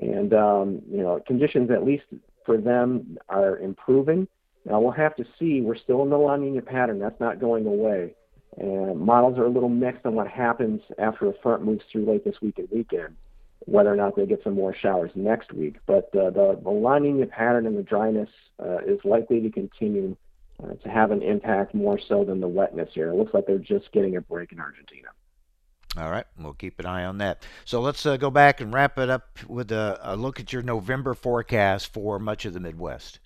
And 0.00 0.32
um, 0.32 0.82
you 0.90 1.02
know, 1.02 1.20
conditions 1.26 1.70
at 1.70 1.84
least 1.84 2.04
for 2.44 2.56
them 2.56 3.18
are 3.28 3.58
improving. 3.58 4.26
Now 4.64 4.80
we'll 4.80 4.92
have 4.92 5.16
to 5.16 5.24
see. 5.38 5.60
We're 5.60 5.76
still 5.76 6.02
in 6.02 6.10
the 6.10 6.16
La 6.16 6.36
Nina 6.36 6.62
pattern. 6.62 6.98
That's 6.98 7.20
not 7.20 7.40
going 7.40 7.66
away. 7.66 8.14
And 8.56 9.00
models 9.00 9.38
are 9.38 9.44
a 9.44 9.50
little 9.50 9.68
mixed 9.68 10.06
on 10.06 10.14
what 10.14 10.28
happens 10.28 10.80
after 10.98 11.28
a 11.28 11.34
front 11.42 11.64
moves 11.64 11.84
through 11.90 12.06
late 12.06 12.24
this 12.24 12.40
week 12.40 12.58
and 12.58 12.68
weekend, 12.70 13.16
whether 13.60 13.92
or 13.92 13.96
not 13.96 14.16
they 14.16 14.24
get 14.24 14.42
some 14.42 14.54
more 14.54 14.74
showers 14.74 15.10
next 15.14 15.52
week. 15.52 15.76
But 15.86 16.14
uh, 16.16 16.30
the, 16.30 16.58
the 16.62 16.70
La 16.70 16.98
Nina 16.98 17.26
pattern 17.26 17.66
and 17.66 17.76
the 17.76 17.82
dryness 17.82 18.30
uh, 18.62 18.78
is 18.86 18.98
likely 19.04 19.40
to 19.42 19.50
continue 19.50 20.16
uh, 20.62 20.72
to 20.82 20.88
have 20.88 21.10
an 21.10 21.22
impact 21.22 21.74
more 21.74 21.98
so 21.98 22.24
than 22.24 22.40
the 22.40 22.48
wetness 22.48 22.88
here. 22.94 23.10
It 23.10 23.16
looks 23.16 23.34
like 23.34 23.46
they're 23.46 23.58
just 23.58 23.92
getting 23.92 24.16
a 24.16 24.22
break 24.22 24.52
in 24.52 24.60
Argentina. 24.60 25.08
All 25.98 26.10
right, 26.10 26.26
we'll 26.38 26.52
keep 26.52 26.78
an 26.78 26.86
eye 26.86 27.04
on 27.04 27.18
that. 27.18 27.42
So 27.64 27.80
let's 27.80 28.04
uh, 28.04 28.16
go 28.16 28.30
back 28.30 28.60
and 28.60 28.72
wrap 28.72 28.98
it 28.98 29.08
up 29.08 29.38
with 29.48 29.72
a, 29.72 29.98
a 30.02 30.16
look 30.16 30.40
at 30.40 30.52
your 30.52 30.62
November 30.62 31.14
forecast 31.14 31.92
for 31.92 32.18
much 32.18 32.44
of 32.44 32.52
the 32.52 32.60
Midwest. 32.60 33.18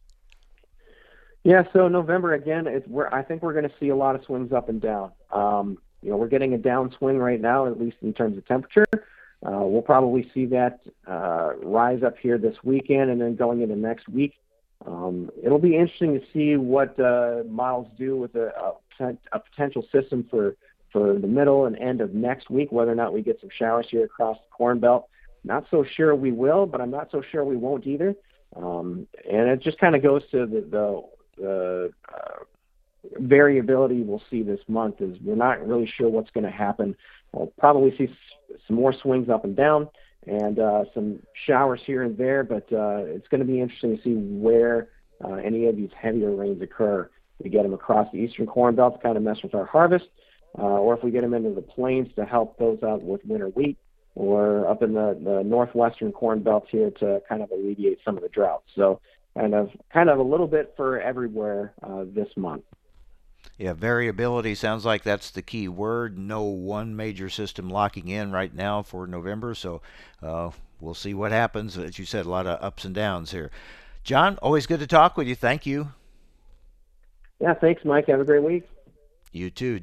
Yeah, 1.43 1.65
so 1.73 1.89
November 1.89 2.35
again, 2.35 2.67
it's, 2.67 2.87
we're, 2.87 3.09
I 3.09 3.23
think 3.23 3.43
we're 3.43 3.55
going 3.55 3.69
to 3.69 3.75
see 3.81 3.89
a 3.89 3.97
lot 3.97 4.15
of 4.15 4.25
swings 4.25 4.53
up 4.53 4.69
and 4.69 4.81
down. 4.81 5.11
Um, 5.33 5.79
you 6.03 6.11
know, 6.11 6.17
we're 6.17 6.29
getting 6.29 6.55
a 6.55 6.59
downswing 6.59 7.21
right 7.21 7.41
now, 7.41 7.67
at 7.67 7.79
least 7.79 7.99
in 8.03 8.13
terms 8.13 8.39
of 8.39 8.47
temperature. 8.47 8.87
Uh, 8.95 9.61
we'll 9.63 9.83
probably 9.83 10.31
see 10.35 10.47
that 10.47 10.81
uh, 11.07 11.53
rise 11.63 12.03
up 12.03 12.17
here 12.19 12.39
this 12.39 12.57
weekend, 12.63 13.11
and 13.11 13.21
then 13.21 13.37
going 13.37 13.63
into 13.63 13.77
next 13.77 14.09
week. 14.09 14.35
Um, 14.87 15.31
it'll 15.43 15.59
be 15.59 15.77
interesting 15.77 16.19
to 16.19 16.27
see 16.33 16.57
what 16.57 16.99
uh, 16.99 17.43
models 17.49 17.89
do 17.99 18.17
with 18.17 18.35
a, 18.35 18.53
a, 19.01 19.17
a 19.33 19.39
potential 19.39 19.87
system 19.93 20.27
for 20.31 20.57
for 20.93 21.15
the 21.19 21.27
middle 21.27 21.67
and 21.67 21.79
end 21.79 22.01
of 22.01 22.15
next 22.15 22.51
week, 22.51 22.73
whether 22.73 22.91
or 22.91 22.97
not 22.97 23.13
we 23.13 23.23
get 23.23 23.41
some 23.41 23.51
showers 23.57 23.87
here 23.89 24.05
across 24.05 24.37
the 24.39 24.51
Corn 24.51 24.81
Belt. 24.81 25.09
Not 25.45 25.67
so 25.71 25.85
sure 25.85 26.15
we 26.15 26.33
will, 26.33 26.67
but 26.67 26.81
I'm 26.81 26.91
not 26.91 27.11
so 27.13 27.23
sure 27.31 27.45
we 27.45 27.57
won't 27.57 27.87
either. 27.87 28.15
Um, 28.57 29.07
and 29.31 29.49
it 29.49 29.61
just 29.61 29.79
kind 29.79 29.95
of 29.95 30.03
goes 30.03 30.23
to 30.33 30.47
the, 30.47 30.61
the 30.71 31.03
the 31.37 31.93
uh, 32.13 32.45
variability 33.19 34.03
we'll 34.03 34.23
see 34.31 34.43
this 34.43 34.61
month 34.69 35.01
is 35.01 35.17
we're 35.23 35.35
not 35.35 35.67
really 35.67 35.91
sure 35.97 36.09
what's 36.09 36.31
going 36.31 36.45
to 36.45 36.51
happen. 36.51 36.95
We'll 37.33 37.53
probably 37.59 37.97
see 37.97 38.09
some 38.67 38.77
more 38.77 38.93
swings 38.93 39.29
up 39.29 39.45
and 39.45 39.57
down 39.57 39.89
and 40.27 40.59
uh, 40.59 40.85
some 40.93 41.21
showers 41.47 41.81
here 41.87 42.03
and 42.03 42.17
there, 42.17 42.45
but 42.45 42.71
uh, 42.73 43.05
it's 43.07 43.29
going 43.29 43.41
to 43.41 43.47
be 43.47 43.61
interesting 43.61 43.97
to 43.97 44.03
see 44.03 44.15
where 44.15 44.89
uh, 45.25 45.35
any 45.35 45.67
of 45.67 45.77
these 45.77 45.91
heavier 45.99 46.35
rains 46.35 46.61
occur. 46.63 47.11
We 47.43 47.51
get 47.51 47.63
them 47.63 47.73
across 47.73 48.11
the 48.13 48.19
eastern 48.19 48.47
corn 48.47 48.75
belt 48.75 48.97
to 48.97 49.03
kind 49.03 49.17
of 49.17 49.23
mess 49.23 49.39
with 49.43 49.55
our 49.55 49.65
harvest, 49.65 50.07
uh, 50.59 50.63
or 50.63 50.95
if 50.95 51.03
we 51.03 51.11
get 51.11 51.23
them 51.23 51.33
into 51.33 51.51
the 51.51 51.63
plains 51.63 52.09
to 52.17 52.25
help 52.25 52.59
those 52.59 52.83
out 52.83 53.03
with 53.03 53.25
winter 53.25 53.49
wheat, 53.49 53.79
or 54.15 54.69
up 54.69 54.83
in 54.83 54.93
the, 54.93 55.19
the 55.25 55.43
northwestern 55.45 56.13
corn 56.13 56.43
belt 56.43 56.67
here 56.71 56.91
to 56.91 57.23
kind 57.29 57.43
of 57.43 57.51
alleviate 57.51 57.99
some 58.05 58.17
of 58.17 58.23
the 58.23 58.29
drought. 58.29 58.63
So 58.75 59.01
kind 59.35 59.55
of 59.55 59.71
kind 59.93 60.11
of 60.11 60.19
a 60.19 60.23
little 60.23 60.49
bit 60.49 60.75
for 60.77 61.01
everywhere 61.01 61.73
uh, 61.83 62.05
this 62.15 62.29
month. 62.37 62.65
Yeah, 63.59 63.75
variability 63.75 64.55
sounds 64.55 64.87
like 64.87 65.03
that's 65.03 65.31
the 65.31 65.43
key 65.43 65.69
word. 65.69 66.19
No 66.19 66.43
one 66.45 66.97
major 66.97 67.29
system 67.29 67.69
locking 67.69 68.09
in 68.09 68.33
right 68.33 68.55
now 68.55 68.83
for 68.83 69.07
November, 69.07 69.55
so 69.55 69.83
uh, 70.23 70.51
we'll 70.81 70.95
see 70.95 71.13
what 71.13 71.31
happens. 71.31 71.77
As 71.77 71.99
you 71.99 72.07
said, 72.07 72.25
a 72.25 72.31
lot 72.31 72.47
of 72.47 72.63
ups 72.63 72.87
and 72.87 72.95
downs 72.95 73.33
here. 73.33 73.51
John, 74.03 74.39
always 74.39 74.67
good 74.67 74.81
to 74.81 74.87
talk 74.87 75.17
with 75.17 75.29
you. 75.29 75.35
Thank 75.35 75.67
you. 75.67 75.93
Yeah, 77.39 77.55
thanks, 77.55 77.85
Mike. 77.85 78.07
Have 78.07 78.21
a 78.21 78.25
great 78.25 78.43
week. 78.43 78.69
You 79.33 79.51
too. 79.51 79.81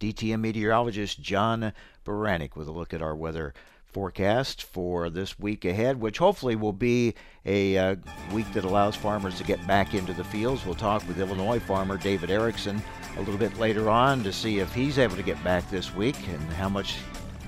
DTN 0.00 0.40
meteorologist 0.40 1.20
John 1.20 1.72
Baranick 2.04 2.56
with 2.56 2.66
a 2.66 2.72
look 2.72 2.92
at 2.94 3.02
our 3.02 3.14
weather 3.14 3.54
forecast 3.92 4.62
for 4.62 5.10
this 5.10 5.38
week 5.38 5.64
ahead, 5.64 6.00
which 6.00 6.18
hopefully 6.18 6.56
will 6.56 6.72
be 6.72 7.14
a 7.44 7.76
uh, 7.76 7.96
week 8.32 8.52
that 8.52 8.64
allows 8.64 8.96
farmers 8.96 9.36
to 9.38 9.44
get 9.44 9.64
back 9.66 9.94
into 9.94 10.12
the 10.12 10.24
fields. 10.24 10.64
We'll 10.64 10.74
talk 10.74 11.06
with 11.08 11.20
Illinois 11.20 11.58
farmer 11.58 11.96
David 11.96 12.30
Erickson 12.30 12.82
a 13.16 13.20
little 13.20 13.38
bit 13.38 13.58
later 13.58 13.90
on 13.90 14.22
to 14.22 14.32
see 14.32 14.58
if 14.58 14.72
he's 14.74 14.98
able 14.98 15.16
to 15.16 15.22
get 15.22 15.42
back 15.42 15.68
this 15.70 15.94
week 15.94 16.16
and 16.28 16.40
how 16.52 16.68
much 16.68 16.96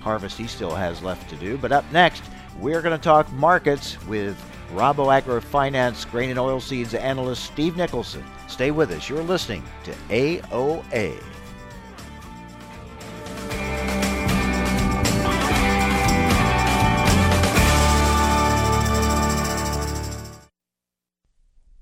harvest 0.00 0.36
he 0.36 0.46
still 0.46 0.74
has 0.74 1.02
left 1.02 1.28
to 1.30 1.36
do. 1.36 1.56
But 1.56 1.72
up 1.72 1.90
next, 1.92 2.24
we're 2.58 2.82
going 2.82 2.96
to 2.96 3.02
talk 3.02 3.30
markets 3.32 4.04
with 4.06 4.36
Rabo 4.74 5.42
Finance 5.42 6.04
grain 6.06 6.30
and 6.30 6.38
oilseeds 6.38 6.98
analyst 6.98 7.44
Steve 7.44 7.76
Nicholson. 7.76 8.24
Stay 8.48 8.70
with 8.70 8.90
us. 8.90 9.08
You're 9.08 9.22
listening 9.22 9.62
to 9.84 9.92
AOA. 10.08 11.31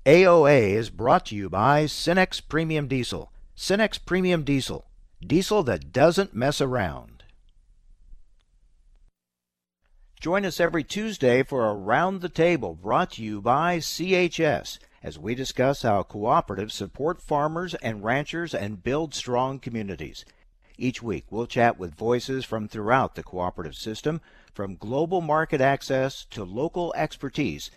AOA 0.03 0.71
is 0.73 0.89
brought 0.89 1.27
to 1.27 1.35
you 1.35 1.47
by 1.47 1.83
Cenex 1.83 2.41
Premium 2.41 2.87
Diesel. 2.87 3.31
Cenex 3.55 4.03
Premium 4.03 4.43
Diesel. 4.43 4.87
Diesel 5.21 5.61
that 5.61 5.93
doesn't 5.93 6.33
mess 6.33 6.59
around. 6.59 7.23
Join 10.19 10.43
us 10.43 10.59
every 10.59 10.83
Tuesday 10.83 11.43
for 11.43 11.69
Around 11.69 12.21
the 12.21 12.29
Table 12.29 12.73
brought 12.73 13.11
to 13.11 13.23
you 13.23 13.41
by 13.41 13.77
CHS 13.77 14.79
as 15.03 15.19
we 15.19 15.35
discuss 15.35 15.83
how 15.83 16.01
cooperatives 16.01 16.71
support 16.71 17.21
farmers 17.21 17.75
and 17.75 18.03
ranchers 18.03 18.55
and 18.55 18.81
build 18.81 19.13
strong 19.13 19.59
communities. 19.59 20.25
Each 20.79 21.03
week 21.03 21.25
we'll 21.29 21.45
chat 21.45 21.77
with 21.77 21.93
voices 21.93 22.43
from 22.43 22.67
throughout 22.67 23.13
the 23.13 23.21
cooperative 23.21 23.75
system, 23.75 24.19
from 24.51 24.77
global 24.77 25.21
market 25.21 25.61
access 25.61 26.25
to 26.31 26.43
local 26.43 26.91
expertise 26.97 27.69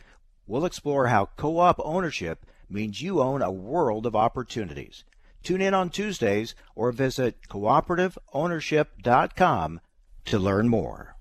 We'll 0.46 0.64
explore 0.64 1.08
how 1.08 1.30
co 1.36 1.58
op 1.58 1.80
ownership 1.82 2.46
means 2.68 3.02
you 3.02 3.20
own 3.20 3.42
a 3.42 3.50
world 3.50 4.06
of 4.06 4.14
opportunities. 4.14 5.02
Tune 5.42 5.60
in 5.60 5.74
on 5.74 5.90
Tuesdays 5.90 6.54
or 6.74 6.92
visit 6.92 7.48
cooperativeownership.com 7.48 9.80
to 10.24 10.38
learn 10.38 10.68
more. 10.68 11.13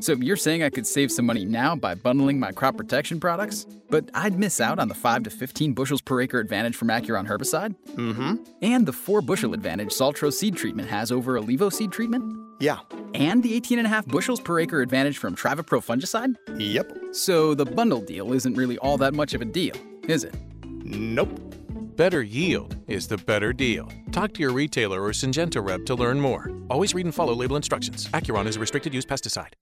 So 0.00 0.12
you're 0.14 0.36
saying 0.36 0.62
I 0.62 0.70
could 0.70 0.86
save 0.86 1.10
some 1.10 1.24
money 1.24 1.44
now 1.44 1.74
by 1.74 1.94
bundling 1.94 2.38
my 2.38 2.52
crop 2.52 2.76
protection 2.76 3.18
products? 3.18 3.66
But 3.88 4.10
I'd 4.14 4.38
miss 4.38 4.60
out 4.60 4.78
on 4.78 4.88
the 4.88 4.94
5 4.94 5.24
to 5.24 5.30
15 5.30 5.72
bushels 5.72 6.00
per 6.00 6.20
acre 6.20 6.38
advantage 6.38 6.76
from 6.76 6.88
Acuron 6.88 7.26
herbicide? 7.26 7.74
Mm-hmm. 7.94 8.36
And 8.62 8.86
the 8.86 8.92
4 8.92 9.22
bushel 9.22 9.54
advantage 9.54 9.90
Saltro 9.90 10.32
seed 10.32 10.56
treatment 10.56 10.88
has 10.88 11.10
over 11.10 11.40
Ilevo 11.40 11.72
seed 11.72 11.92
treatment? 11.92 12.24
Yeah. 12.60 12.80
And 13.14 13.42
the 13.42 13.54
18 13.54 13.78
and 13.78 13.86
a 13.86 13.90
half 13.90 14.06
bushels 14.06 14.38
per 14.38 14.60
acre 14.60 14.82
advantage 14.82 15.18
from 15.18 15.34
Trivapro 15.34 15.80
fungicide? 15.84 16.34
Yep. 16.58 16.98
So 17.12 17.54
the 17.54 17.64
bundle 17.64 18.02
deal 18.02 18.32
isn't 18.34 18.54
really 18.54 18.76
all 18.78 18.98
that 18.98 19.14
much 19.14 19.32
of 19.32 19.40
a 19.40 19.46
deal, 19.46 19.74
is 20.08 20.24
it? 20.24 20.34
Nope. 20.84 21.40
Better 21.96 22.22
yield 22.22 22.76
is 22.86 23.08
the 23.08 23.18
better 23.18 23.52
deal. 23.52 23.90
Talk 24.12 24.34
to 24.34 24.40
your 24.40 24.52
retailer 24.52 25.02
or 25.02 25.10
Syngenta 25.10 25.64
rep 25.64 25.84
to 25.86 25.94
learn 25.94 26.20
more. 26.20 26.50
Always 26.68 26.94
read 26.94 27.06
and 27.06 27.14
follow 27.14 27.34
label 27.34 27.56
instructions. 27.56 28.08
Acuron 28.08 28.46
is 28.46 28.56
a 28.56 28.60
restricted 28.60 28.94
use 28.94 29.04
pesticide. 29.04 29.52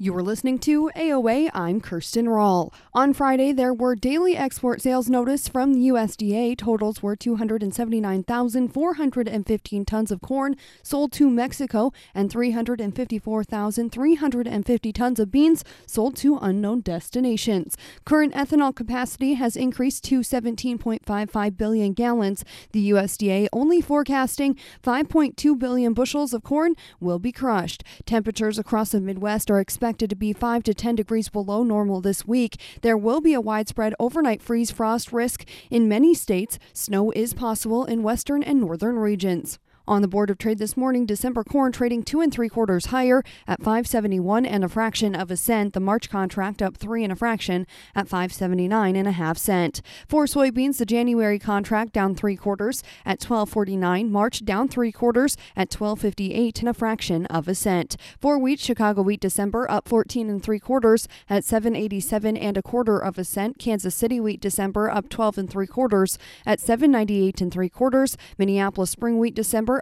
You're 0.00 0.22
listening 0.22 0.60
to 0.60 0.92
AOA. 0.94 1.50
I'm 1.52 1.80
Kirsten 1.80 2.28
Rahl. 2.28 2.72
On 2.94 3.12
Friday, 3.12 3.50
there 3.50 3.74
were 3.74 3.96
daily 3.96 4.36
export 4.36 4.80
sales 4.80 5.10
notice 5.10 5.48
from 5.48 5.74
the 5.74 5.88
USDA. 5.88 6.56
Totals 6.56 7.02
were 7.02 7.16
279,415 7.16 9.84
tons 9.84 10.12
of 10.12 10.20
corn 10.20 10.54
sold 10.84 11.10
to 11.14 11.28
Mexico 11.28 11.92
and 12.14 12.30
354,350 12.30 14.92
tons 14.92 15.18
of 15.18 15.32
beans 15.32 15.64
sold 15.84 16.14
to 16.18 16.38
unknown 16.40 16.80
destinations. 16.80 17.76
Current 18.04 18.34
ethanol 18.34 18.72
capacity 18.72 19.34
has 19.34 19.56
increased 19.56 20.04
to 20.04 20.20
17.55 20.20 21.56
billion 21.56 21.92
gallons. 21.92 22.44
The 22.70 22.90
USDA 22.90 23.48
only 23.52 23.80
forecasting 23.80 24.54
5.2 24.80 25.58
billion 25.58 25.92
bushels 25.92 26.32
of 26.32 26.44
corn 26.44 26.76
will 27.00 27.18
be 27.18 27.32
crushed. 27.32 27.82
Temperatures 28.06 28.60
across 28.60 28.90
the 28.90 29.00
Midwest 29.00 29.50
are 29.50 29.58
expected 29.58 29.87
expected 29.88 30.10
to 30.10 30.16
be 30.16 30.34
5 30.34 30.64
to 30.64 30.74
10 30.74 30.96
degrees 30.96 31.30
below 31.30 31.62
normal 31.62 32.02
this 32.02 32.26
week. 32.26 32.60
There 32.82 32.98
will 32.98 33.22
be 33.22 33.32
a 33.32 33.40
widespread 33.40 33.94
overnight 33.98 34.42
freeze 34.42 34.70
frost 34.70 35.14
risk 35.14 35.46
in 35.70 35.88
many 35.88 36.12
states. 36.12 36.58
Snow 36.74 37.10
is 37.12 37.32
possible 37.32 37.86
in 37.86 38.02
western 38.02 38.42
and 38.42 38.60
northern 38.60 38.98
regions. 38.98 39.58
On 39.88 40.02
the 40.02 40.08
Board 40.08 40.28
of 40.28 40.36
Trade 40.36 40.58
this 40.58 40.76
morning, 40.76 41.06
December 41.06 41.42
corn 41.42 41.72
trading 41.72 42.02
two 42.02 42.20
and 42.20 42.30
three 42.30 42.50
quarters 42.50 42.86
higher 42.86 43.24
at 43.46 43.60
571 43.60 44.44
and 44.44 44.62
a 44.62 44.68
fraction 44.68 45.14
of 45.14 45.30
a 45.30 45.36
cent. 45.36 45.72
The 45.72 45.80
March 45.80 46.10
contract 46.10 46.60
up 46.60 46.76
three 46.76 47.04
and 47.04 47.10
a 47.10 47.16
fraction 47.16 47.66
at 47.94 48.06
579 48.06 48.94
and 48.94 49.08
a 49.08 49.12
half 49.12 49.38
cent. 49.38 49.80
For 50.06 50.26
soybeans, 50.26 50.76
the 50.76 50.84
January 50.84 51.38
contract 51.38 51.94
down 51.94 52.14
three 52.14 52.36
quarters 52.36 52.82
at 53.06 53.24
1249. 53.24 54.12
March 54.12 54.44
down 54.44 54.68
three 54.68 54.92
quarters 54.92 55.38
at 55.56 55.72
1258 55.72 56.60
and 56.60 56.68
a 56.68 56.74
fraction 56.74 57.24
of 57.24 57.48
a 57.48 57.54
cent. 57.54 57.96
For 58.20 58.38
wheat, 58.38 58.60
Chicago 58.60 59.00
wheat 59.00 59.20
December 59.20 59.70
up 59.70 59.88
14 59.88 60.28
and 60.28 60.42
three 60.42 60.60
quarters 60.60 61.08
at 61.30 61.44
787 61.44 62.36
and 62.36 62.58
a 62.58 62.62
quarter 62.62 62.98
of 62.98 63.16
a 63.16 63.24
cent. 63.24 63.58
Kansas 63.58 63.94
City 63.94 64.20
wheat 64.20 64.42
December 64.42 64.90
up 64.90 65.08
12 65.08 65.38
and 65.38 65.50
three 65.50 65.66
quarters 65.66 66.18
at 66.44 66.60
798 66.60 67.40
and 67.40 67.50
three 67.50 67.70
quarters. 67.70 68.18
Minneapolis 68.36 68.90
spring 68.90 69.18
wheat 69.18 69.34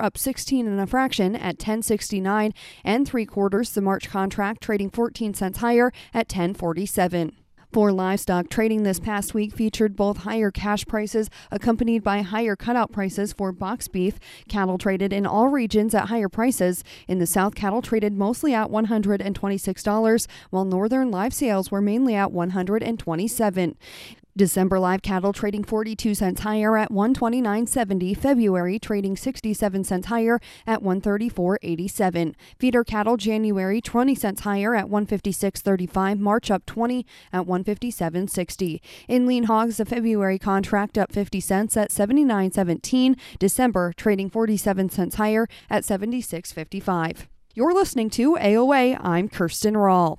Up 0.02 0.18
16 0.18 0.66
and 0.66 0.80
a 0.80 0.86
fraction 0.86 1.34
at 1.34 1.58
1069 1.58 2.52
and 2.84 3.06
three 3.06 3.26
quarters. 3.26 3.70
The 3.70 3.80
March 3.80 4.08
contract 4.08 4.62
trading 4.62 4.90
14 4.90 5.34
cents 5.34 5.58
higher 5.58 5.92
at 6.12 6.32
1047. 6.32 7.32
For 7.72 7.92
livestock, 7.92 8.48
trading 8.48 8.84
this 8.84 9.00
past 9.00 9.34
week 9.34 9.52
featured 9.52 9.96
both 9.96 10.18
higher 10.18 10.50
cash 10.50 10.86
prices 10.86 11.28
accompanied 11.50 12.02
by 12.02 12.22
higher 12.22 12.56
cutout 12.56 12.90
prices 12.90 13.34
for 13.34 13.52
box 13.52 13.86
beef. 13.86 14.18
Cattle 14.48 14.78
traded 14.78 15.12
in 15.12 15.26
all 15.26 15.48
regions 15.48 15.94
at 15.94 16.06
higher 16.06 16.30
prices. 16.30 16.82
In 17.06 17.18
the 17.18 17.26
South, 17.26 17.54
cattle 17.54 17.82
traded 17.82 18.14
mostly 18.14 18.54
at 18.54 18.70
$126, 18.70 20.26
while 20.50 20.64
northern 20.64 21.10
live 21.10 21.34
sales 21.34 21.70
were 21.70 21.82
mainly 21.82 22.14
at 22.14 22.30
$127. 22.30 23.74
December 24.36 24.78
live 24.78 25.00
cattle 25.00 25.32
trading 25.32 25.64
42 25.64 26.14
cents 26.14 26.42
higher 26.42 26.76
at 26.76 26.90
129.70. 26.90 28.16
February 28.16 28.78
trading 28.78 29.16
67 29.16 29.84
cents 29.84 30.06
higher 30.08 30.38
at 30.66 30.82
134.87. 30.82 32.34
Feeder 32.58 32.84
cattle 32.84 33.16
January 33.16 33.80
20 33.80 34.14
cents 34.14 34.40
higher 34.42 34.74
at 34.74 34.86
156.35. 34.86 36.18
March 36.18 36.50
up 36.50 36.66
20 36.66 37.06
at 37.32 37.46
157.60. 37.46 38.80
In 39.08 39.26
lean 39.26 39.44
hogs, 39.44 39.78
the 39.78 39.86
February 39.86 40.38
contract 40.38 40.98
up 40.98 41.12
50 41.12 41.40
cents 41.40 41.76
at 41.76 41.90
79.17. 41.90 43.18
December 43.38 43.94
trading 43.96 44.28
47 44.28 44.90
cents 44.90 45.14
higher 45.14 45.48
at 45.70 45.82
76.55. 45.82 47.26
You're 47.54 47.72
listening 47.72 48.10
to 48.10 48.36
AOA. 48.36 49.00
I'm 49.02 49.30
Kirsten 49.30 49.74
Rawl. 49.74 50.18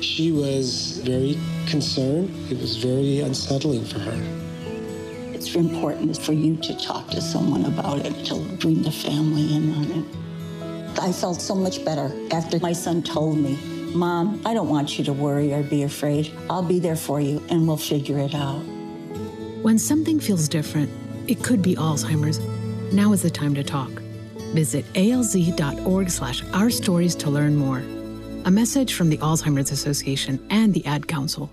She 0.00 0.32
was 0.32 0.98
very 0.98 1.38
concerned. 1.66 2.30
It 2.50 2.58
was 2.58 2.76
very 2.76 3.20
unsettling 3.20 3.84
for 3.84 3.98
her. 3.98 4.22
It's 5.34 5.54
important 5.54 6.18
for 6.18 6.32
you 6.32 6.56
to 6.56 6.74
talk 6.78 7.08
to 7.10 7.20
someone 7.20 7.64
about 7.64 8.04
it, 8.04 8.24
to 8.26 8.36
bring 8.56 8.82
the 8.82 8.90
family 8.90 9.54
in 9.54 9.74
on 9.74 9.84
it. 9.84 10.98
I 11.00 11.12
felt 11.12 11.40
so 11.40 11.54
much 11.54 11.84
better 11.84 12.12
after 12.32 12.58
my 12.58 12.72
son 12.72 13.02
told 13.02 13.38
me, 13.38 13.56
Mom, 13.94 14.42
I 14.44 14.52
don't 14.52 14.68
want 14.68 14.98
you 14.98 15.04
to 15.04 15.12
worry 15.12 15.52
or 15.54 15.62
be 15.62 15.84
afraid. 15.84 16.32
I'll 16.50 16.62
be 16.62 16.78
there 16.78 16.96
for 16.96 17.20
you 17.20 17.42
and 17.50 17.66
we'll 17.66 17.76
figure 17.76 18.18
it 18.18 18.34
out. 18.34 18.60
When 19.62 19.78
something 19.78 20.20
feels 20.20 20.48
different, 20.48 20.90
it 21.28 21.42
could 21.42 21.62
be 21.62 21.74
Alzheimer's. 21.76 22.38
Now 22.92 23.12
is 23.12 23.22
the 23.22 23.30
time 23.30 23.54
to 23.54 23.64
talk. 23.64 23.90
Visit 24.54 24.84
alz.org 24.94 26.10
slash 26.10 26.42
our 26.52 26.70
stories 26.70 27.14
to 27.16 27.30
learn 27.30 27.56
more. 27.56 27.82
A 28.44 28.50
message 28.50 28.94
from 28.94 29.10
the 29.10 29.18
Alzheimer's 29.18 29.70
Association 29.70 30.46
and 30.50 30.72
the 30.72 30.84
Ad 30.86 31.06
Council. 31.08 31.50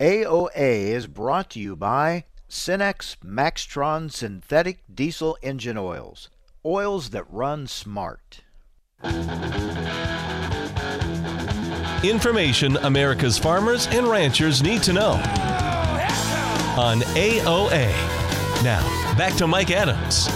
AOA 0.00 0.88
is 0.90 1.06
brought 1.06 1.50
to 1.50 1.60
you 1.60 1.76
by 1.76 2.24
Cenex 2.50 3.16
Maxtron 3.24 4.12
Synthetic 4.12 4.82
Diesel 4.92 5.38
Engine 5.42 5.78
Oils. 5.78 6.28
Oils 6.64 7.10
that 7.10 7.24
run 7.30 7.66
smart. 7.66 8.42
Information 12.02 12.76
America's 12.78 13.38
farmers 13.38 13.86
and 13.88 14.06
ranchers 14.06 14.62
need 14.62 14.82
to 14.82 14.92
know 14.92 15.12
on 16.76 17.00
AOA. 17.14 17.92
Now, 18.62 19.14
back 19.16 19.34
to 19.36 19.46
Mike 19.46 19.70
Adams. 19.70 20.28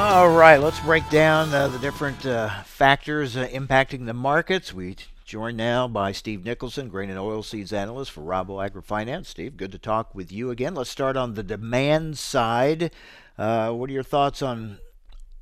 All 0.00 0.30
right, 0.30 0.58
let's 0.58 0.78
break 0.78 1.10
down 1.10 1.52
uh, 1.52 1.66
the 1.66 1.78
different 1.80 2.24
uh, 2.24 2.62
factors 2.62 3.36
uh, 3.36 3.48
impacting 3.48 4.06
the 4.06 4.14
markets. 4.14 4.72
We 4.72 4.94
joined 5.24 5.56
now 5.56 5.88
by 5.88 6.12
Steve 6.12 6.44
Nicholson, 6.44 6.88
grain 6.88 7.10
and 7.10 7.18
oilseeds 7.18 7.72
analyst 7.72 8.12
for 8.12 8.20
Rabo 8.20 8.64
AgriFinance. 8.64 9.26
Steve, 9.26 9.56
good 9.56 9.72
to 9.72 9.78
talk 9.78 10.14
with 10.14 10.30
you 10.30 10.52
again. 10.52 10.76
Let's 10.76 10.88
start 10.88 11.16
on 11.16 11.34
the 11.34 11.42
demand 11.42 12.16
side. 12.16 12.92
Uh, 13.36 13.72
what 13.72 13.90
are 13.90 13.92
your 13.92 14.04
thoughts 14.04 14.40
on 14.40 14.78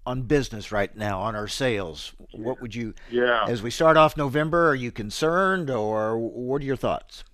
on 0.07 0.23
business 0.23 0.73
right 0.73 0.97
now, 0.97 1.21
on 1.21 1.37
our 1.37 1.49
sales? 1.49 2.15
What 2.33 2.63
would 2.63 2.75
you, 2.75 2.95
yeah. 3.11 3.45
as 3.47 3.61
we 3.63 3.71
start 3.71 3.99
off 3.99 4.17
November, 4.17 4.71
are 4.71 4.75
you 4.75 4.91
concerned 4.91 5.69
or 5.69 6.17
what 6.17 6.63
are 6.63 6.65
your 6.65 6.77
thoughts? 6.77 7.25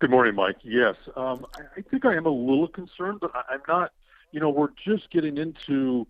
Good 0.00 0.10
morning, 0.10 0.34
Mike. 0.34 0.56
Yes, 0.64 0.96
um, 1.14 1.46
I, 1.54 1.78
I 1.78 1.82
think 1.82 2.04
I 2.04 2.16
am 2.16 2.26
a 2.26 2.30
little 2.30 2.66
concerned, 2.66 3.20
but 3.20 3.30
I, 3.36 3.54
I'm 3.54 3.60
not. 3.68 3.92
You 4.32 4.40
know, 4.40 4.50
we're 4.50 4.70
just 4.84 5.10
getting 5.10 5.38
into, 5.38 6.06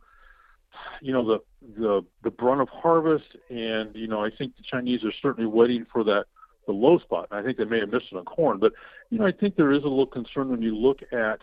you 1.00 1.12
know, 1.12 1.24
the 1.24 1.40
the 1.76 2.02
the 2.22 2.30
brunt 2.30 2.61
of 2.61 2.68
harvest, 2.68 3.37
and 3.50 3.94
you 3.94 4.06
know, 4.06 4.24
I 4.24 4.30
think 4.30 4.56
the 4.56 4.62
Chinese 4.62 5.04
are 5.04 5.12
certainly 5.20 5.48
waiting 5.48 5.87
for 5.92 6.04
that 6.04 6.26
the 6.66 6.72
low 6.72 6.98
spot. 6.98 7.28
I 7.30 7.42
think 7.42 7.58
they 7.58 7.64
may 7.64 7.80
have 7.80 7.90
missed 7.90 8.06
it 8.12 8.16
on 8.16 8.24
corn, 8.24 8.58
but 8.58 8.72
you 9.11 9.18
know, 9.18 9.26
I 9.26 9.32
think 9.32 9.56
there 9.56 9.72
is 9.72 9.82
a 9.82 9.88
little 9.88 10.06
concern 10.06 10.48
when 10.48 10.62
you 10.62 10.76
look 10.76 11.00
at 11.12 11.40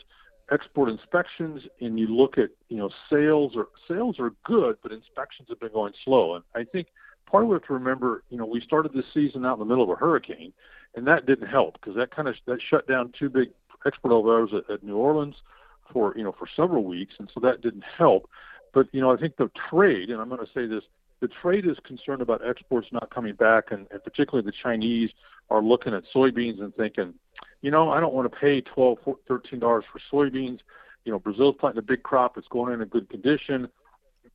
export 0.52 0.90
inspections 0.90 1.64
and 1.80 2.00
you 2.00 2.08
look 2.08 2.38
at 2.38 2.50
you 2.70 2.78
know 2.78 2.90
sales 3.10 3.54
or 3.56 3.68
sales 3.88 4.20
are 4.20 4.34
good, 4.46 4.78
but 4.82 4.92
inspections 4.92 5.50
have 5.50 5.60
been 5.60 5.74
going 5.74 5.94
slow. 6.04 6.36
And 6.36 6.44
I 6.56 6.64
think 6.64 6.88
part 7.30 7.44
of 7.44 7.50
what 7.50 7.66
to 7.66 7.74
remember, 7.74 8.24
you 8.30 8.38
know, 8.38 8.46
we 8.46 8.62
started 8.62 8.94
this 8.94 9.06
season 9.14 9.46
out 9.46 9.54
in 9.54 9.60
the 9.60 9.66
middle 9.66 9.84
of 9.84 9.90
a 9.90 9.96
hurricane, 9.96 10.54
and 10.96 11.06
that 11.08 11.26
didn't 11.26 11.48
help 11.48 11.74
because 11.74 11.96
that 11.96 12.12
kind 12.12 12.28
of 12.28 12.36
that 12.46 12.60
shut 12.62 12.88
down 12.88 13.14
two 13.18 13.30
big 13.30 13.52
export 13.86 14.12
elevators 14.12 14.50
at, 14.54 14.74
at 14.74 14.84
New 14.84 14.98
Orleans 14.98 15.36
for 15.92 16.14
you 16.16 16.24
know 16.24 16.34
for 16.38 16.48
several 16.56 16.84
weeks, 16.84 17.16
and 17.20 17.30
so 17.34 17.40
that 17.42 17.62
didn't 17.62 17.84
help. 17.98 18.30
But 18.74 18.88
you 18.92 19.02
know, 19.02 19.12
I 19.12 19.18
think 19.18 19.38
the 19.38 19.50
trade, 19.70 20.10
and 20.10 20.22
I'm 20.22 20.30
going 20.30 20.46
to 20.46 20.52
say 20.54 20.66
this, 20.66 20.84
the 21.22 21.28
trade 21.28 21.66
is 21.66 21.78
concerned 21.84 22.22
about 22.22 22.48
exports 22.48 22.88
not 22.92 23.14
coming 23.14 23.36
back, 23.36 23.72
and, 23.72 23.88
and 23.92 24.04
particularly 24.04 24.46
the 24.46 24.56
Chinese 24.64 25.10
are 25.50 25.62
looking 25.62 25.94
at 25.94 26.04
soybeans 26.14 26.62
and 26.62 26.74
thinking, 26.76 27.14
you 27.62 27.72
know, 27.72 27.90
I 27.90 28.00
don't 28.00 28.14
want 28.14 28.32
to 28.32 28.38
pay 28.38 28.62
twelve, 28.62 29.00
thirteen 29.28 29.60
dollars 29.60 29.86
for 29.92 30.00
soybeans. 30.12 30.60
You 31.06 31.14
know, 31.14 31.20
Brazil's 31.20 31.56
planting 31.60 31.80
a 31.80 31.84
big 31.84 32.04
crop; 32.04 32.38
it's 32.38 32.48
going 32.48 32.74
in 32.74 32.82
a 32.82 32.86
good 32.86 33.10
condition. 33.10 33.68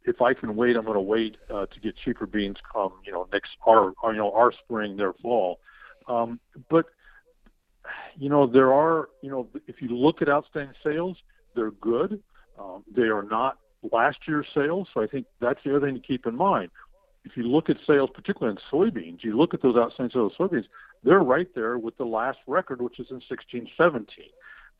If 0.06 0.20
I 0.20 0.34
can 0.34 0.54
wait, 0.54 0.76
I'm 0.76 0.84
going 0.84 0.96
to 0.96 1.00
wait 1.00 1.36
uh, 1.48 1.64
to 1.66 1.80
get 1.80 1.96
cheaper 1.96 2.26
beans 2.26 2.58
come, 2.70 2.92
you 3.06 3.12
know, 3.12 3.26
next 3.32 3.52
our, 3.66 3.94
our 4.02 4.12
you 4.12 4.18
know 4.18 4.32
our 4.32 4.52
spring, 4.52 4.96
their 4.96 5.14
fall. 5.14 5.60
Um, 6.08 6.40
but 6.68 6.86
you 8.16 8.28
know, 8.28 8.46
there 8.46 8.72
are, 8.72 9.08
you 9.22 9.30
know, 9.30 9.48
if 9.66 9.82
you 9.82 9.88
look 9.88 10.22
at 10.22 10.28
outstanding 10.28 10.74
sales, 10.82 11.16
they're 11.54 11.70
good. 11.72 12.22
Um, 12.58 12.84
they 12.94 13.02
are 13.02 13.22
not 13.22 13.58
last 13.92 14.18
year's 14.26 14.46
sales, 14.54 14.88
so 14.94 15.02
I 15.02 15.06
think 15.06 15.26
that's 15.40 15.60
the 15.64 15.76
other 15.76 15.86
thing 15.86 15.94
to 15.94 16.06
keep 16.06 16.26
in 16.26 16.36
mind. 16.36 16.70
If 17.24 17.36
you 17.36 17.44
look 17.44 17.70
at 17.70 17.78
sales, 17.86 18.10
particularly 18.12 18.56
in 18.56 18.78
soybeans, 18.78 19.24
you 19.24 19.36
look 19.36 19.54
at 19.54 19.62
those 19.62 19.76
outstanding 19.76 20.12
sales 20.12 20.32
of 20.38 20.50
soybeans, 20.50 20.66
they're 21.02 21.20
right 21.20 21.48
there 21.54 21.78
with 21.78 21.96
the 21.96 22.04
last 22.04 22.38
record, 22.46 22.80
which 22.80 22.98
is 22.98 23.06
in 23.10 23.16
1617. 23.16 24.26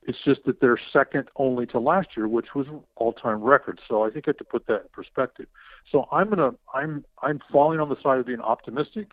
It's 0.06 0.18
just 0.24 0.44
that 0.44 0.60
they're 0.60 0.78
second 0.92 1.28
only 1.36 1.64
to 1.66 1.78
last 1.78 2.08
year, 2.16 2.28
which 2.28 2.54
was 2.54 2.66
all-time 2.96 3.42
record. 3.42 3.80
So 3.88 4.04
I 4.04 4.10
think 4.10 4.26
I 4.26 4.30
have 4.30 4.36
to 4.38 4.44
put 4.44 4.66
that 4.66 4.82
in 4.82 4.88
perspective. 4.92 5.46
So 5.90 6.06
I'm 6.12 6.28
gonna, 6.28 6.52
I'm, 6.74 7.04
I'm 7.22 7.40
falling 7.50 7.80
on 7.80 7.88
the 7.88 8.00
side 8.02 8.18
of 8.18 8.26
being 8.26 8.40
optimistic 8.40 9.12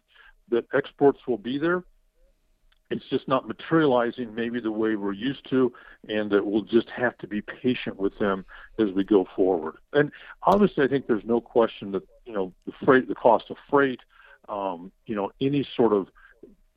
that 0.50 0.66
exports 0.74 1.20
will 1.28 1.38
be 1.38 1.58
there 1.58 1.84
it's 2.92 3.06
just 3.10 3.28
not 3.28 3.48
materializing 3.48 4.36
maybe 4.36 4.60
the 4.60 4.72
way 4.72 4.96
we're 4.96 5.14
used 5.14 5.50
to, 5.50 5.72
and 6.10 6.30
that 6.32 6.46
we'll 6.46 6.62
just 6.64 6.90
have 6.90 7.18
to 7.20 7.28
be 7.28 7.42
patient 7.42 7.98
with 7.98 8.18
them 8.20 8.46
as 8.78 8.92
we 8.92 9.04
go 9.04 9.26
forward. 9.36 9.76
And 9.94 10.12
obviously, 10.44 10.84
I 10.84 10.88
think 10.88 11.08
there's 11.08 11.26
no 11.26 11.42
question 11.42 11.92
that 11.94 12.04
you 12.26 12.34
know 12.34 12.54
the 12.66 12.74
freight, 12.86 13.08
the 13.08 13.16
cost 13.16 13.50
of 13.50 13.58
freight, 13.70 14.02
um, 14.50 14.92
you 15.06 15.16
know, 15.16 15.32
any 15.42 15.66
sort 15.76 15.94
of 15.94 16.08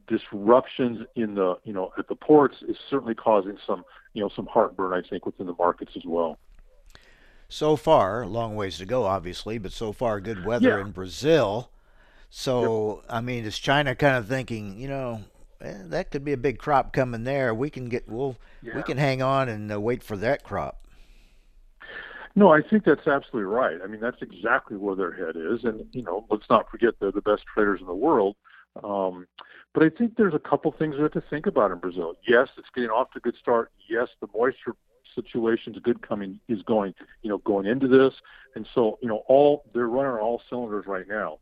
disruptions 0.07 1.07
in 1.17 1.35
the 1.35 1.57
you 1.65 1.73
know 1.73 1.93
at 1.99 2.09
the 2.09 2.15
ports 2.15 2.57
is 2.69 2.77
certainly 2.91 3.15
causing 3.15 3.57
some 3.67 3.85
you 4.13 4.23
know 4.23 4.29
some 4.35 4.47
heartburn 4.47 4.93
I 4.93 5.07
think 5.07 5.25
within 5.27 5.47
the 5.47 5.55
markets 5.59 5.93
as 5.97 6.05
well. 6.05 6.39
So 7.49 7.77
far, 7.77 8.27
long 8.27 8.57
ways 8.57 8.79
to 8.79 8.87
go, 8.87 9.05
obviously, 9.05 9.59
but 9.59 9.73
so 9.73 9.93
far 9.93 10.21
good 10.21 10.45
weather 10.45 10.69
Yeah. 10.69 10.81
in 10.81 10.91
Brazil. 10.93 11.71
So 12.31 13.03
I 13.09 13.21
mean, 13.21 13.45
is 13.45 13.59
China 13.59 13.95
kind 13.95 14.17
of 14.17 14.27
thinking, 14.27 14.79
you 14.79 14.89
know, 14.89 15.23
eh, 15.67 15.83
that 15.87 16.11
could 16.11 16.25
be 16.25 16.33
a 16.33 16.37
big 16.37 16.59
crop 16.59 16.93
coming 16.93 17.25
there. 17.25 17.55
We 17.55 17.71
can 17.71 17.89
get, 17.89 18.09
we'll, 18.09 18.37
we 18.63 18.83
can 18.83 18.99
hang 18.99 19.23
on 19.23 19.49
and 19.49 19.73
uh, 19.73 19.81
wait 19.81 20.03
for 20.03 20.17
that 20.19 20.45
crop. 20.45 20.85
No, 22.37 22.53
I 22.53 22.63
think 22.63 22.85
that's 22.85 23.07
absolutely 23.07 23.45
right. 23.45 23.79
I 23.83 23.87
mean, 23.87 24.01
that's 24.01 24.21
exactly 24.21 24.77
where 24.77 24.97
their 24.97 25.13
head 25.13 25.37
is, 25.37 25.63
and 25.65 25.87
you 25.93 26.03
know, 26.03 26.27
let's 26.31 26.51
not 26.51 26.69
forget 26.69 26.95
they're 26.99 27.13
the 27.13 27.21
best 27.21 27.43
traders 27.53 27.81
in 27.81 27.87
the 27.87 27.95
world. 27.95 28.37
Um, 28.83 29.27
but 29.73 29.85
I 29.85 29.89
think 29.89 30.17
there's 30.17 30.35
a 30.35 30.41
couple 30.41 30.73
things 30.73 30.97
we 30.97 31.03
have 31.03 31.13
to 31.13 31.23
think 31.31 31.47
about 31.47 31.71
in 31.71 31.79
Brazil. 31.79 32.15
Yes, 32.27 32.49
it's 32.59 32.69
getting 32.75 32.91
off 32.91 33.13
to 33.13 33.19
a 33.19 33.21
good 33.21 33.37
start. 33.41 33.71
Yes, 33.89 34.09
the 34.21 34.27
moisture 34.37 34.75
situation 35.15 35.75
is 35.75 35.81
good 35.81 36.07
coming 36.07 36.41
is 36.49 36.63
going, 36.63 36.95
you 37.23 37.31
know, 37.31 37.39
going 37.39 37.67
into 37.67 37.87
this, 37.87 38.15
and 38.57 38.67
so 38.75 38.99
you 39.01 39.09
know, 39.09 39.23
all 39.29 39.65
they're 39.73 39.87
running 39.87 40.13
on 40.13 40.21
all 40.21 40.43
cylinders 40.49 40.87
right 40.89 41.07
now. 41.07 41.39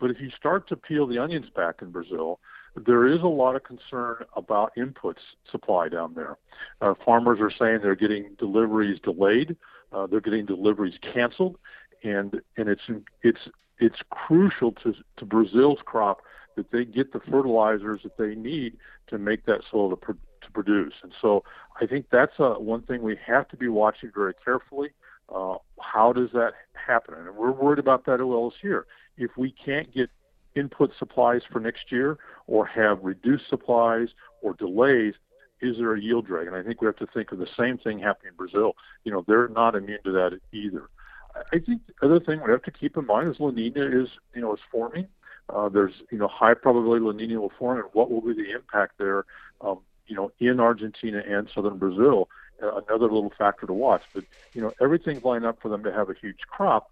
But 0.00 0.10
if 0.10 0.20
you 0.20 0.30
start 0.30 0.66
to 0.68 0.76
peel 0.76 1.06
the 1.06 1.18
onions 1.18 1.50
back 1.54 1.82
in 1.82 1.90
Brazil, 1.90 2.40
there 2.76 3.06
is 3.06 3.20
a 3.20 3.26
lot 3.26 3.56
of 3.56 3.64
concern 3.64 4.24
about 4.34 4.72
inputs 4.76 5.20
supply 5.50 5.88
down 5.88 6.14
there. 6.14 6.38
Uh, 6.80 6.94
farmers 7.04 7.38
are 7.40 7.50
saying 7.50 7.80
they're 7.82 7.94
getting 7.94 8.34
deliveries 8.38 8.98
delayed, 9.00 9.56
uh, 9.92 10.06
they're 10.06 10.20
getting 10.20 10.46
deliveries 10.46 10.94
canceled, 11.02 11.56
and 12.02 12.40
and 12.56 12.68
it's 12.68 12.82
it's 13.22 13.48
it's 13.78 13.98
crucial 14.10 14.72
to 14.72 14.94
to 15.16 15.24
Brazil's 15.24 15.80
crop 15.84 16.22
that 16.56 16.70
they 16.70 16.84
get 16.84 17.12
the 17.12 17.20
fertilizers 17.20 18.00
that 18.02 18.16
they 18.16 18.34
need 18.34 18.76
to 19.08 19.18
make 19.18 19.46
that 19.46 19.60
soil 19.70 19.90
to, 19.90 19.96
pro- 19.96 20.14
to 20.14 20.50
produce. 20.52 20.92
And 21.02 21.12
so 21.20 21.44
I 21.80 21.86
think 21.86 22.06
that's 22.10 22.38
uh, 22.38 22.54
one 22.54 22.82
thing 22.82 23.02
we 23.02 23.16
have 23.26 23.48
to 23.48 23.56
be 23.56 23.68
watching 23.68 24.10
very 24.14 24.34
carefully. 24.44 24.90
Uh, 25.34 25.56
how 25.80 26.12
does 26.12 26.28
that 26.32 26.52
happen? 26.74 27.14
And 27.14 27.34
we're 27.36 27.52
worried 27.52 27.78
about 27.78 28.04
that 28.06 28.14
as 28.14 28.26
well 28.26 28.48
as 28.48 28.60
here. 28.60 28.86
If 29.16 29.30
we 29.36 29.52
can't 29.52 29.92
get 29.94 30.10
input 30.54 30.92
supplies 30.98 31.42
for 31.50 31.60
next 31.60 31.90
year 31.90 32.18
or 32.46 32.66
have 32.66 33.02
reduced 33.02 33.48
supplies 33.48 34.08
or 34.40 34.54
delays, 34.54 35.14
is 35.60 35.76
there 35.78 35.94
a 35.94 36.00
yield 36.00 36.26
drag? 36.26 36.46
And 36.46 36.56
I 36.56 36.62
think 36.62 36.80
we 36.80 36.86
have 36.86 36.96
to 36.96 37.06
think 37.06 37.32
of 37.32 37.38
the 37.38 37.48
same 37.58 37.78
thing 37.78 37.98
happening 37.98 38.30
in 38.32 38.36
Brazil. 38.36 38.74
You 39.04 39.12
know, 39.12 39.24
they're 39.26 39.48
not 39.48 39.74
immune 39.74 40.00
to 40.04 40.12
that 40.12 40.38
either. 40.52 40.88
I- 41.34 41.58
think 41.60 41.86
the 41.86 42.06
other 42.06 42.20
thing 42.20 42.42
we 42.44 42.50
have 42.50 42.62
to 42.64 42.70
keep 42.70 42.96
in 42.96 43.06
mind 43.06 43.28
is 43.28 43.40
La 43.40 43.50
Nina 43.50 43.80
is, 43.80 44.08
you 44.34 44.42
know, 44.42 44.52
is 44.54 44.60
forming. 44.70 45.08
Uh, 45.48 45.68
there's, 45.68 46.02
you 46.10 46.18
know, 46.18 46.28
high 46.28 46.54
probability 46.54 47.04
La 47.04 47.12
Nina 47.12 47.40
will 47.40 47.52
form, 47.58 47.78
and 47.78 47.88
what 47.92 48.10
will 48.10 48.20
be 48.20 48.34
the 48.34 48.50
impact 48.52 48.98
there, 48.98 49.24
um, 49.60 49.78
you 50.06 50.16
know, 50.16 50.30
in 50.40 50.60
Argentina 50.60 51.22
and 51.26 51.48
southern 51.54 51.78
Brazil? 51.78 52.28
Uh, 52.62 52.80
another 52.88 53.10
little 53.10 53.32
factor 53.36 53.66
to 53.66 53.72
watch. 53.72 54.02
But 54.14 54.24
you 54.54 54.60
know, 54.60 54.72
everything's 54.80 55.24
lined 55.24 55.44
up 55.44 55.60
for 55.60 55.68
them 55.68 55.82
to 55.82 55.92
have 55.92 56.10
a 56.10 56.14
huge 56.14 56.40
crop. 56.48 56.90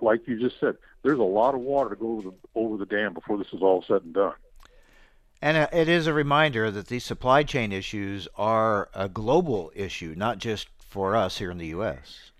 Like 0.00 0.26
you 0.26 0.38
just 0.38 0.60
said, 0.60 0.76
there's 1.02 1.18
a 1.18 1.22
lot 1.22 1.54
of 1.54 1.60
water 1.60 1.90
to 1.90 1.96
go 1.96 2.12
over 2.12 2.30
the 2.30 2.34
over 2.54 2.76
the 2.76 2.86
dam 2.86 3.14
before 3.14 3.38
this 3.38 3.48
is 3.52 3.62
all 3.62 3.84
said 3.86 4.02
and 4.02 4.14
done. 4.14 4.34
And 5.40 5.56
uh, 5.56 5.68
it 5.72 5.88
is 5.88 6.06
a 6.06 6.12
reminder 6.12 6.70
that 6.70 6.88
these 6.88 7.04
supply 7.04 7.42
chain 7.44 7.72
issues 7.72 8.26
are 8.36 8.88
a 8.94 9.08
global 9.08 9.70
issue, 9.74 10.14
not 10.16 10.38
just 10.38 10.68
for 10.80 11.14
us 11.14 11.38
here 11.38 11.50
in 11.50 11.58
the 11.58 11.68
U.S. 11.68 12.30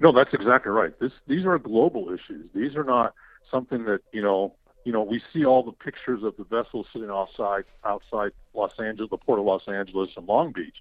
No, 0.00 0.12
that's 0.12 0.34
exactly 0.34 0.70
right. 0.70 0.98
This 0.98 1.12
these 1.26 1.44
are 1.44 1.58
global 1.58 2.12
issues. 2.12 2.48
These 2.54 2.76
are 2.76 2.84
not 2.84 3.14
something 3.50 3.84
that 3.84 4.00
you 4.12 4.22
know. 4.22 4.54
You 4.84 4.92
know, 4.92 5.02
we 5.02 5.20
see 5.34 5.44
all 5.44 5.62
the 5.62 5.72
pictures 5.72 6.22
of 6.22 6.34
the 6.38 6.44
vessels 6.44 6.86
sitting 6.94 7.10
outside 7.10 7.64
outside 7.84 8.30
Los 8.54 8.72
Angeles, 8.78 9.10
the 9.10 9.18
port 9.18 9.38
of 9.38 9.44
Los 9.44 9.68
Angeles 9.68 10.10
and 10.16 10.26
Long 10.26 10.50
Beach, 10.52 10.76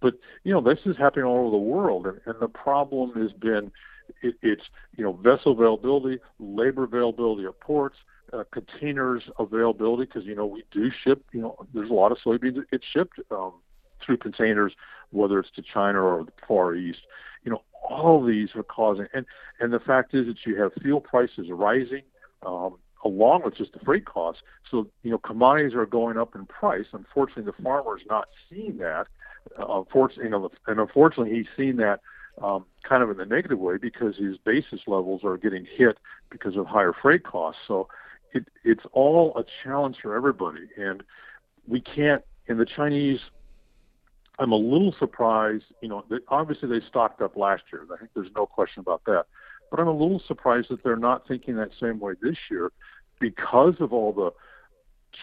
but 0.00 0.14
you 0.44 0.52
know 0.52 0.60
this 0.60 0.78
is 0.86 0.96
happening 0.96 1.26
all 1.26 1.40
over 1.40 1.50
the 1.50 1.56
world, 1.56 2.06
and, 2.06 2.20
and 2.24 2.40
the 2.40 2.48
problem 2.48 3.12
has 3.20 3.32
been 3.32 3.70
it, 4.22 4.36
it's 4.42 4.62
you 4.96 5.04
know 5.04 5.12
vessel 5.12 5.52
availability, 5.52 6.18
labor 6.38 6.84
availability 6.84 7.44
at 7.46 7.58
ports, 7.60 7.96
uh, 8.32 8.44
containers 8.52 9.22
availability 9.38 10.04
because 10.04 10.24
you 10.24 10.34
know 10.34 10.46
we 10.46 10.64
do 10.70 10.90
ship. 11.04 11.24
You 11.32 11.42
know, 11.42 11.66
there's 11.74 11.90
a 11.90 11.94
lot 11.94 12.12
of 12.12 12.18
soybeans 12.18 12.58
get 12.70 12.82
shipped 12.92 13.20
um, 13.30 13.54
through 14.04 14.18
containers, 14.18 14.72
whether 15.10 15.38
it's 15.38 15.50
to 15.56 15.62
China 15.62 16.00
or 16.00 16.24
the 16.24 16.32
Far 16.46 16.74
East. 16.74 17.00
You 17.44 17.52
know, 17.52 17.62
all 17.88 18.24
these 18.24 18.50
are 18.54 18.62
causing, 18.62 19.06
and 19.14 19.26
and 19.60 19.72
the 19.72 19.80
fact 19.80 20.14
is 20.14 20.26
that 20.26 20.46
you 20.46 20.60
have 20.60 20.72
fuel 20.80 21.00
prices 21.00 21.48
rising. 21.50 22.02
Um, 22.42 22.76
along 23.04 23.42
with 23.44 23.56
just 23.56 23.72
the 23.72 23.78
freight 23.80 24.04
costs. 24.04 24.42
So, 24.70 24.86
you 25.02 25.10
know, 25.10 25.18
commodities 25.18 25.74
are 25.74 25.86
going 25.86 26.18
up 26.18 26.34
in 26.34 26.46
price. 26.46 26.86
Unfortunately, 26.92 27.44
the 27.44 27.62
farmer's 27.62 28.02
not 28.08 28.28
seeing 28.48 28.76
that. 28.78 29.06
Uh, 29.58 29.78
unfortunately, 29.78 30.24
you 30.24 30.30
know, 30.30 30.50
and 30.66 30.80
unfortunately, 30.80 31.34
he's 31.34 31.46
seen 31.56 31.76
that 31.76 32.00
um, 32.42 32.64
kind 32.88 33.02
of 33.02 33.10
in 33.10 33.16
the 33.16 33.26
negative 33.26 33.58
way 33.58 33.76
because 33.76 34.16
his 34.16 34.36
basis 34.38 34.80
levels 34.86 35.22
are 35.24 35.36
getting 35.36 35.66
hit 35.76 35.98
because 36.30 36.56
of 36.56 36.66
higher 36.66 36.92
freight 36.92 37.24
costs. 37.24 37.60
So, 37.66 37.88
it, 38.32 38.46
it's 38.64 38.84
all 38.92 39.36
a 39.36 39.44
challenge 39.64 39.96
for 40.02 40.14
everybody, 40.14 40.68
and 40.76 41.02
we 41.66 41.80
can't. 41.80 42.22
And 42.48 42.58
the 42.58 42.66
Chinese, 42.66 43.20
I'm 44.38 44.52
a 44.52 44.56
little 44.56 44.94
surprised. 44.98 45.64
You 45.82 45.88
know, 45.88 46.04
that 46.10 46.20
obviously 46.28 46.68
they 46.68 46.84
stocked 46.86 47.20
up 47.22 47.36
last 47.36 47.62
year. 47.72 47.86
I 47.92 47.98
think 47.98 48.10
there's 48.14 48.30
no 48.34 48.46
question 48.46 48.80
about 48.80 49.02
that. 49.06 49.26
But 49.70 49.80
I'm 49.80 49.88
a 49.88 49.92
little 49.92 50.22
surprised 50.26 50.68
that 50.70 50.82
they're 50.82 50.96
not 50.96 51.26
thinking 51.28 51.56
that 51.56 51.70
same 51.80 52.00
way 52.00 52.14
this 52.20 52.36
year, 52.50 52.72
because 53.20 53.74
of 53.80 53.92
all 53.92 54.12
the 54.12 54.30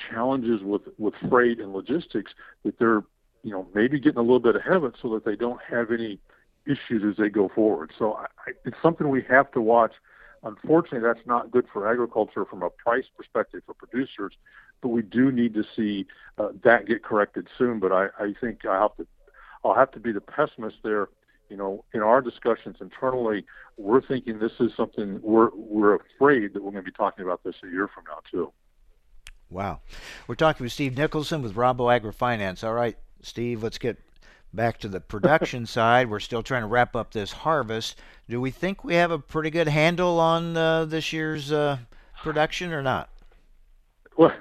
challenges 0.10 0.62
with 0.64 0.84
with 0.98 1.14
freight 1.30 1.60
and 1.60 1.74
logistics. 1.74 2.32
That 2.64 2.78
they're 2.80 3.04
you 3.44 3.52
know 3.52 3.68
maybe 3.74 4.00
getting 4.00 4.20
a 4.20 4.22
little 4.22 4.40
bit 4.40 4.56
ahead 4.56 4.78
of 4.78 4.84
it 4.86 4.96
so 5.02 5.14
that 5.14 5.26
they 5.26 5.36
don't 5.36 5.60
have 5.70 5.92
any 5.92 6.20
issues 6.68 7.04
as 7.10 7.18
they 7.18 7.30
go 7.30 7.50
forward. 7.50 7.92
So 7.98 8.14
I, 8.14 8.26
I, 8.48 8.52
it's 8.66 8.78
something 8.82 9.10
we 9.10 9.24
have 9.30 9.52
to 9.52 9.62
watch. 9.62 9.94
Unfortunately, 10.44 11.00
that's 11.00 11.26
not 11.26 11.52
good 11.52 11.66
for 11.72 11.90
agriculture 11.92 12.46
from 12.46 12.62
a 12.62 12.70
price 12.70 13.06
perspective 13.16 13.62
for 13.66 13.74
producers, 13.74 14.34
but 14.82 14.90
we 14.90 15.02
do 15.02 15.32
need 15.32 15.54
to 15.56 15.64
see 15.76 16.06
uh, 16.38 16.50
that 16.64 16.86
get 16.86 17.04
corrected 17.04 17.48
soon. 17.58 17.80
But 17.80 17.92
I, 17.92 18.08
I 18.20 18.34
think 18.40 18.66
I 18.66 18.80
have 18.82 18.96
to, 18.98 19.08
I'll 19.64 19.74
have 19.74 19.92
to 19.92 20.00
be 20.00 20.12
the 20.12 20.22
pessimist 20.22 20.78
there. 20.84 21.10
You 21.50 21.56
know, 21.56 21.86
in 21.94 22.02
our 22.02 22.22
discussions 22.22 22.76
internally, 22.82 23.46
we're 23.78 24.02
thinking 24.02 24.40
this 24.40 24.52
is 24.60 24.72
something 24.76 25.20
we're 25.24 25.50
we're 25.56 25.96
afraid 25.96 26.54
that 26.54 26.64
we're 26.64 26.72
going 26.72 26.84
to 26.84 26.92
be 26.92 26.96
talking 26.96 27.24
about 27.24 27.44
this 27.44 27.56
a 27.64 27.68
year 27.68 27.88
from 27.88 28.04
now 28.08 28.20
too. 28.30 28.52
Wow. 29.50 29.80
We're 30.28 30.36
talking 30.36 30.66
with 30.66 30.74
Steve 30.74 30.98
Nicholson 30.98 31.42
with 31.42 31.56
Rabo 31.56 31.88
AgriFinance. 31.88 32.64
All 32.64 32.74
right, 32.74 32.98
Steve, 33.22 33.64
let's 33.64 33.78
get 33.78 33.98
back 34.54 34.80
to 34.80 34.88
the 34.88 35.00
production 35.00 35.66
side. 35.68 36.10
We're 36.10 36.20
still 36.20 36.44
trying 36.44 36.62
to 36.62 36.68
wrap 36.68 36.96
up 36.96 37.12
this 37.12 37.32
harvest. 37.32 37.98
Do 38.30 38.42
we 38.42 38.52
think 38.52 38.84
we 38.84 38.96
have 38.96 39.12
a 39.12 39.20
pretty 39.20 39.50
good 39.50 39.68
handle 39.68 40.20
on 40.20 40.58
uh, 40.58 40.86
this 40.86 41.14
year's 41.14 41.52
uh, 41.52 41.78
production 42.22 42.74
or 42.74 42.82
not? 42.82 43.10
Well, 44.18 44.34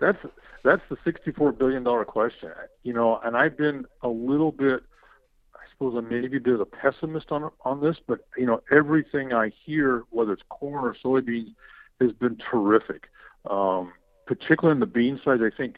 that's 0.00 0.18
that's 0.64 0.82
the 0.88 0.96
sixty-four 1.04 1.52
billion 1.52 1.82
dollar 1.82 2.04
question. 2.04 2.50
You 2.82 2.92
know, 2.92 3.20
and 3.24 3.36
I've 3.36 3.56
been 3.56 3.86
a 4.02 4.08
little 4.08 4.52
bit, 4.52 4.82
I 5.54 5.60
suppose, 5.72 5.94
I'm 5.96 6.08
maybe 6.08 6.36
a 6.36 6.40
bit 6.40 6.54
of 6.54 6.60
a 6.60 6.66
pessimist 6.66 7.30
on 7.30 7.50
on 7.64 7.80
this, 7.80 7.96
but 8.06 8.26
you 8.36 8.46
know, 8.46 8.62
everything 8.70 9.32
I 9.32 9.52
hear, 9.64 10.04
whether 10.10 10.32
it's 10.32 10.42
corn 10.48 10.84
or 10.84 10.96
soybeans, 11.04 11.54
has 12.00 12.12
been 12.12 12.36
terrific. 12.50 13.08
Um, 13.48 13.92
particularly 14.26 14.76
on 14.76 14.80
the 14.80 14.86
bean 14.86 15.20
side, 15.24 15.40
I 15.42 15.50
think 15.54 15.76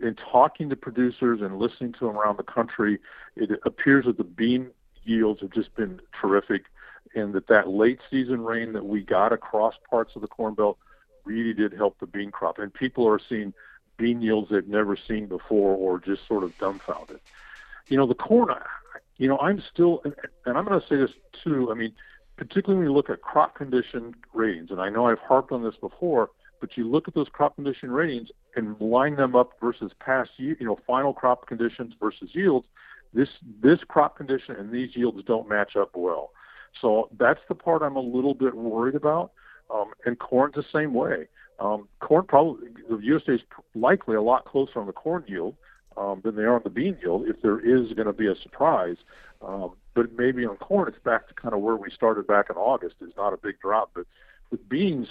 in 0.00 0.14
talking 0.14 0.68
to 0.70 0.76
producers 0.76 1.40
and 1.40 1.58
listening 1.58 1.92
to 1.94 2.06
them 2.06 2.16
around 2.16 2.36
the 2.36 2.42
country, 2.42 2.98
it 3.34 3.58
appears 3.64 4.04
that 4.04 4.18
the 4.18 4.24
bean 4.24 4.70
yields 5.04 5.40
have 5.40 5.50
just 5.50 5.74
been 5.74 6.00
terrific, 6.20 6.64
and 7.14 7.32
that 7.32 7.46
that 7.46 7.68
late 7.68 8.00
season 8.10 8.42
rain 8.42 8.72
that 8.74 8.84
we 8.84 9.02
got 9.02 9.32
across 9.32 9.74
parts 9.88 10.16
of 10.16 10.22
the 10.22 10.28
Corn 10.28 10.54
Belt 10.54 10.78
really 11.24 11.54
did 11.54 11.72
help 11.72 11.98
the 11.98 12.06
bean 12.06 12.30
crop. 12.30 12.58
And 12.58 12.72
people 12.72 13.08
are 13.08 13.18
seeing 13.18 13.54
bean 13.96 14.20
yields 14.20 14.50
they've 14.50 14.66
never 14.66 14.96
seen 14.96 15.26
before, 15.26 15.74
or 15.74 15.98
just 15.98 16.26
sort 16.26 16.44
of 16.44 16.56
dumbfounded. 16.58 17.20
You 17.88 17.96
know, 17.96 18.06
the 18.06 18.14
corn. 18.14 18.54
You 19.16 19.28
know, 19.28 19.38
I'm 19.38 19.62
still, 19.72 20.02
and, 20.04 20.14
I'm 20.58 20.66
going 20.66 20.78
to 20.78 20.86
say 20.86 20.96
this 20.96 21.12
too. 21.42 21.70
I 21.70 21.74
mean, 21.74 21.94
particularly 22.36 22.80
when 22.80 22.88
you 22.88 22.92
look 22.92 23.08
at 23.08 23.22
crop 23.22 23.54
condition 23.54 24.14
ratings, 24.34 24.70
and 24.70 24.80
I 24.80 24.90
know 24.90 25.06
I've 25.06 25.20
harped 25.20 25.52
on 25.52 25.62
this 25.62 25.76
before 25.76 26.28
but 26.60 26.76
you 26.76 26.88
look 26.88 27.08
at 27.08 27.14
those 27.14 27.28
crop 27.32 27.54
condition 27.54 27.90
ratings 27.90 28.28
and 28.54 28.80
line 28.80 29.16
them 29.16 29.34
up 29.34 29.52
versus 29.60 29.92
past 30.00 30.30
you 30.36 30.56
know, 30.60 30.78
final 30.86 31.12
crop 31.12 31.46
conditions 31.46 31.92
versus 32.00 32.30
yields. 32.32 32.66
This 33.12 33.28
this 33.62 33.78
crop 33.88 34.16
condition 34.16 34.56
and 34.56 34.70
these 34.70 34.94
yields 34.94 35.22
don't 35.26 35.48
match 35.48 35.76
up 35.76 35.90
well. 35.94 36.30
So 36.80 37.08
that's 37.18 37.40
the 37.48 37.54
part 37.54 37.82
I'm 37.82 37.96
a 37.96 38.00
little 38.00 38.34
bit 38.34 38.54
worried 38.54 38.94
about. 38.94 39.32
Um, 39.72 39.92
and 40.04 40.18
corn's 40.18 40.54
the 40.54 40.64
same 40.72 40.94
way. 40.94 41.28
Um, 41.58 41.88
corn 42.00 42.24
probably 42.26 42.68
the 42.88 42.96
USDA 42.96 43.36
is 43.36 43.40
likely 43.74 44.16
a 44.16 44.22
lot 44.22 44.44
closer 44.44 44.78
on 44.78 44.86
the 44.86 44.92
corn 44.92 45.24
yield 45.26 45.54
um, 45.96 46.20
than 46.22 46.36
they 46.36 46.42
are 46.42 46.56
on 46.56 46.60
the 46.62 46.70
bean 46.70 46.98
yield 47.00 47.24
if 47.26 47.40
there 47.42 47.58
is 47.58 47.92
going 47.94 48.06
to 48.06 48.12
be 48.12 48.26
a 48.26 48.36
surprise. 48.42 48.96
Um, 49.46 49.72
but 49.94 50.12
maybe 50.16 50.44
on 50.44 50.56
corn, 50.56 50.88
it's 50.88 51.02
back 51.02 51.28
to 51.28 51.34
kind 51.34 51.54
of 51.54 51.60
where 51.60 51.76
we 51.76 51.90
started 51.90 52.26
back 52.26 52.46
in 52.50 52.56
August. 52.56 52.96
Is 53.00 53.12
not 53.16 53.32
a 53.32 53.38
big 53.38 53.58
drop, 53.60 53.90
but 53.94 54.06
with 54.50 54.68
beans, 54.68 55.08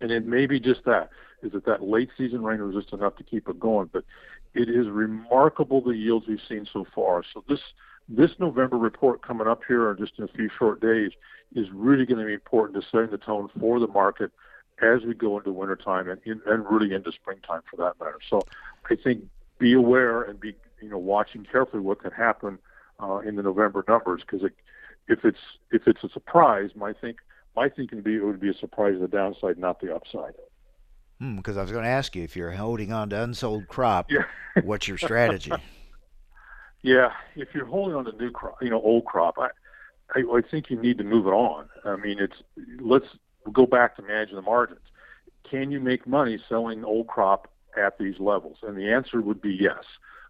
And 0.00 0.10
it 0.10 0.26
may 0.26 0.46
be 0.46 0.60
just 0.60 0.84
that. 0.84 1.10
Is 1.42 1.52
that 1.52 1.66
that 1.66 1.82
late 1.82 2.10
season 2.16 2.42
rain 2.42 2.64
was 2.64 2.74
just 2.74 2.92
enough 2.92 3.16
to 3.16 3.22
keep 3.22 3.48
it 3.48 3.60
going? 3.60 3.90
But 3.92 4.04
it 4.54 4.68
is 4.68 4.88
remarkable 4.88 5.82
the 5.82 5.90
yields 5.90 6.26
we've 6.26 6.40
seen 6.48 6.66
so 6.72 6.86
far. 6.94 7.22
So 7.32 7.44
this 7.48 7.60
this 8.08 8.32
November 8.38 8.76
report 8.76 9.22
coming 9.22 9.46
up 9.46 9.62
here 9.66 9.90
in 9.90 9.96
just 9.96 10.12
in 10.18 10.24
a 10.24 10.28
few 10.28 10.50
short 10.58 10.80
days 10.80 11.12
is 11.54 11.66
really 11.72 12.04
going 12.04 12.20
to 12.20 12.26
be 12.26 12.34
important 12.34 12.82
to 12.82 12.88
setting 12.90 13.10
the 13.10 13.18
tone 13.18 13.48
for 13.58 13.80
the 13.80 13.86
market 13.86 14.30
as 14.82 15.02
we 15.04 15.14
go 15.14 15.38
into 15.38 15.52
wintertime 15.52 16.08
and, 16.08 16.20
and 16.24 16.66
really 16.68 16.94
into 16.94 17.12
springtime 17.12 17.62
for 17.70 17.76
that 17.76 17.98
matter. 17.98 18.18
So 18.28 18.42
I 18.90 18.96
think 18.96 19.24
be 19.58 19.72
aware 19.72 20.22
and 20.22 20.38
be 20.38 20.54
you 20.80 20.90
know 20.90 20.98
watching 20.98 21.44
carefully 21.44 21.80
what 21.80 22.00
could 22.00 22.12
happen 22.12 22.58
uh, 23.00 23.18
in 23.18 23.36
the 23.36 23.42
November 23.42 23.84
numbers 23.88 24.22
because 24.22 24.48
if 25.08 25.24
it's 25.24 25.38
if 25.70 25.86
it's 25.86 26.02
a 26.04 26.08
surprise, 26.08 26.70
my 26.74 26.92
think 26.92 27.18
my 27.56 27.68
thinking 27.68 27.98
would 27.98 28.04
be 28.04 28.16
it 28.16 28.24
would 28.24 28.40
be 28.40 28.50
a 28.50 28.54
surprise 28.54 28.96
the 29.00 29.08
downside, 29.08 29.58
not 29.58 29.80
the 29.80 29.94
upside. 29.94 30.34
Because 31.18 31.54
hmm, 31.54 31.58
I 31.58 31.62
was 31.62 31.70
going 31.70 31.84
to 31.84 31.90
ask 31.90 32.16
you 32.16 32.24
if 32.24 32.36
you're 32.36 32.50
holding 32.50 32.92
on 32.92 33.10
to 33.10 33.22
unsold 33.22 33.68
crop, 33.68 34.10
yeah. 34.10 34.24
what's 34.64 34.88
your 34.88 34.98
strategy? 34.98 35.52
yeah, 36.82 37.12
if 37.36 37.48
you're 37.54 37.66
holding 37.66 37.94
on 37.94 38.04
to 38.04 38.12
new 38.12 38.30
crop, 38.30 38.56
you 38.60 38.70
know, 38.70 38.80
old 38.80 39.04
crop, 39.04 39.36
I, 39.38 39.48
I, 40.14 40.20
I 40.20 40.40
think 40.50 40.70
you 40.70 40.80
need 40.80 40.98
to 40.98 41.04
move 41.04 41.26
it 41.26 41.30
on. 41.30 41.68
I 41.84 41.96
mean, 41.96 42.18
it's 42.18 42.36
let's 42.80 43.06
go 43.52 43.66
back 43.66 43.96
to 43.96 44.02
managing 44.02 44.36
the 44.36 44.42
margins. 44.42 44.80
Can 45.48 45.70
you 45.70 45.80
make 45.80 46.06
money 46.06 46.38
selling 46.48 46.84
old 46.84 47.06
crop 47.06 47.48
at 47.76 47.98
these 47.98 48.18
levels? 48.18 48.58
And 48.62 48.76
the 48.76 48.90
answer 48.90 49.20
would 49.20 49.40
be 49.40 49.56
yes. 49.58 49.84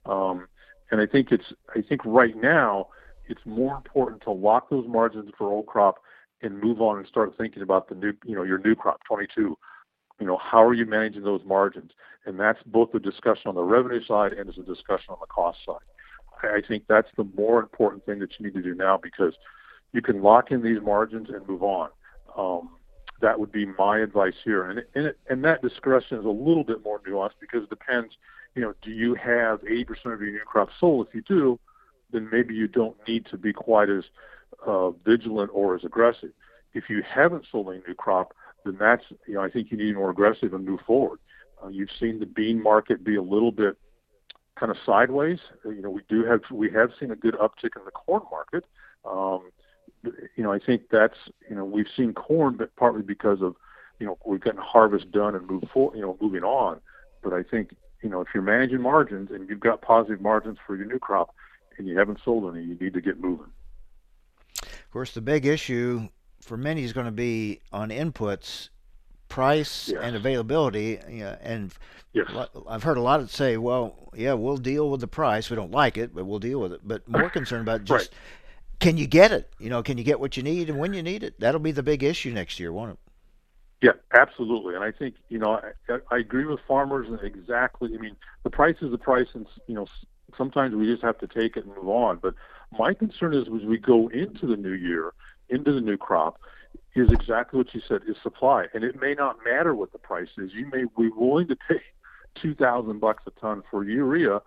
Um, 0.07 0.49
and 0.91 1.01
I 1.01 1.07
think 1.07 1.33
it's 1.33 1.53
I 1.75 1.81
think 1.81 2.03
right 2.05 2.37
now 2.37 2.89
it's 3.27 3.45
more 3.47 3.75
important 3.75 4.23
to 4.23 4.31
lock 4.31 4.69
those 4.69 4.87
margins 4.87 5.31
for 5.37 5.51
old 5.51 5.67
crop 5.67 5.97
and 6.43 6.61
move 6.61 6.81
on 6.81 6.99
and 6.99 7.07
start 7.07 7.35
thinking 7.39 7.63
about 7.63 7.89
the 7.89 7.95
new 7.95 8.13
you 8.25 8.35
know 8.35 8.43
your 8.43 8.59
new 8.59 8.75
crop 8.75 9.01
22 9.07 9.57
you 10.21 10.27
know 10.27 10.39
how 10.39 10.63
are 10.65 10.75
you 10.75 10.87
managing 10.87 11.23
those 11.23 11.43
margins? 11.45 11.93
And 12.27 12.39
that's 12.39 12.63
both 12.67 12.95
a 12.95 12.99
discussion 12.99 13.49
on 13.49 13.55
the 13.55 13.63
revenue 13.63 14.03
side 14.05 14.33
and 14.33 14.49
as 14.49 14.57
a 14.57 14.63
discussion 14.63 15.11
on 15.11 15.19
the 15.21 15.27
cost 15.27 15.59
side. 15.67 15.77
I 16.43 16.61
think 16.67 16.85
that's 16.89 17.09
the 17.17 17.27
more 17.37 17.61
important 17.61 18.05
thing 18.07 18.19
that 18.21 18.39
you 18.39 18.47
need 18.47 18.55
to 18.55 18.63
do 18.63 18.75
now 18.75 18.99
because 19.03 19.35
you 19.93 20.03
can 20.03 20.23
lock 20.23 20.51
in 20.51 20.63
these 20.63 20.81
margins 20.83 21.29
and 21.31 21.47
move 21.49 21.63
on. 21.63 21.91
Um, 22.37 22.71
that 23.21 23.39
would 23.39 23.51
be 23.53 23.67
my 23.67 23.99
advice 23.99 24.35
here. 24.45 24.69
And 24.71 24.83
and, 24.95 25.07
it, 25.07 25.19
and 25.29 25.45
that 25.45 25.63
discussion 25.63 26.19
is 26.19 26.25
a 26.25 26.29
little 26.29 26.65
bit 26.65 26.85
more 26.85 27.01
nuanced 27.01 27.41
because 27.41 27.65
it 27.65 27.71
depends 27.71 28.15
you 28.55 28.63
know, 28.63 28.73
do 28.83 28.91
you 28.91 29.15
have 29.15 29.61
80% 29.63 29.89
of 30.13 30.21
your 30.21 30.31
new 30.31 30.41
crop 30.47 30.69
sold? 30.79 31.09
If 31.09 31.15
you 31.15 31.23
do, 31.23 31.59
then 32.13 32.29
maybe 32.31 32.55
you 32.55 32.69
don't 32.69 32.97
need 33.09 33.27
to 33.27 33.37
be 33.37 33.53
quite 33.53 33.91
as 33.91 34.05
uh, 34.67 34.91
vigilant 34.91 35.51
or 35.53 35.75
as 35.75 35.85
aggressive. 35.85 36.31
If 36.73 36.91
you 36.91 37.03
haven't 37.03 37.47
sold 37.51 37.69
any 37.69 37.83
new 37.87 37.95
crop, 37.95 38.35
then 38.65 38.77
that's, 38.79 39.05
you 39.27 39.35
know, 39.35 39.43
I 39.43 39.51
think 39.51 39.71
you 39.71 39.77
need 39.77 39.89
to 39.89 39.93
be 39.93 39.99
more 39.99 40.11
aggressive 40.11 40.55
and 40.55 40.65
move 40.65 40.81
forward. 40.87 41.21
Uh, 41.63 41.69
you've 41.69 41.91
seen 41.99 42.19
the 42.19 42.27
bean 42.27 42.63
market 42.63 43.05
be 43.05 43.17
a 43.17 43.23
little 43.23 43.53
bit 43.53 43.77
kind 44.59 44.71
of 44.71 44.79
sideways. 44.85 45.39
Uh, 45.65 45.71
you 45.71 45.83
know, 45.83 45.91
we 45.91 46.03
do 46.09 46.25
have, 46.25 46.41
we 46.51 46.71
have 46.71 46.91
seen 46.99 47.11
a 47.11 47.17
good 47.17 47.35
uptick 47.35 47.77
in 47.77 47.85
the 47.85 47.91
corn 47.91 48.23
market. 48.31 48.65
Um, 49.05 49.51
you 50.03 50.43
know, 50.43 50.53
I 50.53 50.59
think 50.59 50.83
that's, 50.91 51.17
you 51.49 51.57
know, 51.57 51.65
we've 51.65 51.87
seen 51.97 52.13
corn, 52.13 52.57
but 52.57 52.75
partly 52.77 53.03
because 53.03 53.41
of, 53.41 53.55
you 53.99 54.07
know, 54.07 54.19
we've 54.27 54.41
gotten 54.41 54.61
harvest 54.61 55.11
done 55.13 55.35
and 55.35 55.49
move 55.49 55.65
forward, 55.73 55.97
you 55.97 56.03
know, 56.03 56.19
moving 56.21 56.43
on. 56.43 56.81
But 57.23 57.33
I 57.33 57.43
think 57.43 57.75
you 58.05 58.11
know, 58.11 58.21
if 58.21 58.29
you're 58.35 58.43
managing 58.43 58.83
margins 58.83 59.31
and 59.31 59.49
you've 59.49 59.61
got 59.61 59.81
positive 59.81 60.21
margins 60.21 60.59
for 60.67 60.77
your 60.77 60.85
new 60.85 60.99
crop 60.99 61.35
and 61.79 61.89
you 61.89 61.99
haven't 61.99 62.21
sold 62.23 62.55
any, 62.55 62.63
you 62.63 62.77
need 62.79 62.93
to 62.93 63.01
get 63.01 63.19
moving. 63.19 63.51
Of 64.95 64.97
course, 64.97 65.11
the 65.11 65.23
big 65.23 65.45
issue 65.45 66.09
for 66.41 66.57
many 66.57 66.85
is 66.85 66.93
going 66.93 67.07
to 67.07 67.11
be 67.11 67.59
on 67.73 67.89
inputs, 67.89 68.69
price 69.29 69.89
yes. 69.89 70.01
and 70.01 70.15
availability. 70.15 71.01
Yeah, 71.11 71.35
and 71.43 71.75
yes. 72.13 72.31
I've 72.69 72.85
heard 72.85 72.97
a 72.97 73.01
lot 73.01 73.19
of 73.19 73.29
say, 73.29 73.57
well, 73.57 74.09
yeah, 74.15 74.35
we'll 74.35 74.57
deal 74.57 74.89
with 74.89 75.01
the 75.01 75.09
price. 75.09 75.51
We 75.51 75.57
don't 75.57 75.73
like 75.73 75.99
it, 75.99 76.15
but 76.15 76.27
we'll 76.27 76.39
deal 76.39 76.61
with 76.61 76.75
it. 76.75 76.83
But 76.85 77.09
more 77.09 77.29
concerned 77.29 77.63
about 77.63 77.83
just 77.83 78.13
right. 78.13 78.19
can 78.79 78.97
you 78.97 79.09
get 79.09 79.33
it? 79.33 79.53
You 79.59 79.69
know, 79.69 79.83
can 79.83 79.99
you 79.99 80.05
get 80.05 80.21
what 80.21 80.37
you 80.37 80.45
need 80.45 80.71
and 80.71 80.79
when 80.79 80.95
you 80.95 81.03
need 81.03 81.25
it? 81.25 81.41
That'll 81.41 81.59
be 81.59 81.73
the 81.73 81.83
big 81.83 82.05
issue 82.05 82.31
next 82.31 82.61
year, 82.61 82.73
won't 82.73 82.93
it? 82.93 82.99
Yeah, 83.83 84.17
absolutely. 84.17 84.77
And 84.77 84.85
I 84.85 84.93
think 84.93 85.17
you 85.29 85.41
know 85.41 85.61
I, 85.89 85.99
I 86.13 86.19
agree 86.19 86.45
with 86.45 86.61
farmers 86.69 87.09
exactly. 87.21 87.91
I 87.93 88.01
mean, 88.01 88.15
the 88.45 88.51
price 88.51 88.77
is 88.81 88.93
the 88.93 88.99
price, 88.99 89.27
and 89.35 89.45
you 89.67 89.75
know 89.75 89.89
sometimes 90.39 90.73
we 90.77 90.87
just 90.87 91.03
have 91.03 91.19
to 91.19 91.27
take 91.27 91.57
it 91.57 91.65
and 91.65 91.75
move 91.75 91.89
on. 91.89 92.19
But 92.23 92.35
my 92.79 92.95
concern 92.95 93.35
is 93.35 93.47
as 93.47 93.67
we 93.67 93.79
go 93.79 94.09
into 94.09 94.47
the 94.47 94.57
new 94.57 94.73
year, 94.73 95.13
into 95.49 95.73
the 95.73 95.81
new 95.81 95.97
crop, 95.97 96.39
is 96.95 97.11
exactly 97.11 97.59
what 97.59 97.75
you 97.75 97.81
said 97.89 98.03
is 98.09 98.17
supply, 98.23 98.67
and 98.73 98.85
it 98.85 99.01
may 99.01 99.15
not 99.15 99.39
matter 99.45 99.75
what 99.75 99.93
the 99.93 99.99
price 99.99 100.29
is. 100.39 100.53
You 100.53 100.67
may 100.67 100.85
be 100.97 101.11
willing 101.15 101.49
to 101.49 101.57
pay 101.57 101.81
two 102.41 102.55
thousand 102.55 103.01
bucks 103.01 103.25
a 103.27 103.31
ton 103.41 103.63
for 103.71 103.85
urea, 103.85 104.41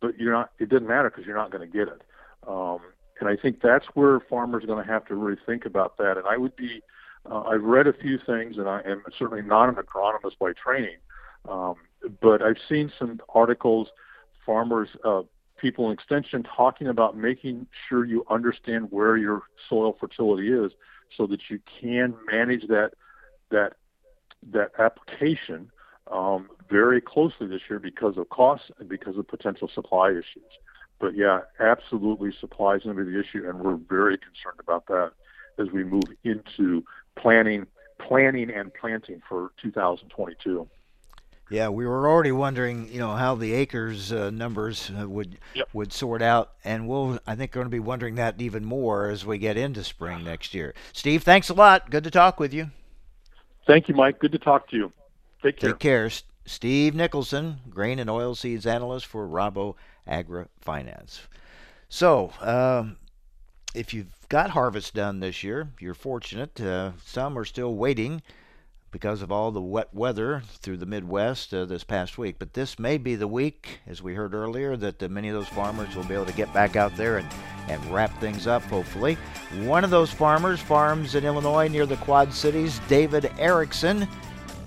but 0.00 0.18
you're 0.18 0.32
not. 0.32 0.52
It 0.58 0.68
doesn't 0.68 0.86
matter 0.86 1.10
because 1.10 1.26
you're 1.26 1.36
not 1.36 1.50
going 1.50 1.68
to 1.68 1.72
get 1.72 1.88
it. 1.88 2.02
Um, 2.46 2.80
and 3.20 3.28
I 3.28 3.36
think 3.36 3.60
that's 3.62 3.86
where 3.94 4.20
farmers 4.20 4.64
are 4.64 4.66
going 4.66 4.84
to 4.84 4.90
have 4.90 5.06
to 5.06 5.14
really 5.14 5.38
think 5.46 5.64
about 5.64 5.96
that. 5.98 6.16
And 6.16 6.26
I 6.26 6.36
would 6.36 6.54
be 6.56 6.82
uh, 7.30 7.42
I've 7.42 7.62
read 7.62 7.86
a 7.86 7.92
few 7.92 8.18
things, 8.18 8.58
and 8.58 8.68
I 8.68 8.80
am 8.86 9.02
certainly 9.18 9.42
not 9.42 9.68
an 9.68 9.76
agronomist 9.76 10.38
by 10.38 10.52
training, 10.52 10.96
um, 11.48 11.76
but 12.20 12.42
I've 12.42 12.58
seen 12.68 12.92
some 12.98 13.20
articles, 13.34 13.88
farmers, 14.44 14.90
uh, 15.04 15.22
people 15.60 15.86
in 15.86 15.92
extension 15.92 16.42
talking 16.42 16.88
about 16.88 17.16
making 17.16 17.66
sure 17.88 18.04
you 18.04 18.24
understand 18.30 18.88
where 18.90 19.16
your 19.16 19.42
soil 19.68 19.96
fertility 19.98 20.52
is, 20.52 20.72
so 21.16 21.26
that 21.26 21.40
you 21.48 21.60
can 21.80 22.14
manage 22.30 22.66
that 22.68 22.92
that 23.50 23.74
that 24.52 24.72
application 24.78 25.70
um, 26.10 26.48
very 26.68 27.00
closely 27.00 27.46
this 27.46 27.62
year 27.68 27.78
because 27.78 28.16
of 28.16 28.28
costs 28.28 28.70
and 28.78 28.88
because 28.88 29.16
of 29.16 29.26
potential 29.26 29.70
supply 29.72 30.10
issues. 30.10 30.50
But 31.00 31.16
yeah, 31.16 31.40
absolutely, 31.60 32.32
supply 32.38 32.76
is 32.76 32.82
going 32.82 32.96
to 32.96 33.04
be 33.04 33.12
the 33.12 33.20
issue, 33.20 33.48
and 33.48 33.60
we're 33.60 33.76
very 33.76 34.18
concerned 34.18 34.60
about 34.60 34.86
that 34.86 35.12
as 35.58 35.70
we 35.70 35.84
move 35.84 36.04
into 36.24 36.84
planning, 37.16 37.66
planning 37.98 38.50
and 38.50 38.72
planting 38.74 39.22
for 39.28 39.52
2022. 39.62 40.68
Yeah, 41.50 41.68
we 41.68 41.86
were 41.86 42.08
already 42.08 42.32
wondering, 42.32 42.90
you 42.90 42.98
know, 42.98 43.14
how 43.14 43.34
the 43.34 43.52
acres 43.52 44.12
uh, 44.12 44.30
numbers 44.30 44.90
uh, 44.98 45.08
would 45.08 45.38
yep. 45.54 45.68
would 45.74 45.92
sort 45.92 46.22
out, 46.22 46.52
and 46.64 46.88
we'll, 46.88 47.18
I 47.26 47.36
think, 47.36 47.52
going 47.52 47.66
to 47.66 47.70
be 47.70 47.80
wondering 47.80 48.14
that 48.14 48.40
even 48.40 48.64
more 48.64 49.10
as 49.10 49.26
we 49.26 49.36
get 49.36 49.56
into 49.56 49.84
spring 49.84 50.24
next 50.24 50.54
year. 50.54 50.74
Steve, 50.92 51.22
thanks 51.22 51.50
a 51.50 51.54
lot. 51.54 51.90
Good 51.90 52.04
to 52.04 52.10
talk 52.10 52.40
with 52.40 52.54
you. 52.54 52.70
Thank 53.66 53.88
you, 53.88 53.94
Mike. 53.94 54.18
Good 54.18 54.32
to 54.32 54.38
talk 54.38 54.68
to 54.70 54.76
you. 54.76 54.92
Take 55.42 55.58
care. 55.58 55.70
Take 55.70 55.78
care. 55.80 56.10
Steve 56.46 56.94
Nicholson, 56.94 57.60
grain 57.70 57.98
and 57.98 58.10
oilseeds 58.10 58.66
analyst 58.66 59.06
for 59.06 59.26
Rabo 59.26 59.76
Agri 60.06 60.46
Finance. 60.60 61.22
So, 61.88 62.32
um, 62.40 62.96
if 63.74 63.94
you've 63.94 64.28
got 64.28 64.50
harvest 64.50 64.94
done 64.94 65.20
this 65.20 65.42
year, 65.42 65.70
you're 65.80 65.94
fortunate. 65.94 66.60
Uh, 66.60 66.92
some 67.04 67.38
are 67.38 67.44
still 67.44 67.74
waiting 67.74 68.22
because 68.94 69.22
of 69.22 69.32
all 69.32 69.50
the 69.50 69.60
wet 69.60 69.92
weather 69.92 70.44
through 70.60 70.76
the 70.76 70.86
Midwest 70.86 71.52
uh, 71.52 71.64
this 71.64 71.82
past 71.82 72.16
week. 72.16 72.36
But 72.38 72.54
this 72.54 72.78
may 72.78 72.96
be 72.96 73.16
the 73.16 73.26
week, 73.26 73.80
as 73.88 74.00
we 74.00 74.14
heard 74.14 74.34
earlier, 74.34 74.76
that 74.76 75.02
uh, 75.02 75.08
many 75.08 75.26
of 75.26 75.34
those 75.34 75.48
farmers 75.48 75.96
will 75.96 76.04
be 76.04 76.14
able 76.14 76.26
to 76.26 76.32
get 76.32 76.54
back 76.54 76.76
out 76.76 76.96
there 76.96 77.18
and, 77.18 77.28
and 77.66 77.84
wrap 77.92 78.16
things 78.20 78.46
up, 78.46 78.62
hopefully. 78.62 79.18
One 79.62 79.82
of 79.82 79.90
those 79.90 80.12
farmers 80.12 80.60
farms 80.60 81.16
in 81.16 81.24
Illinois 81.24 81.66
near 81.66 81.86
the 81.86 81.96
Quad 81.96 82.32
Cities, 82.32 82.80
David 82.86 83.32
Erickson 83.36 84.06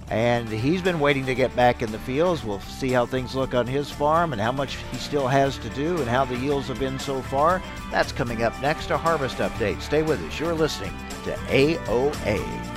and 0.09 0.47
he's 0.47 0.82
been 0.82 1.01
waiting 1.01 1.25
to 1.25 1.36
get 1.36 1.53
back 1.53 1.82
in 1.82 1.91
the 1.91 1.99
fields. 1.99 2.43
We'll 2.43 2.61
see 2.61 2.91
how 2.91 3.05
things 3.05 3.36
look 3.36 3.53
on 3.53 3.67
his 3.67 3.91
farm 3.91 4.32
and 4.32 4.41
how 4.41 4.53
much 4.53 4.78
he 4.89 4.97
still 4.97 5.28
has 5.28 5.57
to 5.57 5.69
do 5.71 5.97
and 5.97 6.07
how 6.07 6.23
the 6.23 6.38
yields 6.38 6.69
have 6.69 6.80
been 6.80 6.97
so 6.97 7.21
far. 7.23 7.61
That's 7.91 8.13
coming 8.13 8.43
up 8.43 8.57
next, 8.61 8.89
a 8.89 8.97
harvest 8.97 9.38
update. 9.39 9.82
Stay 9.82 10.03
with 10.03 10.21
us. 10.23 10.39
You're 10.39 10.53
listening 10.53 10.93
to 11.25 11.34
AOA. 11.49 12.76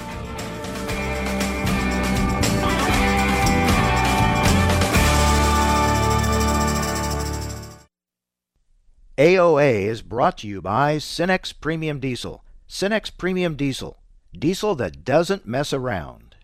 AOA 9.20 9.82
is 9.82 10.00
brought 10.00 10.38
to 10.38 10.48
you 10.48 10.62
by 10.62 10.96
Cenex 10.96 11.52
Premium 11.52 12.00
Diesel. 12.00 12.42
Cenex 12.66 13.10
Premium 13.14 13.54
Diesel. 13.54 13.98
Diesel 14.32 14.74
that 14.76 15.04
doesn't 15.04 15.46
mess 15.46 15.74
around. 15.74 16.36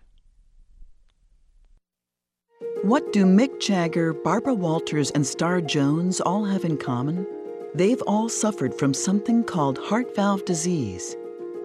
What 2.83 3.11
do 3.11 3.25
Mick 3.25 3.59
Jagger, 3.59 4.13
Barbara 4.13 4.53
Walters, 4.53 5.09
and 5.09 5.25
Star 5.25 5.59
Jones 5.59 6.21
all 6.21 6.45
have 6.45 6.65
in 6.65 6.77
common? 6.77 7.25
They've 7.73 8.03
all 8.03 8.29
suffered 8.29 8.75
from 8.75 8.93
something 8.93 9.43
called 9.43 9.79
heart 9.79 10.15
valve 10.15 10.45
disease. 10.45 11.15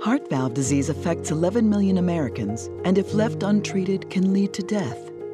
Heart 0.00 0.30
valve 0.30 0.54
disease 0.54 0.88
affects 0.88 1.30
11 1.30 1.68
million 1.68 1.98
Americans 1.98 2.70
and, 2.86 2.96
if 2.96 3.12
left 3.12 3.42
untreated, 3.42 4.08
can 4.08 4.32
lead 4.32 4.54
to 4.54 4.62
death. 4.62 5.11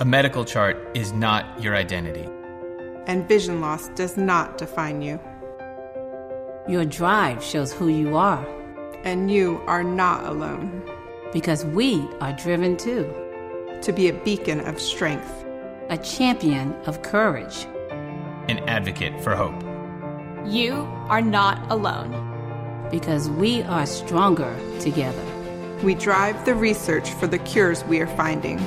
A 0.00 0.04
medical 0.06 0.46
chart 0.46 0.78
is 0.94 1.12
not 1.12 1.62
your 1.62 1.76
identity. 1.76 2.26
And 3.06 3.28
vision 3.28 3.60
loss 3.60 3.88
does 3.90 4.16
not 4.16 4.56
define 4.56 5.02
you. 5.02 5.20
Your 6.66 6.86
drive 6.86 7.44
shows 7.44 7.70
who 7.70 7.88
you 7.88 8.16
are. 8.16 8.42
And 9.04 9.30
you 9.30 9.60
are 9.66 9.84
not 9.84 10.24
alone. 10.24 10.82
Because 11.34 11.66
we 11.66 12.00
are 12.22 12.32
driven 12.32 12.78
too. 12.78 13.12
To 13.82 13.92
be 13.92 14.08
a 14.08 14.14
beacon 14.14 14.60
of 14.60 14.80
strength, 14.80 15.44
a 15.90 15.98
champion 15.98 16.72
of 16.86 17.02
courage, 17.02 17.66
an 18.48 18.60
advocate 18.60 19.22
for 19.22 19.36
hope. 19.36 19.62
You 20.50 20.76
are 21.10 21.20
not 21.20 21.70
alone. 21.70 22.88
Because 22.90 23.28
we 23.28 23.64
are 23.64 23.84
stronger 23.84 24.56
together. 24.80 25.24
We 25.84 25.94
drive 25.94 26.46
the 26.46 26.54
research 26.54 27.10
for 27.10 27.26
the 27.26 27.38
cures 27.40 27.84
we 27.84 28.00
are 28.00 28.16
finding. 28.16 28.66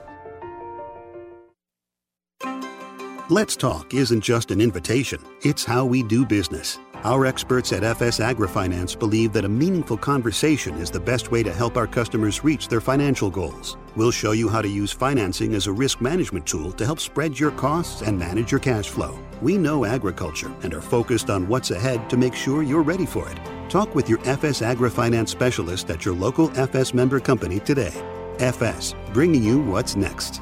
Let's 3.31 3.55
Talk 3.55 3.93
isn't 3.93 4.19
just 4.19 4.51
an 4.51 4.59
invitation, 4.59 5.21
it's 5.41 5.63
how 5.63 5.85
we 5.85 6.03
do 6.03 6.25
business. 6.25 6.79
Our 7.05 7.25
experts 7.25 7.71
at 7.71 7.81
FS 7.81 8.19
AgriFinance 8.19 8.99
believe 8.99 9.31
that 9.31 9.45
a 9.45 9.49
meaningful 9.49 9.95
conversation 9.95 10.75
is 10.75 10.91
the 10.91 10.99
best 10.99 11.31
way 11.31 11.41
to 11.43 11.53
help 11.53 11.77
our 11.77 11.87
customers 11.87 12.43
reach 12.43 12.67
their 12.67 12.81
financial 12.81 13.29
goals. 13.29 13.77
We'll 13.95 14.11
show 14.11 14.33
you 14.33 14.49
how 14.49 14.61
to 14.61 14.67
use 14.67 14.91
financing 14.91 15.53
as 15.53 15.67
a 15.67 15.71
risk 15.71 16.01
management 16.01 16.45
tool 16.45 16.73
to 16.73 16.85
help 16.85 16.99
spread 16.99 17.39
your 17.39 17.51
costs 17.51 18.01
and 18.01 18.19
manage 18.19 18.51
your 18.51 18.59
cash 18.59 18.89
flow. 18.89 19.17
We 19.41 19.57
know 19.57 19.85
agriculture 19.85 20.53
and 20.63 20.73
are 20.73 20.81
focused 20.81 21.29
on 21.29 21.47
what's 21.47 21.71
ahead 21.71 22.09
to 22.09 22.17
make 22.17 22.35
sure 22.35 22.63
you're 22.63 22.83
ready 22.83 23.05
for 23.05 23.29
it. 23.29 23.39
Talk 23.69 23.95
with 23.95 24.09
your 24.09 24.19
FS 24.25 24.59
AgriFinance 24.59 25.29
specialist 25.29 25.89
at 25.89 26.03
your 26.03 26.15
local 26.15 26.51
FS 26.59 26.93
member 26.93 27.21
company 27.21 27.61
today. 27.61 27.93
FS, 28.39 28.93
bringing 29.13 29.41
you 29.41 29.61
what's 29.61 29.95
next. 29.95 30.41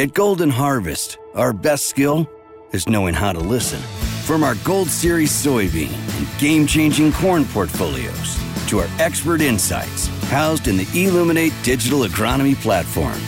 At 0.00 0.14
Golden 0.14 0.48
Harvest, 0.48 1.18
our 1.34 1.52
best 1.52 1.84
skill 1.84 2.26
is 2.72 2.88
knowing 2.88 3.12
how 3.12 3.34
to 3.34 3.38
listen. 3.38 3.80
From 4.24 4.42
our 4.42 4.54
Gold 4.64 4.88
Series 4.88 5.30
soybean 5.30 5.92
and 5.92 6.40
game 6.40 6.66
changing 6.66 7.12
corn 7.12 7.44
portfolios 7.44 8.40
to 8.68 8.78
our 8.78 8.88
expert 8.98 9.42
insights 9.42 10.06
housed 10.30 10.68
in 10.68 10.78
the 10.78 10.88
Illuminate 10.94 11.52
digital 11.62 12.04
agronomy 12.04 12.54
platform, 12.54 13.20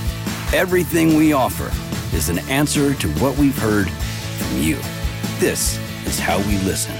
everything 0.54 1.14
we 1.14 1.34
offer 1.34 1.70
is 2.16 2.30
an 2.30 2.38
answer 2.48 2.94
to 2.94 3.08
what 3.20 3.36
we've 3.36 3.58
heard 3.58 3.90
from 3.90 4.62
you. 4.62 4.76
This 5.40 5.78
is 6.06 6.18
how 6.18 6.38
we 6.38 6.56
listen. 6.60 6.96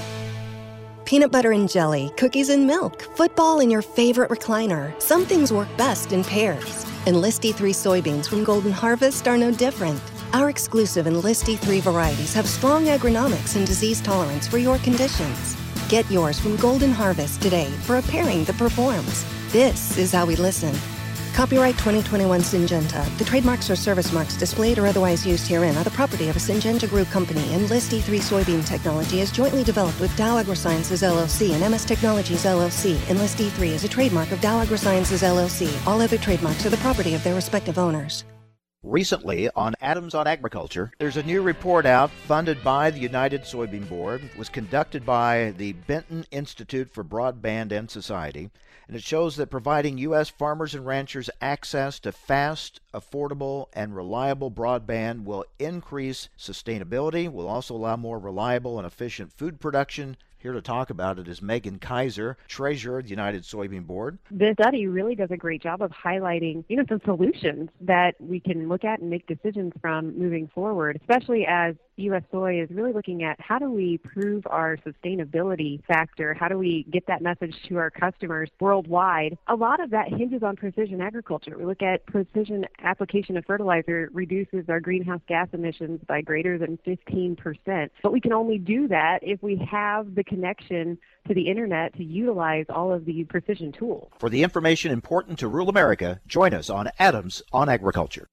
Peanut 1.05 1.31
butter 1.31 1.51
and 1.51 1.67
jelly, 1.67 2.11
cookies 2.15 2.49
and 2.49 2.67
milk, 2.67 3.01
football 3.17 3.59
in 3.59 3.71
your 3.71 3.81
favorite 3.81 4.29
recliner. 4.29 4.93
Some 5.01 5.25
things 5.25 5.51
work 5.51 5.67
best 5.77 6.11
in 6.13 6.23
pairs. 6.23 6.85
Enlist 7.05 7.41
E3 7.41 7.71
soybeans 7.73 8.29
from 8.29 8.45
Golden 8.45 8.71
Harvest 8.71 9.27
are 9.27 9.37
no 9.37 9.51
different. 9.51 10.01
Our 10.31 10.49
exclusive 10.49 11.05
Enlist 11.05 11.47
E3 11.47 11.81
varieties 11.81 12.33
have 12.33 12.47
strong 12.47 12.85
agronomics 12.85 13.57
and 13.57 13.67
disease 13.67 13.99
tolerance 13.99 14.47
for 14.47 14.57
your 14.57 14.77
conditions. 14.77 15.57
Get 15.89 16.09
yours 16.09 16.39
from 16.39 16.55
Golden 16.55 16.91
Harvest 16.91 17.41
today 17.41 17.69
for 17.81 17.97
a 17.97 18.01
pairing 18.03 18.45
that 18.45 18.57
performs. 18.57 19.25
This 19.51 19.97
is 19.97 20.13
how 20.13 20.25
we 20.25 20.37
listen. 20.37 20.73
Copyright 21.33 21.73
2021 21.79 22.41
Syngenta. 22.41 23.17
The 23.17 23.25
trademarks 23.25 23.67
or 23.67 23.75
service 23.75 24.13
marks 24.13 24.37
displayed 24.37 24.77
or 24.77 24.85
otherwise 24.85 25.25
used 25.25 25.47
herein 25.47 25.75
are 25.77 25.83
the 25.83 25.89
property 25.89 26.29
of 26.29 26.35
a 26.35 26.39
Syngenta 26.39 26.87
Group 26.87 27.07
company, 27.07 27.41
Enlist 27.53 27.91
E3 27.91 28.19
soybean 28.19 28.63
technology 28.63 29.19
is 29.19 29.31
jointly 29.31 29.63
developed 29.63 29.99
with 29.99 30.15
Dow 30.15 30.41
AgroSciences 30.41 31.01
LLC 31.01 31.53
and 31.53 31.71
MS 31.71 31.85
Technologies 31.85 32.45
LLC. 32.45 33.09
Enlist 33.09 33.39
E3 33.39 33.69
is 33.69 33.83
a 33.83 33.87
trademark 33.87 34.31
of 34.31 34.41
Dow 34.41 34.63
AgroSciences 34.63 35.23
LLC. 35.23 35.71
All 35.87 35.99
other 35.99 36.19
trademarks 36.19 36.67
are 36.67 36.69
the 36.69 36.77
property 36.77 37.15
of 37.15 37.23
their 37.23 37.33
respective 37.33 37.79
owners. 37.79 38.25
Recently 38.83 39.49
on 39.55 39.73
Adams 39.81 40.13
on 40.13 40.27
Agriculture, 40.27 40.91
there's 40.99 41.15
a 41.15 41.23
new 41.23 41.41
report 41.41 41.85
out 41.85 42.11
funded 42.11 42.61
by 42.63 42.91
the 42.91 42.99
United 42.99 43.43
Soybean 43.43 43.87
Board, 43.89 44.29
was 44.37 44.49
conducted 44.49 45.05
by 45.05 45.53
the 45.57 45.71
Benton 45.71 46.25
Institute 46.31 46.93
for 46.93 47.03
Broadband 47.03 47.71
and 47.71 47.89
Society, 47.89 48.51
and 48.87 48.95
it 48.95 49.03
shows 49.03 49.35
that 49.35 49.49
providing 49.49 49.97
U.S. 49.99 50.29
farmers 50.29 50.75
and 50.75 50.85
ranchers 50.85 51.29
access 51.41 51.99
to 51.99 52.11
fast, 52.11 52.79
affordable, 52.93 53.67
and 53.73 53.95
reliable 53.95 54.51
broadband 54.51 55.23
will 55.23 55.45
increase 55.59 56.29
sustainability, 56.37 57.31
will 57.31 57.47
also 57.47 57.75
allow 57.75 57.95
more 57.95 58.19
reliable 58.19 58.77
and 58.77 58.85
efficient 58.85 59.31
food 59.31 59.59
production, 59.59 60.17
here 60.43 60.51
to 60.51 60.61
talk 60.61 60.89
about 60.89 61.17
it 61.17 61.27
is 61.29 61.41
Megan 61.41 61.79
Kaiser, 61.79 62.35
treasurer 62.49 62.99
of 62.99 63.05
the 63.05 63.09
United 63.09 63.43
Soybean 63.43 63.87
Board. 63.87 64.19
The 64.29 64.53
study 64.59 64.87
really 64.87 65.15
does 65.15 65.31
a 65.31 65.37
great 65.37 65.63
job 65.63 65.81
of 65.81 65.91
highlighting, 65.91 66.65
you 66.67 66.75
know, 66.75 66.83
some 66.89 66.99
solutions 67.05 67.69
that 67.79 68.15
we 68.19 68.41
can 68.41 68.67
look 68.67 68.83
at 68.83 68.99
and 68.99 69.09
make 69.09 69.25
decisions 69.25 69.71
from 69.81 70.19
moving 70.19 70.49
forward, 70.53 70.99
especially 71.01 71.45
as 71.47 71.75
U.S. 71.95 72.23
Soy 72.31 72.61
is 72.61 72.69
really 72.71 72.91
looking 72.91 73.23
at 73.23 73.39
how 73.39 73.59
do 73.59 73.69
we 73.69 73.99
prove 73.99 74.45
our 74.47 74.77
sustainability 74.77 75.83
factor? 75.85 76.33
How 76.33 76.47
do 76.47 76.57
we 76.57 76.85
get 76.91 77.05
that 77.07 77.21
message 77.21 77.55
to 77.69 77.77
our 77.77 77.89
customers 77.89 78.49
worldwide? 78.59 79.37
A 79.47 79.55
lot 79.55 79.79
of 79.79 79.91
that 79.91 80.09
hinges 80.09 80.43
on 80.43 80.55
precision 80.55 81.01
agriculture. 81.01 81.55
We 81.57 81.65
look 81.65 81.83
at 81.83 82.05
precision 82.05 82.65
application 82.83 83.37
of 83.37 83.45
fertilizer 83.45 84.09
reduces 84.11 84.65
our 84.69 84.79
greenhouse 84.79 85.21
gas 85.27 85.47
emissions 85.53 86.01
by 86.07 86.21
greater 86.21 86.57
than 86.57 86.79
15%. 86.85 87.89
But 88.01 88.11
we 88.11 88.19
can 88.19 88.33
only 88.33 88.57
do 88.57 88.87
that 88.87 89.19
if 89.21 89.41
we 89.43 89.55
have 89.71 90.15
the 90.15 90.23
connection 90.33 90.97
to 91.27 91.33
the 91.33 91.47
internet 91.47 91.93
to 91.95 92.03
utilize 92.03 92.65
all 92.69 92.91
of 92.91 93.05
the 93.05 93.23
precision 93.25 93.71
tools. 93.71 94.11
For 94.19 94.29
the 94.29 94.43
information 94.43 94.91
important 94.91 95.39
to 95.39 95.47
rural 95.47 95.69
America, 95.69 96.19
join 96.27 96.53
us 96.53 96.69
on 96.69 96.89
Adams 96.97 97.43
on 97.51 97.69
Agriculture. 97.69 98.27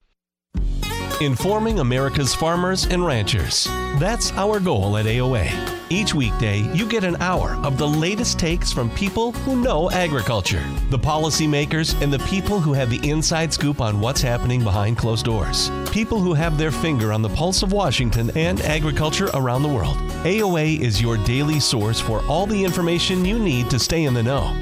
Informing 1.21 1.77
America's 1.77 2.33
farmers 2.33 2.87
and 2.87 3.05
ranchers. 3.05 3.65
That's 3.99 4.31
our 4.31 4.59
goal 4.59 4.97
at 4.97 5.05
AOA. 5.05 5.51
Each 5.91 6.15
weekday, 6.15 6.61
you 6.73 6.87
get 6.87 7.03
an 7.03 7.15
hour 7.17 7.59
of 7.63 7.77
the 7.77 7.87
latest 7.87 8.39
takes 8.39 8.73
from 8.73 8.89
people 8.95 9.31
who 9.31 9.61
know 9.61 9.91
agriculture, 9.91 10.63
the 10.89 10.97
policymakers, 10.97 11.93
and 12.01 12.11
the 12.11 12.17
people 12.27 12.59
who 12.59 12.73
have 12.73 12.89
the 12.89 13.07
inside 13.07 13.53
scoop 13.53 13.81
on 13.81 14.01
what's 14.01 14.19
happening 14.19 14.63
behind 14.63 14.97
closed 14.97 15.23
doors. 15.23 15.69
People 15.91 16.19
who 16.19 16.33
have 16.33 16.57
their 16.57 16.71
finger 16.71 17.13
on 17.13 17.21
the 17.21 17.29
pulse 17.29 17.61
of 17.61 17.71
Washington 17.71 18.31
and 18.35 18.59
agriculture 18.61 19.29
around 19.35 19.61
the 19.61 19.69
world. 19.69 19.97
AOA 20.23 20.79
is 20.79 20.99
your 20.99 21.17
daily 21.17 21.59
source 21.59 21.99
for 21.99 22.25
all 22.25 22.47
the 22.47 22.63
information 22.63 23.25
you 23.25 23.37
need 23.37 23.69
to 23.69 23.77
stay 23.77 24.05
in 24.05 24.15
the 24.15 24.23
know. 24.23 24.59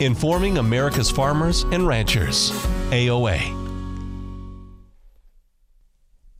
Informing 0.00 0.56
America's 0.56 1.10
farmers 1.10 1.64
and 1.64 1.86
ranchers. 1.86 2.50
AOA. 2.92 3.67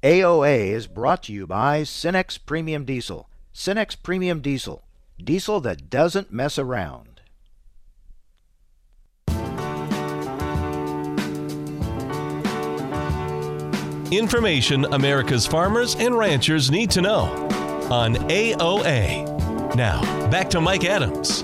AOA 0.03 0.71
is 0.71 0.87
brought 0.87 1.25
to 1.25 1.33
you 1.33 1.45
by 1.45 1.83
Cenex 1.83 2.39
Premium 2.39 2.85
Diesel. 2.85 3.29
Cenex 3.53 4.01
Premium 4.01 4.41
Diesel. 4.41 4.85
Diesel 5.19 5.59
that 5.63 5.91
doesn't 5.91 6.33
mess 6.33 6.57
around. 6.57 7.21
Information 14.13 14.85
America's 14.85 15.49
farmers 15.49 15.97
and 15.97 16.17
ranchers 16.17 16.71
need 16.71 16.93
to 16.93 17.01
know 17.01 17.25
on 17.91 18.15
AOA. 18.29 19.75
Now, 19.75 20.01
back 20.31 20.49
to 20.51 20.61
Mike 20.61 20.85
Adams. 20.85 21.43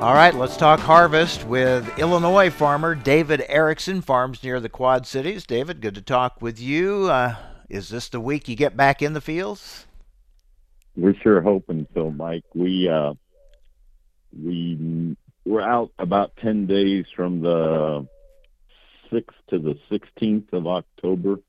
All 0.00 0.14
right, 0.14 0.32
let's 0.32 0.56
talk 0.56 0.78
harvest 0.78 1.44
with 1.44 1.98
Illinois 1.98 2.50
farmer 2.50 2.94
David 2.94 3.44
Erickson, 3.48 4.00
farms 4.00 4.44
near 4.44 4.60
the 4.60 4.68
Quad 4.68 5.08
Cities. 5.08 5.44
David, 5.44 5.80
good 5.80 5.96
to 5.96 6.00
talk 6.00 6.40
with 6.40 6.60
you. 6.60 7.10
Uh, 7.10 7.34
is 7.68 7.88
this 7.88 8.08
the 8.08 8.20
week 8.20 8.48
you 8.48 8.54
get 8.54 8.76
back 8.76 9.02
in 9.02 9.12
the 9.12 9.20
fields? 9.20 9.88
We're 10.96 11.16
sure 11.16 11.40
hoping 11.40 11.88
so, 11.94 12.12
Mike. 12.12 12.44
We 12.54 12.88
uh, 12.88 13.14
we 14.40 15.16
we're 15.44 15.62
out 15.62 15.90
about 15.98 16.30
ten 16.36 16.66
days 16.66 17.06
from 17.16 17.40
the 17.42 18.06
sixth 19.12 19.36
to 19.50 19.58
the 19.58 19.80
sixteenth 19.90 20.52
of 20.52 20.68
October, 20.68 21.40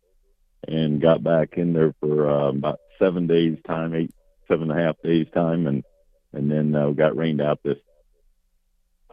and 0.67 0.99
got 0.99 1.21
back 1.21 1.59
in 1.59 1.73
there 1.73 1.93
for 1.99 2.27
uh, 2.27 2.49
about 2.49 2.79
seven 2.97 3.27
days 3.27 3.59
time, 3.67 3.93
eight 3.93 4.11
seven 4.47 4.71
and 4.71 4.79
a 4.79 4.83
half 4.83 4.95
days 5.03 5.27
time, 5.35 5.67
and 5.67 5.83
and 6.33 6.49
then 6.49 6.73
uh, 6.73 6.89
got 6.89 7.15
rained 7.15 7.41
out 7.41 7.59
this 7.61 7.77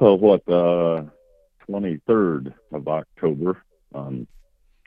oh 0.00 0.14
what 0.14 0.44
the 0.46 1.10
twenty 1.60 2.00
third 2.06 2.54
of 2.72 2.88
October. 2.88 3.62
Um, 3.94 4.26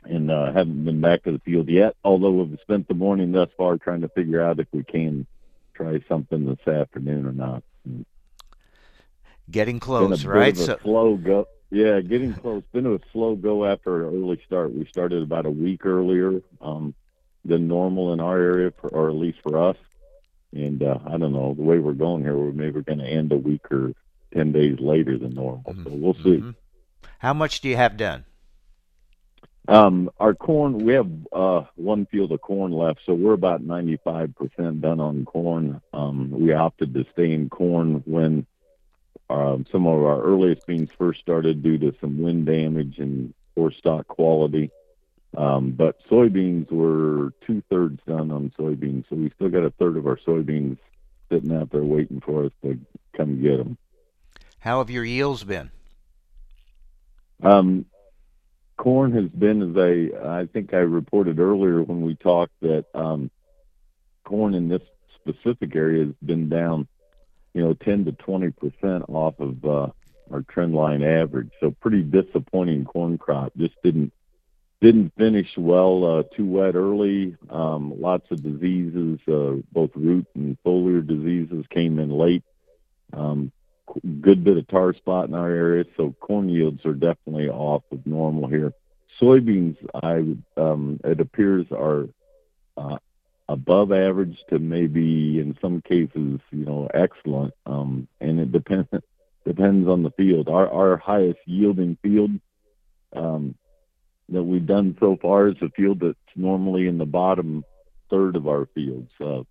and 0.05 0.31
uh, 0.31 0.53
haven't 0.53 0.85
been 0.85 1.01
back 1.01 1.23
to 1.23 1.31
the 1.31 1.39
field 1.39 1.67
yet. 1.67 1.95
Although 2.03 2.31
we've 2.31 2.59
spent 2.61 2.87
the 2.87 2.93
morning 2.93 3.31
thus 3.31 3.49
far 3.57 3.77
trying 3.77 4.01
to 4.01 4.09
figure 4.09 4.41
out 4.41 4.59
if 4.59 4.67
we 4.71 4.83
can 4.83 5.27
try 5.73 5.99
something 6.07 6.45
this 6.45 6.67
afternoon 6.67 7.25
or 7.25 7.31
not. 7.31 7.63
Getting 9.51 9.79
close, 9.79 10.25
right? 10.25 10.57
A 10.57 10.79
slow 10.81 11.15
go. 11.15 11.47
Yeah, 11.71 12.01
getting 12.01 12.33
close. 12.33 12.63
Been 12.71 12.85
a 12.87 12.99
slow 13.11 13.35
go 13.35 13.65
after 13.65 14.07
an 14.07 14.15
early 14.15 14.41
start. 14.45 14.73
We 14.73 14.85
started 14.85 15.21
about 15.21 15.45
a 15.45 15.51
week 15.51 15.85
earlier 15.85 16.41
um, 16.61 16.93
than 17.45 17.67
normal 17.67 18.13
in 18.13 18.19
our 18.19 18.37
area, 18.37 18.71
for, 18.79 18.89
or 18.89 19.09
at 19.09 19.15
least 19.15 19.39
for 19.41 19.57
us. 19.69 19.77
And 20.51 20.81
uh, 20.81 20.99
I 21.05 21.17
don't 21.17 21.33
know 21.33 21.53
the 21.53 21.61
way 21.61 21.79
we're 21.79 21.93
going 21.93 22.23
here. 22.23 22.35
We're 22.35 22.51
maybe 22.51 22.81
going 22.81 22.99
to 22.99 23.05
end 23.07 23.31
a 23.31 23.37
week 23.37 23.71
or 23.71 23.93
ten 24.33 24.51
days 24.51 24.79
later 24.79 25.17
than 25.17 25.33
normal. 25.33 25.63
Mm-hmm. 25.67 25.83
So 25.83 25.89
we'll 25.91 26.13
see. 26.23 26.43
How 27.19 27.33
much 27.33 27.61
do 27.61 27.69
you 27.69 27.75
have 27.75 27.97
done? 27.97 28.25
Um, 29.67 30.09
our 30.19 30.33
corn, 30.33 30.79
we 30.79 30.93
have 30.93 31.11
uh, 31.31 31.63
one 31.75 32.07
field 32.07 32.31
of 32.31 32.41
corn 32.41 32.71
left, 32.71 33.01
so 33.05 33.13
we're 33.13 33.33
about 33.33 33.61
95% 33.61 34.81
done 34.81 34.99
on 34.99 35.25
corn. 35.25 35.79
Um, 35.93 36.31
we 36.31 36.53
opted 36.53 36.95
to 36.95 37.05
stay 37.13 37.31
in 37.33 37.49
corn 37.49 38.01
when 38.07 38.47
um, 39.29 39.67
some 39.71 39.85
of 39.85 40.03
our 40.03 40.23
earliest 40.23 40.65
beans 40.65 40.89
first 40.97 41.19
started 41.19 41.61
due 41.61 41.77
to 41.77 41.93
some 42.01 42.19
wind 42.19 42.47
damage 42.47 42.97
and 42.97 43.31
poor 43.55 43.71
stalk 43.71 44.07
quality. 44.07 44.71
Um, 45.37 45.71
but 45.71 46.01
soybeans 46.09 46.71
were 46.71 47.31
two 47.45 47.61
thirds 47.69 47.99
done 48.07 48.31
on 48.31 48.51
soybeans, 48.57 49.05
so 49.07 49.17
we 49.17 49.29
still 49.35 49.49
got 49.49 49.63
a 49.63 49.69
third 49.69 49.97
of 49.97 50.07
our 50.07 50.17
soybeans 50.17 50.79
sitting 51.31 51.55
out 51.55 51.69
there 51.69 51.83
waiting 51.83 52.21
for 52.21 52.45
us 52.45 52.51
to 52.63 52.79
come 53.15 53.39
get 53.39 53.57
them. 53.57 53.77
How 54.59 54.79
have 54.79 54.89
your 54.89 55.05
yields 55.05 55.43
been? 55.43 55.71
Um, 57.41 57.85
corn 58.77 59.13
has 59.13 59.29
been, 59.29 59.71
as 59.71 59.77
I 59.77 60.39
I 60.41 60.45
think 60.47 60.73
I 60.73 60.77
reported 60.77 61.39
earlier 61.39 61.81
when 61.81 62.01
we 62.01 62.15
talked 62.15 62.53
that 62.61 62.85
um, 62.93 63.31
corn 64.25 64.53
in 64.53 64.67
this 64.67 64.81
specific 65.15 65.75
area 65.75 66.05
has 66.05 66.15
been 66.23 66.49
down, 66.49 66.87
you 67.53 67.61
know, 67.61 67.73
10 67.73 68.05
to 68.05 68.11
20 68.11 68.51
percent 68.51 69.05
off 69.07 69.39
of 69.39 69.63
uh, 69.63 69.87
our 70.31 70.41
trend 70.49 70.75
line 70.75 71.03
average. 71.03 71.51
So 71.61 71.71
pretty 71.81 72.03
disappointing 72.03 72.83
corn 72.83 73.17
crop. 73.17 73.53
Just 73.57 73.75
didn't 73.81 74.11
didn't 74.81 75.13
finish 75.17 75.57
well. 75.57 76.19
Uh, 76.19 76.23
too 76.35 76.45
wet 76.45 76.75
early. 76.75 77.37
Um, 77.49 77.99
lots 77.99 78.29
of 78.31 78.43
diseases, 78.43 79.19
uh, 79.27 79.61
both 79.71 79.91
root 79.95 80.27
and 80.35 80.57
foliar 80.65 81.05
diseases, 81.05 81.65
came 81.69 81.97
in 81.99 82.09
late. 82.09 82.43
Um, 83.13 83.51
good 84.21 84.43
bit 84.43 84.57
of 84.57 84.67
tar 84.67 84.93
spot 84.93 85.27
in 85.27 85.33
our 85.33 85.49
area, 85.49 85.85
so 85.97 86.15
corn 86.19 86.49
yields 86.49 86.85
are 86.85 86.93
definitely 86.93 87.49
off 87.49 87.83
of 87.91 88.05
normal 88.05 88.47
here. 88.47 88.73
Soybeans, 89.19 89.77
I 89.93 90.37
um, 90.59 90.99
it 91.03 91.19
appears 91.19 91.65
are 91.71 92.07
uh, 92.77 92.97
above 93.47 93.91
average 93.91 94.37
to 94.49 94.59
maybe 94.59 95.39
in 95.39 95.57
some 95.61 95.81
cases, 95.81 96.39
you 96.51 96.65
know, 96.65 96.89
excellent. 96.93 97.53
Um, 97.65 98.07
and 98.21 98.39
it 98.39 98.51
depends 98.51 98.87
depends 99.45 99.87
on 99.87 100.03
the 100.03 100.11
field. 100.11 100.47
Our 100.47 100.69
our 100.71 100.97
highest 100.97 101.39
yielding 101.45 101.97
field 102.01 102.31
um, 103.15 103.55
that 104.29 104.43
we've 104.43 104.65
done 104.65 104.95
so 104.99 105.17
far 105.21 105.47
is 105.47 105.55
a 105.61 105.69
field 105.69 105.99
that's 106.01 106.17
normally 106.35 106.87
in 106.87 106.97
the 106.97 107.05
bottom 107.05 107.63
third 108.09 108.35
of 108.35 108.47
our 108.47 108.67
fields. 108.73 109.11
Uh, 109.19 109.41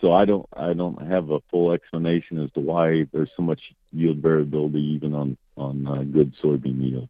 so 0.00 0.12
I 0.12 0.24
don't 0.24 0.46
I 0.56 0.72
don't 0.74 1.00
have 1.06 1.30
a 1.30 1.40
full 1.50 1.72
explanation 1.72 2.42
as 2.42 2.50
to 2.52 2.60
why 2.60 3.06
there's 3.12 3.30
so 3.36 3.42
much 3.42 3.60
yield 3.92 4.18
variability 4.18 4.80
even 4.94 5.14
on 5.14 5.36
on 5.56 5.86
uh, 5.86 6.02
good 6.02 6.34
soybean 6.42 6.82
yield. 6.82 7.08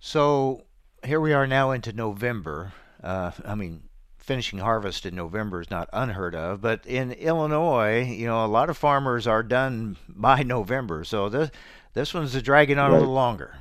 So 0.00 0.64
here 1.04 1.20
we 1.20 1.32
are 1.32 1.46
now 1.46 1.70
into 1.70 1.92
November. 1.92 2.72
Uh, 3.02 3.32
I 3.44 3.54
mean, 3.54 3.84
finishing 4.18 4.58
harvest 4.58 5.06
in 5.06 5.14
November 5.14 5.60
is 5.60 5.70
not 5.70 5.88
unheard 5.92 6.34
of, 6.34 6.60
but 6.60 6.84
in 6.86 7.12
Illinois, 7.12 8.02
you 8.04 8.26
know, 8.26 8.44
a 8.44 8.46
lot 8.46 8.70
of 8.70 8.76
farmers 8.76 9.26
are 9.26 9.42
done 9.42 9.96
by 10.08 10.42
November. 10.42 11.04
So 11.04 11.28
this 11.28 11.50
this 11.94 12.14
one's 12.14 12.40
dragging 12.42 12.78
on 12.78 12.90
Right. 12.90 12.96
a 12.96 12.98
little 12.98 13.14
longer. 13.14 13.56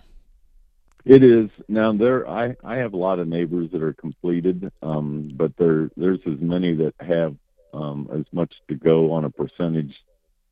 It 1.05 1.23
is 1.23 1.51
now 1.67 1.93
there. 1.93 2.27
I 2.27 2.55
I 2.63 2.77
have 2.77 2.93
a 2.93 2.97
lot 2.97 3.19
of 3.19 3.27
neighbors 3.27 3.69
that 3.71 3.83
are 3.83 3.93
completed, 3.93 4.71
um, 4.81 5.31
but 5.35 5.55
there 5.55 5.91
there's 5.95 6.19
as 6.25 6.39
many 6.39 6.73
that 6.77 6.95
have 6.99 7.35
um, 7.73 8.09
as 8.11 8.25
much 8.31 8.51
to 8.69 8.75
go 8.75 9.11
on 9.11 9.23
a 9.23 9.29
percentage 9.29 9.95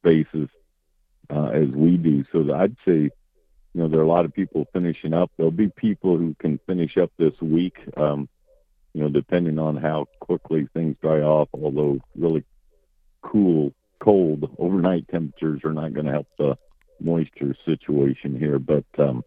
basis 0.03 0.49
uh, 1.31 1.47
as 1.47 1.69
we 1.69 1.97
do. 1.97 2.23
So 2.31 2.53
I'd 2.53 2.75
say, 2.85 2.91
you 2.93 3.09
know, 3.73 3.87
there 3.87 3.99
are 3.99 4.03
a 4.03 4.07
lot 4.07 4.25
of 4.25 4.33
people 4.33 4.67
finishing 4.73 5.11
up. 5.11 5.31
There'll 5.37 5.51
be 5.51 5.69
people 5.69 6.19
who 6.19 6.35
can 6.37 6.59
finish 6.67 6.97
up 6.97 7.11
this 7.17 7.33
week, 7.41 7.77
um, 7.97 8.29
you 8.93 9.01
know, 9.01 9.09
depending 9.09 9.57
on 9.57 9.75
how 9.75 10.05
quickly 10.19 10.67
things 10.71 10.95
dry 11.01 11.21
off. 11.21 11.49
Although 11.53 11.99
really 12.15 12.43
cool, 13.23 13.73
cold 13.99 14.55
overnight 14.59 15.07
temperatures 15.07 15.61
are 15.63 15.73
not 15.73 15.95
going 15.95 16.05
to 16.05 16.11
help 16.11 16.27
the 16.37 16.55
moisture 16.99 17.55
situation 17.65 18.37
here, 18.37 18.59
but. 18.59 18.85
Um, 18.99 19.23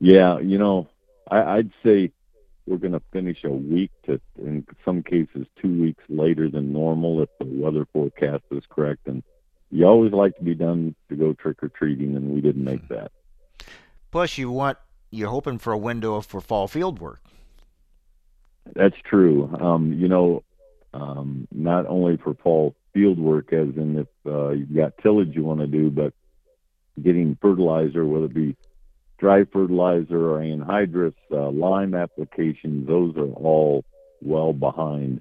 yeah, 0.00 0.38
you 0.38 0.58
know, 0.58 0.88
I, 1.30 1.42
I'd 1.42 1.70
say 1.84 2.12
we're 2.66 2.76
going 2.76 2.92
to 2.92 3.02
finish 3.12 3.44
a 3.44 3.50
week 3.50 3.90
to, 4.04 4.20
in 4.38 4.66
some 4.84 5.02
cases, 5.02 5.46
two 5.60 5.80
weeks 5.80 6.04
later 6.08 6.48
than 6.48 6.72
normal 6.72 7.22
if 7.22 7.28
the 7.38 7.46
weather 7.46 7.86
forecast 7.92 8.44
is 8.50 8.62
correct. 8.68 9.06
And 9.06 9.22
you 9.70 9.86
always 9.86 10.12
like 10.12 10.36
to 10.36 10.44
be 10.44 10.54
done 10.54 10.94
to 11.08 11.16
go 11.16 11.32
trick 11.32 11.62
or 11.62 11.68
treating, 11.68 12.16
and 12.16 12.30
we 12.30 12.40
didn't 12.40 12.64
make 12.64 12.86
that. 12.88 13.10
Plus, 14.10 14.38
you 14.38 14.50
want 14.50 14.78
you're 15.10 15.30
hoping 15.30 15.58
for 15.58 15.72
a 15.72 15.78
window 15.78 16.20
for 16.20 16.40
fall 16.40 16.68
field 16.68 16.98
work. 16.98 17.20
That's 18.74 18.96
true. 19.04 19.50
Um, 19.58 19.94
you 19.94 20.08
know, 20.08 20.42
um, 20.92 21.48
not 21.50 21.86
only 21.86 22.18
for 22.18 22.34
fall 22.34 22.74
field 22.92 23.18
work, 23.18 23.52
as 23.52 23.68
in 23.76 23.98
if 23.98 24.06
uh, 24.26 24.50
you've 24.50 24.74
got 24.74 24.98
tillage 24.98 25.34
you 25.34 25.44
want 25.44 25.60
to 25.60 25.66
do, 25.66 25.90
but 25.90 26.12
getting 27.02 27.38
fertilizer, 27.40 28.04
whether 28.04 28.26
it 28.26 28.34
be 28.34 28.56
dry 29.18 29.44
fertilizer 29.52 30.30
or 30.30 30.40
anhydrous, 30.40 31.14
uh, 31.32 31.50
lime 31.50 31.94
applications, 31.94 32.86
those 32.86 33.16
are 33.16 33.32
all 33.32 33.84
well 34.22 34.52
behind 34.52 35.20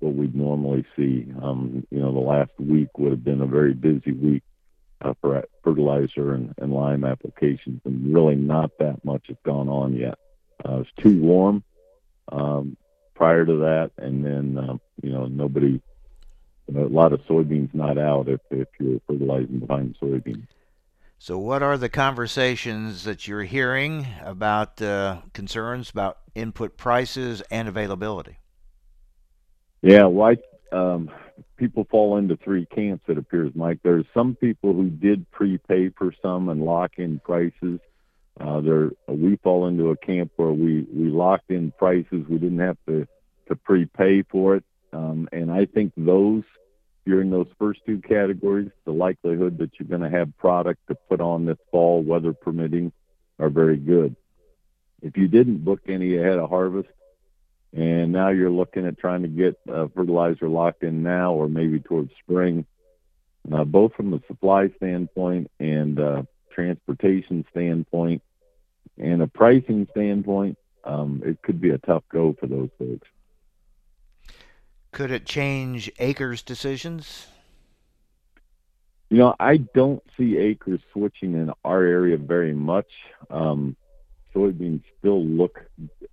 what 0.00 0.14
we'd 0.14 0.34
normally 0.34 0.84
see. 0.96 1.26
Um, 1.42 1.86
you 1.90 2.00
know, 2.00 2.12
the 2.12 2.20
last 2.20 2.52
week 2.58 2.96
would 2.98 3.10
have 3.10 3.24
been 3.24 3.40
a 3.40 3.46
very 3.46 3.74
busy 3.74 4.12
week 4.12 4.42
uh, 5.00 5.14
for 5.20 5.44
fertilizer 5.62 6.34
and, 6.34 6.54
and 6.58 6.72
lime 6.72 7.04
applications, 7.04 7.80
and 7.84 8.14
really 8.14 8.36
not 8.36 8.70
that 8.78 9.04
much 9.04 9.26
has 9.28 9.36
gone 9.44 9.68
on 9.68 9.96
yet. 9.96 10.18
Uh, 10.64 10.80
it's 10.80 10.90
too 11.02 11.20
warm 11.20 11.62
um, 12.30 12.76
prior 13.14 13.44
to 13.44 13.56
that, 13.58 13.90
and 13.98 14.24
then 14.24 14.58
uh, 14.58 14.76
you 15.02 15.10
know 15.10 15.26
nobody. 15.26 15.80
A 16.74 16.80
lot 16.80 17.12
of 17.12 17.20
soybeans 17.28 17.74
not 17.74 17.98
out 17.98 18.26
if 18.26 18.40
if 18.50 18.68
you're 18.80 18.98
fertilizing 19.06 19.58
behind 19.58 19.96
soybeans. 20.00 20.46
So, 21.24 21.38
what 21.38 21.62
are 21.62 21.78
the 21.78 21.88
conversations 21.88 23.04
that 23.04 23.26
you're 23.26 23.44
hearing 23.44 24.06
about 24.22 24.82
uh, 24.82 25.22
concerns 25.32 25.88
about 25.88 26.18
input 26.34 26.76
prices 26.76 27.42
and 27.50 27.66
availability? 27.66 28.36
Yeah, 29.80 30.04
why 30.04 30.36
um, 30.70 31.10
people 31.56 31.86
fall 31.90 32.18
into 32.18 32.36
three 32.36 32.66
camps, 32.66 33.04
it 33.08 33.16
appears, 33.16 33.52
Mike. 33.54 33.78
There's 33.82 34.04
some 34.12 34.34
people 34.34 34.74
who 34.74 34.90
did 34.90 35.24
prepay 35.30 35.88
for 35.96 36.12
some 36.20 36.50
and 36.50 36.62
lock 36.62 36.98
in 36.98 37.20
prices. 37.20 37.80
Uh, 38.38 38.60
there, 38.60 38.90
we 39.08 39.36
fall 39.36 39.66
into 39.66 39.92
a 39.92 39.96
camp 39.96 40.30
where 40.36 40.52
we, 40.52 40.86
we 40.92 41.08
locked 41.08 41.50
in 41.50 41.72
prices. 41.78 42.26
We 42.28 42.36
didn't 42.36 42.58
have 42.58 42.76
to, 42.86 43.08
to 43.48 43.56
prepay 43.56 44.24
for 44.24 44.56
it. 44.56 44.64
Um, 44.92 45.30
and 45.32 45.50
I 45.50 45.64
think 45.64 45.94
those, 45.96 46.42
you're 47.06 47.20
in 47.20 47.30
those 47.30 47.48
first 47.58 47.80
two 47.86 48.00
categories, 48.00 48.70
the 48.84 48.92
likelihood 48.92 49.58
that 49.58 49.70
you're 49.78 49.88
going 49.88 50.10
to 50.10 50.16
have 50.16 50.36
product 50.38 50.80
to 50.88 50.94
put 50.94 51.20
on 51.20 51.44
this 51.44 51.58
fall, 51.70 52.02
weather 52.02 52.32
permitting, 52.32 52.92
are 53.38 53.50
very 53.50 53.76
good. 53.76 54.16
If 55.02 55.16
you 55.16 55.28
didn't 55.28 55.64
book 55.64 55.80
any 55.86 56.16
ahead 56.16 56.38
of 56.38 56.48
harvest, 56.48 56.88
and 57.74 58.12
now 58.12 58.28
you're 58.28 58.50
looking 58.50 58.86
at 58.86 58.98
trying 58.98 59.22
to 59.22 59.28
get 59.28 59.58
uh, 59.68 59.88
fertilizer 59.94 60.48
locked 60.48 60.84
in 60.84 61.02
now 61.02 61.32
or 61.34 61.48
maybe 61.48 61.80
towards 61.80 62.12
spring. 62.22 62.64
Uh, 63.52 63.64
both 63.64 63.92
from 63.94 64.14
a 64.14 64.20
supply 64.26 64.70
standpoint 64.76 65.50
and 65.60 66.00
uh, 66.00 66.22
transportation 66.50 67.44
standpoint 67.50 68.22
and 68.96 69.20
a 69.20 69.26
pricing 69.26 69.86
standpoint, 69.90 70.56
um, 70.84 71.20
it 71.26 71.42
could 71.42 71.60
be 71.60 71.70
a 71.70 71.78
tough 71.78 72.04
go 72.10 72.34
for 72.38 72.46
those 72.46 72.70
folks. 72.78 73.08
Could 74.94 75.10
it 75.10 75.26
change 75.26 75.90
acres 75.98 76.40
decisions? 76.40 77.26
You 79.10 79.18
know, 79.18 79.34
I 79.40 79.56
don't 79.56 80.00
see 80.16 80.36
acres 80.36 80.78
switching 80.92 81.32
in 81.32 81.50
our 81.64 81.82
area 81.82 82.16
very 82.16 82.54
much. 82.54 82.86
Um, 83.28 83.74
soybeans 84.32 84.84
still 85.00 85.24
look 85.24 85.64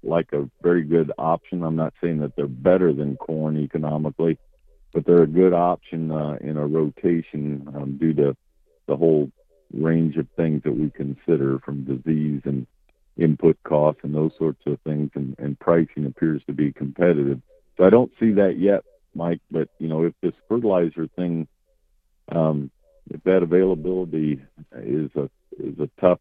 like 0.01 0.33
a 0.33 0.49
very 0.63 0.81
good 0.81 1.11
option. 1.19 1.61
I'm 1.61 1.75
not 1.75 1.93
saying 2.01 2.21
that 2.21 2.35
they're 2.35 2.47
better 2.47 2.91
than 2.91 3.17
corn 3.17 3.55
economically, 3.59 4.39
but 4.95 5.05
they're 5.05 5.21
a 5.21 5.27
good 5.27 5.53
option 5.53 6.11
uh, 6.11 6.37
in 6.41 6.57
a 6.57 6.65
rotation 6.65 7.71
um, 7.75 7.97
due 7.99 8.15
to 8.15 8.35
the 8.87 8.97
whole 8.97 9.29
range 9.71 10.17
of 10.17 10.27
things 10.35 10.63
that 10.63 10.75
we 10.75 10.89
consider 10.89 11.59
from 11.59 11.83
disease 11.83 12.41
and 12.45 12.65
input 13.15 13.59
costs 13.63 14.01
and 14.03 14.15
those 14.15 14.31
sorts 14.39 14.63
of 14.65 14.79
things, 14.79 15.11
and, 15.13 15.35
and 15.37 15.59
pricing 15.59 16.07
appears 16.07 16.41
to 16.47 16.53
be 16.53 16.73
competitive. 16.73 17.39
So 17.81 17.87
I 17.87 17.89
don't 17.89 18.11
see 18.19 18.33
that 18.33 18.59
yet, 18.59 18.83
Mike. 19.15 19.41
But 19.49 19.69
you 19.79 19.87
know, 19.87 20.03
if 20.03 20.13
this 20.21 20.33
fertilizer 20.47 21.07
thing, 21.15 21.47
um, 22.31 22.69
if 23.09 23.23
that 23.23 23.41
availability 23.41 24.39
is 24.75 25.09
a 25.15 25.31
is 25.57 25.79
a 25.79 25.89
tough 25.99 26.19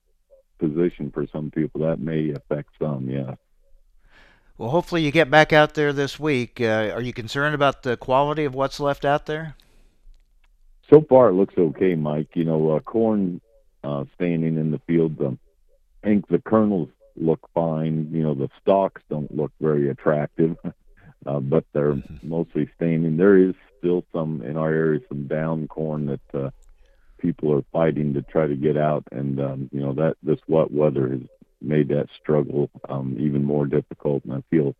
position 0.58 1.10
for 1.12 1.26
some 1.30 1.50
people, 1.50 1.82
that 1.82 2.00
may 2.00 2.30
affect 2.30 2.70
some. 2.80 3.10
Yeah. 3.10 3.34
Well, 4.56 4.70
hopefully 4.70 5.02
you 5.02 5.10
get 5.10 5.30
back 5.30 5.52
out 5.52 5.74
there 5.74 5.92
this 5.92 6.18
week. 6.18 6.62
Uh, 6.62 6.92
are 6.94 7.02
you 7.02 7.12
concerned 7.12 7.54
about 7.54 7.82
the 7.82 7.98
quality 7.98 8.46
of 8.46 8.54
what's 8.54 8.80
left 8.80 9.04
out 9.04 9.26
there? 9.26 9.54
So 10.88 11.02
far, 11.02 11.28
it 11.28 11.34
looks 11.34 11.54
okay, 11.58 11.94
Mike. 11.94 12.28
You 12.32 12.44
know, 12.44 12.70
uh, 12.70 12.80
corn 12.80 13.42
uh, 13.84 14.04
standing 14.14 14.56
in 14.56 14.70
the 14.70 14.80
field. 14.86 15.20
Um, 15.20 15.38
I 16.02 16.06
think 16.06 16.28
the 16.28 16.38
kernels 16.38 16.88
look 17.16 17.50
fine. 17.52 18.08
You 18.12 18.22
know, 18.22 18.34
the 18.34 18.48
stalks 18.62 19.02
don't 19.10 19.34
look 19.36 19.52
very 19.60 19.90
attractive, 19.90 20.56
uh, 21.26 21.40
but 21.40 21.64
they're 21.72 21.94
mm-hmm. 21.94 22.28
mostly 22.28 22.68
standing. 22.76 23.16
There 23.16 23.36
is 23.36 23.54
still 23.78 24.04
some 24.12 24.42
in 24.42 24.56
our 24.56 24.72
area, 24.72 25.00
some 25.08 25.26
down 25.26 25.68
corn 25.68 26.06
that 26.06 26.34
uh, 26.34 26.50
people 27.18 27.52
are 27.52 27.64
fighting 27.72 28.14
to 28.14 28.22
try 28.22 28.46
to 28.46 28.56
get 28.56 28.76
out, 28.76 29.04
and 29.12 29.40
um, 29.40 29.70
you 29.72 29.80
know 29.80 29.92
that 29.94 30.16
this 30.22 30.40
wet 30.48 30.70
weather 30.70 31.08
has 31.08 31.20
made 31.62 31.88
that 31.88 32.08
struggle 32.20 32.70
um, 32.88 33.16
even 33.18 33.44
more 33.44 33.66
difficult, 33.66 34.24
and 34.24 34.34
I 34.34 34.42
feel 34.50 34.74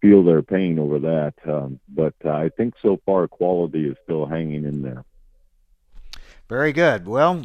feel 0.00 0.22
their 0.22 0.42
pain 0.42 0.78
over 0.78 0.98
that. 0.98 1.34
Um, 1.46 1.80
but 1.88 2.14
uh, 2.24 2.30
I 2.30 2.50
think 2.56 2.74
so 2.82 3.00
far 3.04 3.26
quality 3.26 3.88
is 3.88 3.96
still 4.04 4.26
hanging 4.26 4.64
in 4.64 4.82
there. 4.82 5.04
Very 6.48 6.72
good. 6.72 7.08
Well, 7.08 7.44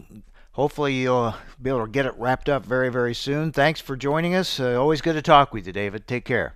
hopefully 0.51 0.93
you'll 0.93 1.35
be 1.61 1.69
able 1.69 1.85
to 1.85 1.91
get 1.91 2.05
it 2.05 2.13
wrapped 2.17 2.49
up 2.49 2.65
very, 2.65 2.89
very 2.89 3.15
soon. 3.15 3.51
Thanks 3.51 3.81
for 3.81 3.95
joining 3.95 4.35
us. 4.35 4.59
Uh, 4.59 4.79
always 4.79 5.01
good 5.01 5.13
to 5.13 5.21
talk 5.21 5.53
with 5.53 5.65
you, 5.65 5.73
David. 5.73 6.07
Take 6.07 6.25
care. 6.25 6.55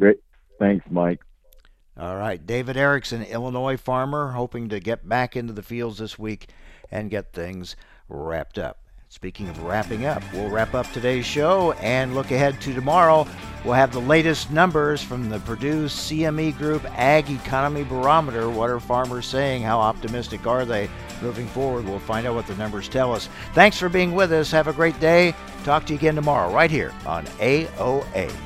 Great. 0.00 0.18
Thanks, 0.58 0.86
Mike. 0.90 1.20
All 1.98 2.16
right. 2.16 2.44
David 2.44 2.76
Erickson, 2.76 3.22
Illinois 3.22 3.76
farmer, 3.76 4.32
hoping 4.32 4.68
to 4.68 4.80
get 4.80 5.08
back 5.08 5.36
into 5.36 5.52
the 5.52 5.62
fields 5.62 5.98
this 5.98 6.18
week 6.18 6.48
and 6.90 7.10
get 7.10 7.32
things 7.32 7.76
wrapped 8.08 8.58
up. 8.58 8.78
Speaking 9.08 9.48
of 9.48 9.62
wrapping 9.62 10.04
up, 10.04 10.22
we'll 10.32 10.50
wrap 10.50 10.74
up 10.74 10.90
today's 10.92 11.24
show 11.24 11.72
and 11.74 12.14
look 12.14 12.32
ahead 12.32 12.60
to 12.62 12.74
tomorrow. 12.74 13.26
We'll 13.64 13.74
have 13.74 13.92
the 13.92 14.00
latest 14.00 14.50
numbers 14.50 15.00
from 15.00 15.30
the 15.30 15.38
Purdue 15.38 15.86
CME 15.86 16.58
Group 16.58 16.84
Ag 16.98 17.30
Economy 17.30 17.84
Barometer. 17.84 18.50
What 18.50 18.68
are 18.68 18.80
farmers 18.80 19.24
saying? 19.24 19.62
How 19.62 19.78
optimistic 19.78 20.46
are 20.46 20.64
they 20.64 20.90
moving 21.22 21.46
forward? 21.46 21.84
We'll 21.84 22.00
find 22.00 22.26
out 22.26 22.34
what 22.34 22.48
the 22.48 22.56
numbers 22.56 22.88
tell 22.88 23.14
us. 23.14 23.28
Thanks 23.54 23.78
for 23.78 23.88
being 23.88 24.12
with 24.12 24.32
us. 24.32 24.50
Have 24.50 24.66
a 24.66 24.72
great 24.72 24.98
day. 24.98 25.34
Talk 25.64 25.86
to 25.86 25.92
you 25.92 25.98
again 25.98 26.16
tomorrow, 26.16 26.52
right 26.52 26.70
here 26.70 26.92
on 27.06 27.24
AOA. 27.38 28.45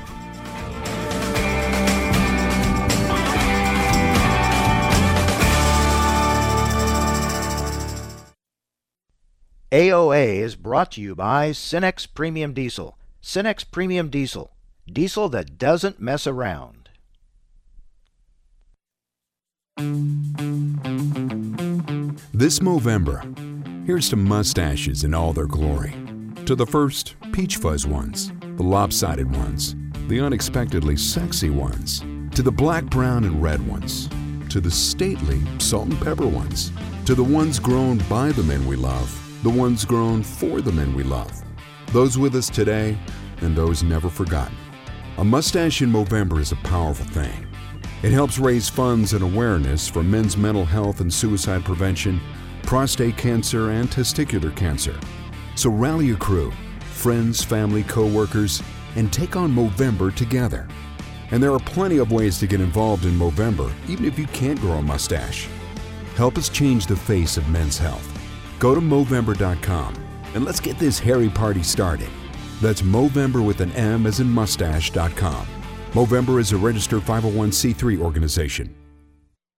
AOA 9.72 10.38
is 10.38 10.56
brought 10.56 10.90
to 10.90 11.00
you 11.00 11.14
by 11.14 11.50
Cenex 11.50 12.04
Premium 12.12 12.52
Diesel. 12.52 12.98
Cenex 13.22 13.64
Premium 13.70 14.10
Diesel. 14.10 14.50
Diesel 14.92 15.28
that 15.28 15.58
doesn't 15.58 16.00
mess 16.00 16.26
around. 16.26 16.88
This 22.34 22.58
Movember, 22.58 23.86
here's 23.86 24.08
to 24.08 24.16
mustaches 24.16 25.04
in 25.04 25.14
all 25.14 25.32
their 25.32 25.46
glory. 25.46 25.94
To 26.46 26.56
the 26.56 26.66
first, 26.66 27.14
peach 27.30 27.58
fuzz 27.58 27.86
ones, 27.86 28.32
the 28.56 28.64
lopsided 28.64 29.30
ones, 29.30 29.76
the 30.08 30.18
unexpectedly 30.18 30.96
sexy 30.96 31.50
ones, 31.50 32.00
to 32.34 32.42
the 32.42 32.50
black, 32.50 32.86
brown, 32.86 33.22
and 33.22 33.40
red 33.40 33.64
ones, 33.68 34.08
to 34.48 34.60
the 34.60 34.70
stately 34.70 35.40
salt 35.60 35.86
and 35.86 36.00
pepper 36.00 36.26
ones, 36.26 36.72
to 37.06 37.14
the 37.14 37.22
ones 37.22 37.60
grown 37.60 37.98
by 38.08 38.32
the 38.32 38.42
men 38.42 38.66
we 38.66 38.74
love 38.74 39.19
the 39.42 39.50
ones 39.50 39.84
grown 39.84 40.22
for 40.22 40.60
the 40.60 40.72
men 40.72 40.94
we 40.94 41.02
love, 41.02 41.32
those 41.92 42.18
with 42.18 42.34
us 42.34 42.50
today 42.50 42.98
and 43.40 43.56
those 43.56 43.82
never 43.82 44.10
forgotten. 44.10 44.56
A 45.18 45.24
mustache 45.24 45.82
in 45.82 45.90
Movember 45.90 46.40
is 46.40 46.52
a 46.52 46.56
powerful 46.56 47.06
thing. 47.06 47.46
It 48.02 48.12
helps 48.12 48.38
raise 48.38 48.68
funds 48.68 49.12
and 49.12 49.22
awareness 49.22 49.88
for 49.88 50.02
men's 50.02 50.36
mental 50.36 50.64
health 50.64 51.00
and 51.00 51.12
suicide 51.12 51.64
prevention, 51.64 52.20
prostate 52.62 53.16
cancer, 53.16 53.70
and 53.70 53.90
testicular 53.90 54.54
cancer. 54.54 54.98
So 55.54 55.70
rally 55.70 56.10
a 56.10 56.16
crew, 56.16 56.52
friends, 56.80 57.42
family, 57.42 57.82
co-workers, 57.84 58.62
and 58.96 59.12
take 59.12 59.36
on 59.36 59.54
Movember 59.54 60.14
together. 60.14 60.68
And 61.30 61.42
there 61.42 61.52
are 61.52 61.60
plenty 61.60 61.98
of 61.98 62.12
ways 62.12 62.38
to 62.40 62.46
get 62.46 62.60
involved 62.60 63.04
in 63.04 63.12
Movember, 63.12 63.72
even 63.88 64.04
if 64.04 64.18
you 64.18 64.26
can't 64.28 64.60
grow 64.60 64.78
a 64.78 64.82
mustache. 64.82 65.48
Help 66.16 66.36
us 66.36 66.48
change 66.48 66.86
the 66.86 66.96
face 66.96 67.36
of 67.36 67.48
men's 67.48 67.78
health. 67.78 68.19
Go 68.60 68.74
to 68.74 68.80
Movember.com 68.80 69.94
and 70.34 70.44
let's 70.44 70.60
get 70.60 70.78
this 70.78 70.98
hairy 70.98 71.30
party 71.30 71.62
started. 71.62 72.10
That's 72.60 72.82
Movember 72.82 73.44
with 73.44 73.60
an 73.62 73.72
M 73.72 74.06
as 74.06 74.20
in 74.20 74.28
mustache.com. 74.28 75.46
Movember 75.92 76.38
is 76.38 76.52
a 76.52 76.58
registered 76.58 77.02
501c3 77.02 77.98
organization. 77.98 78.76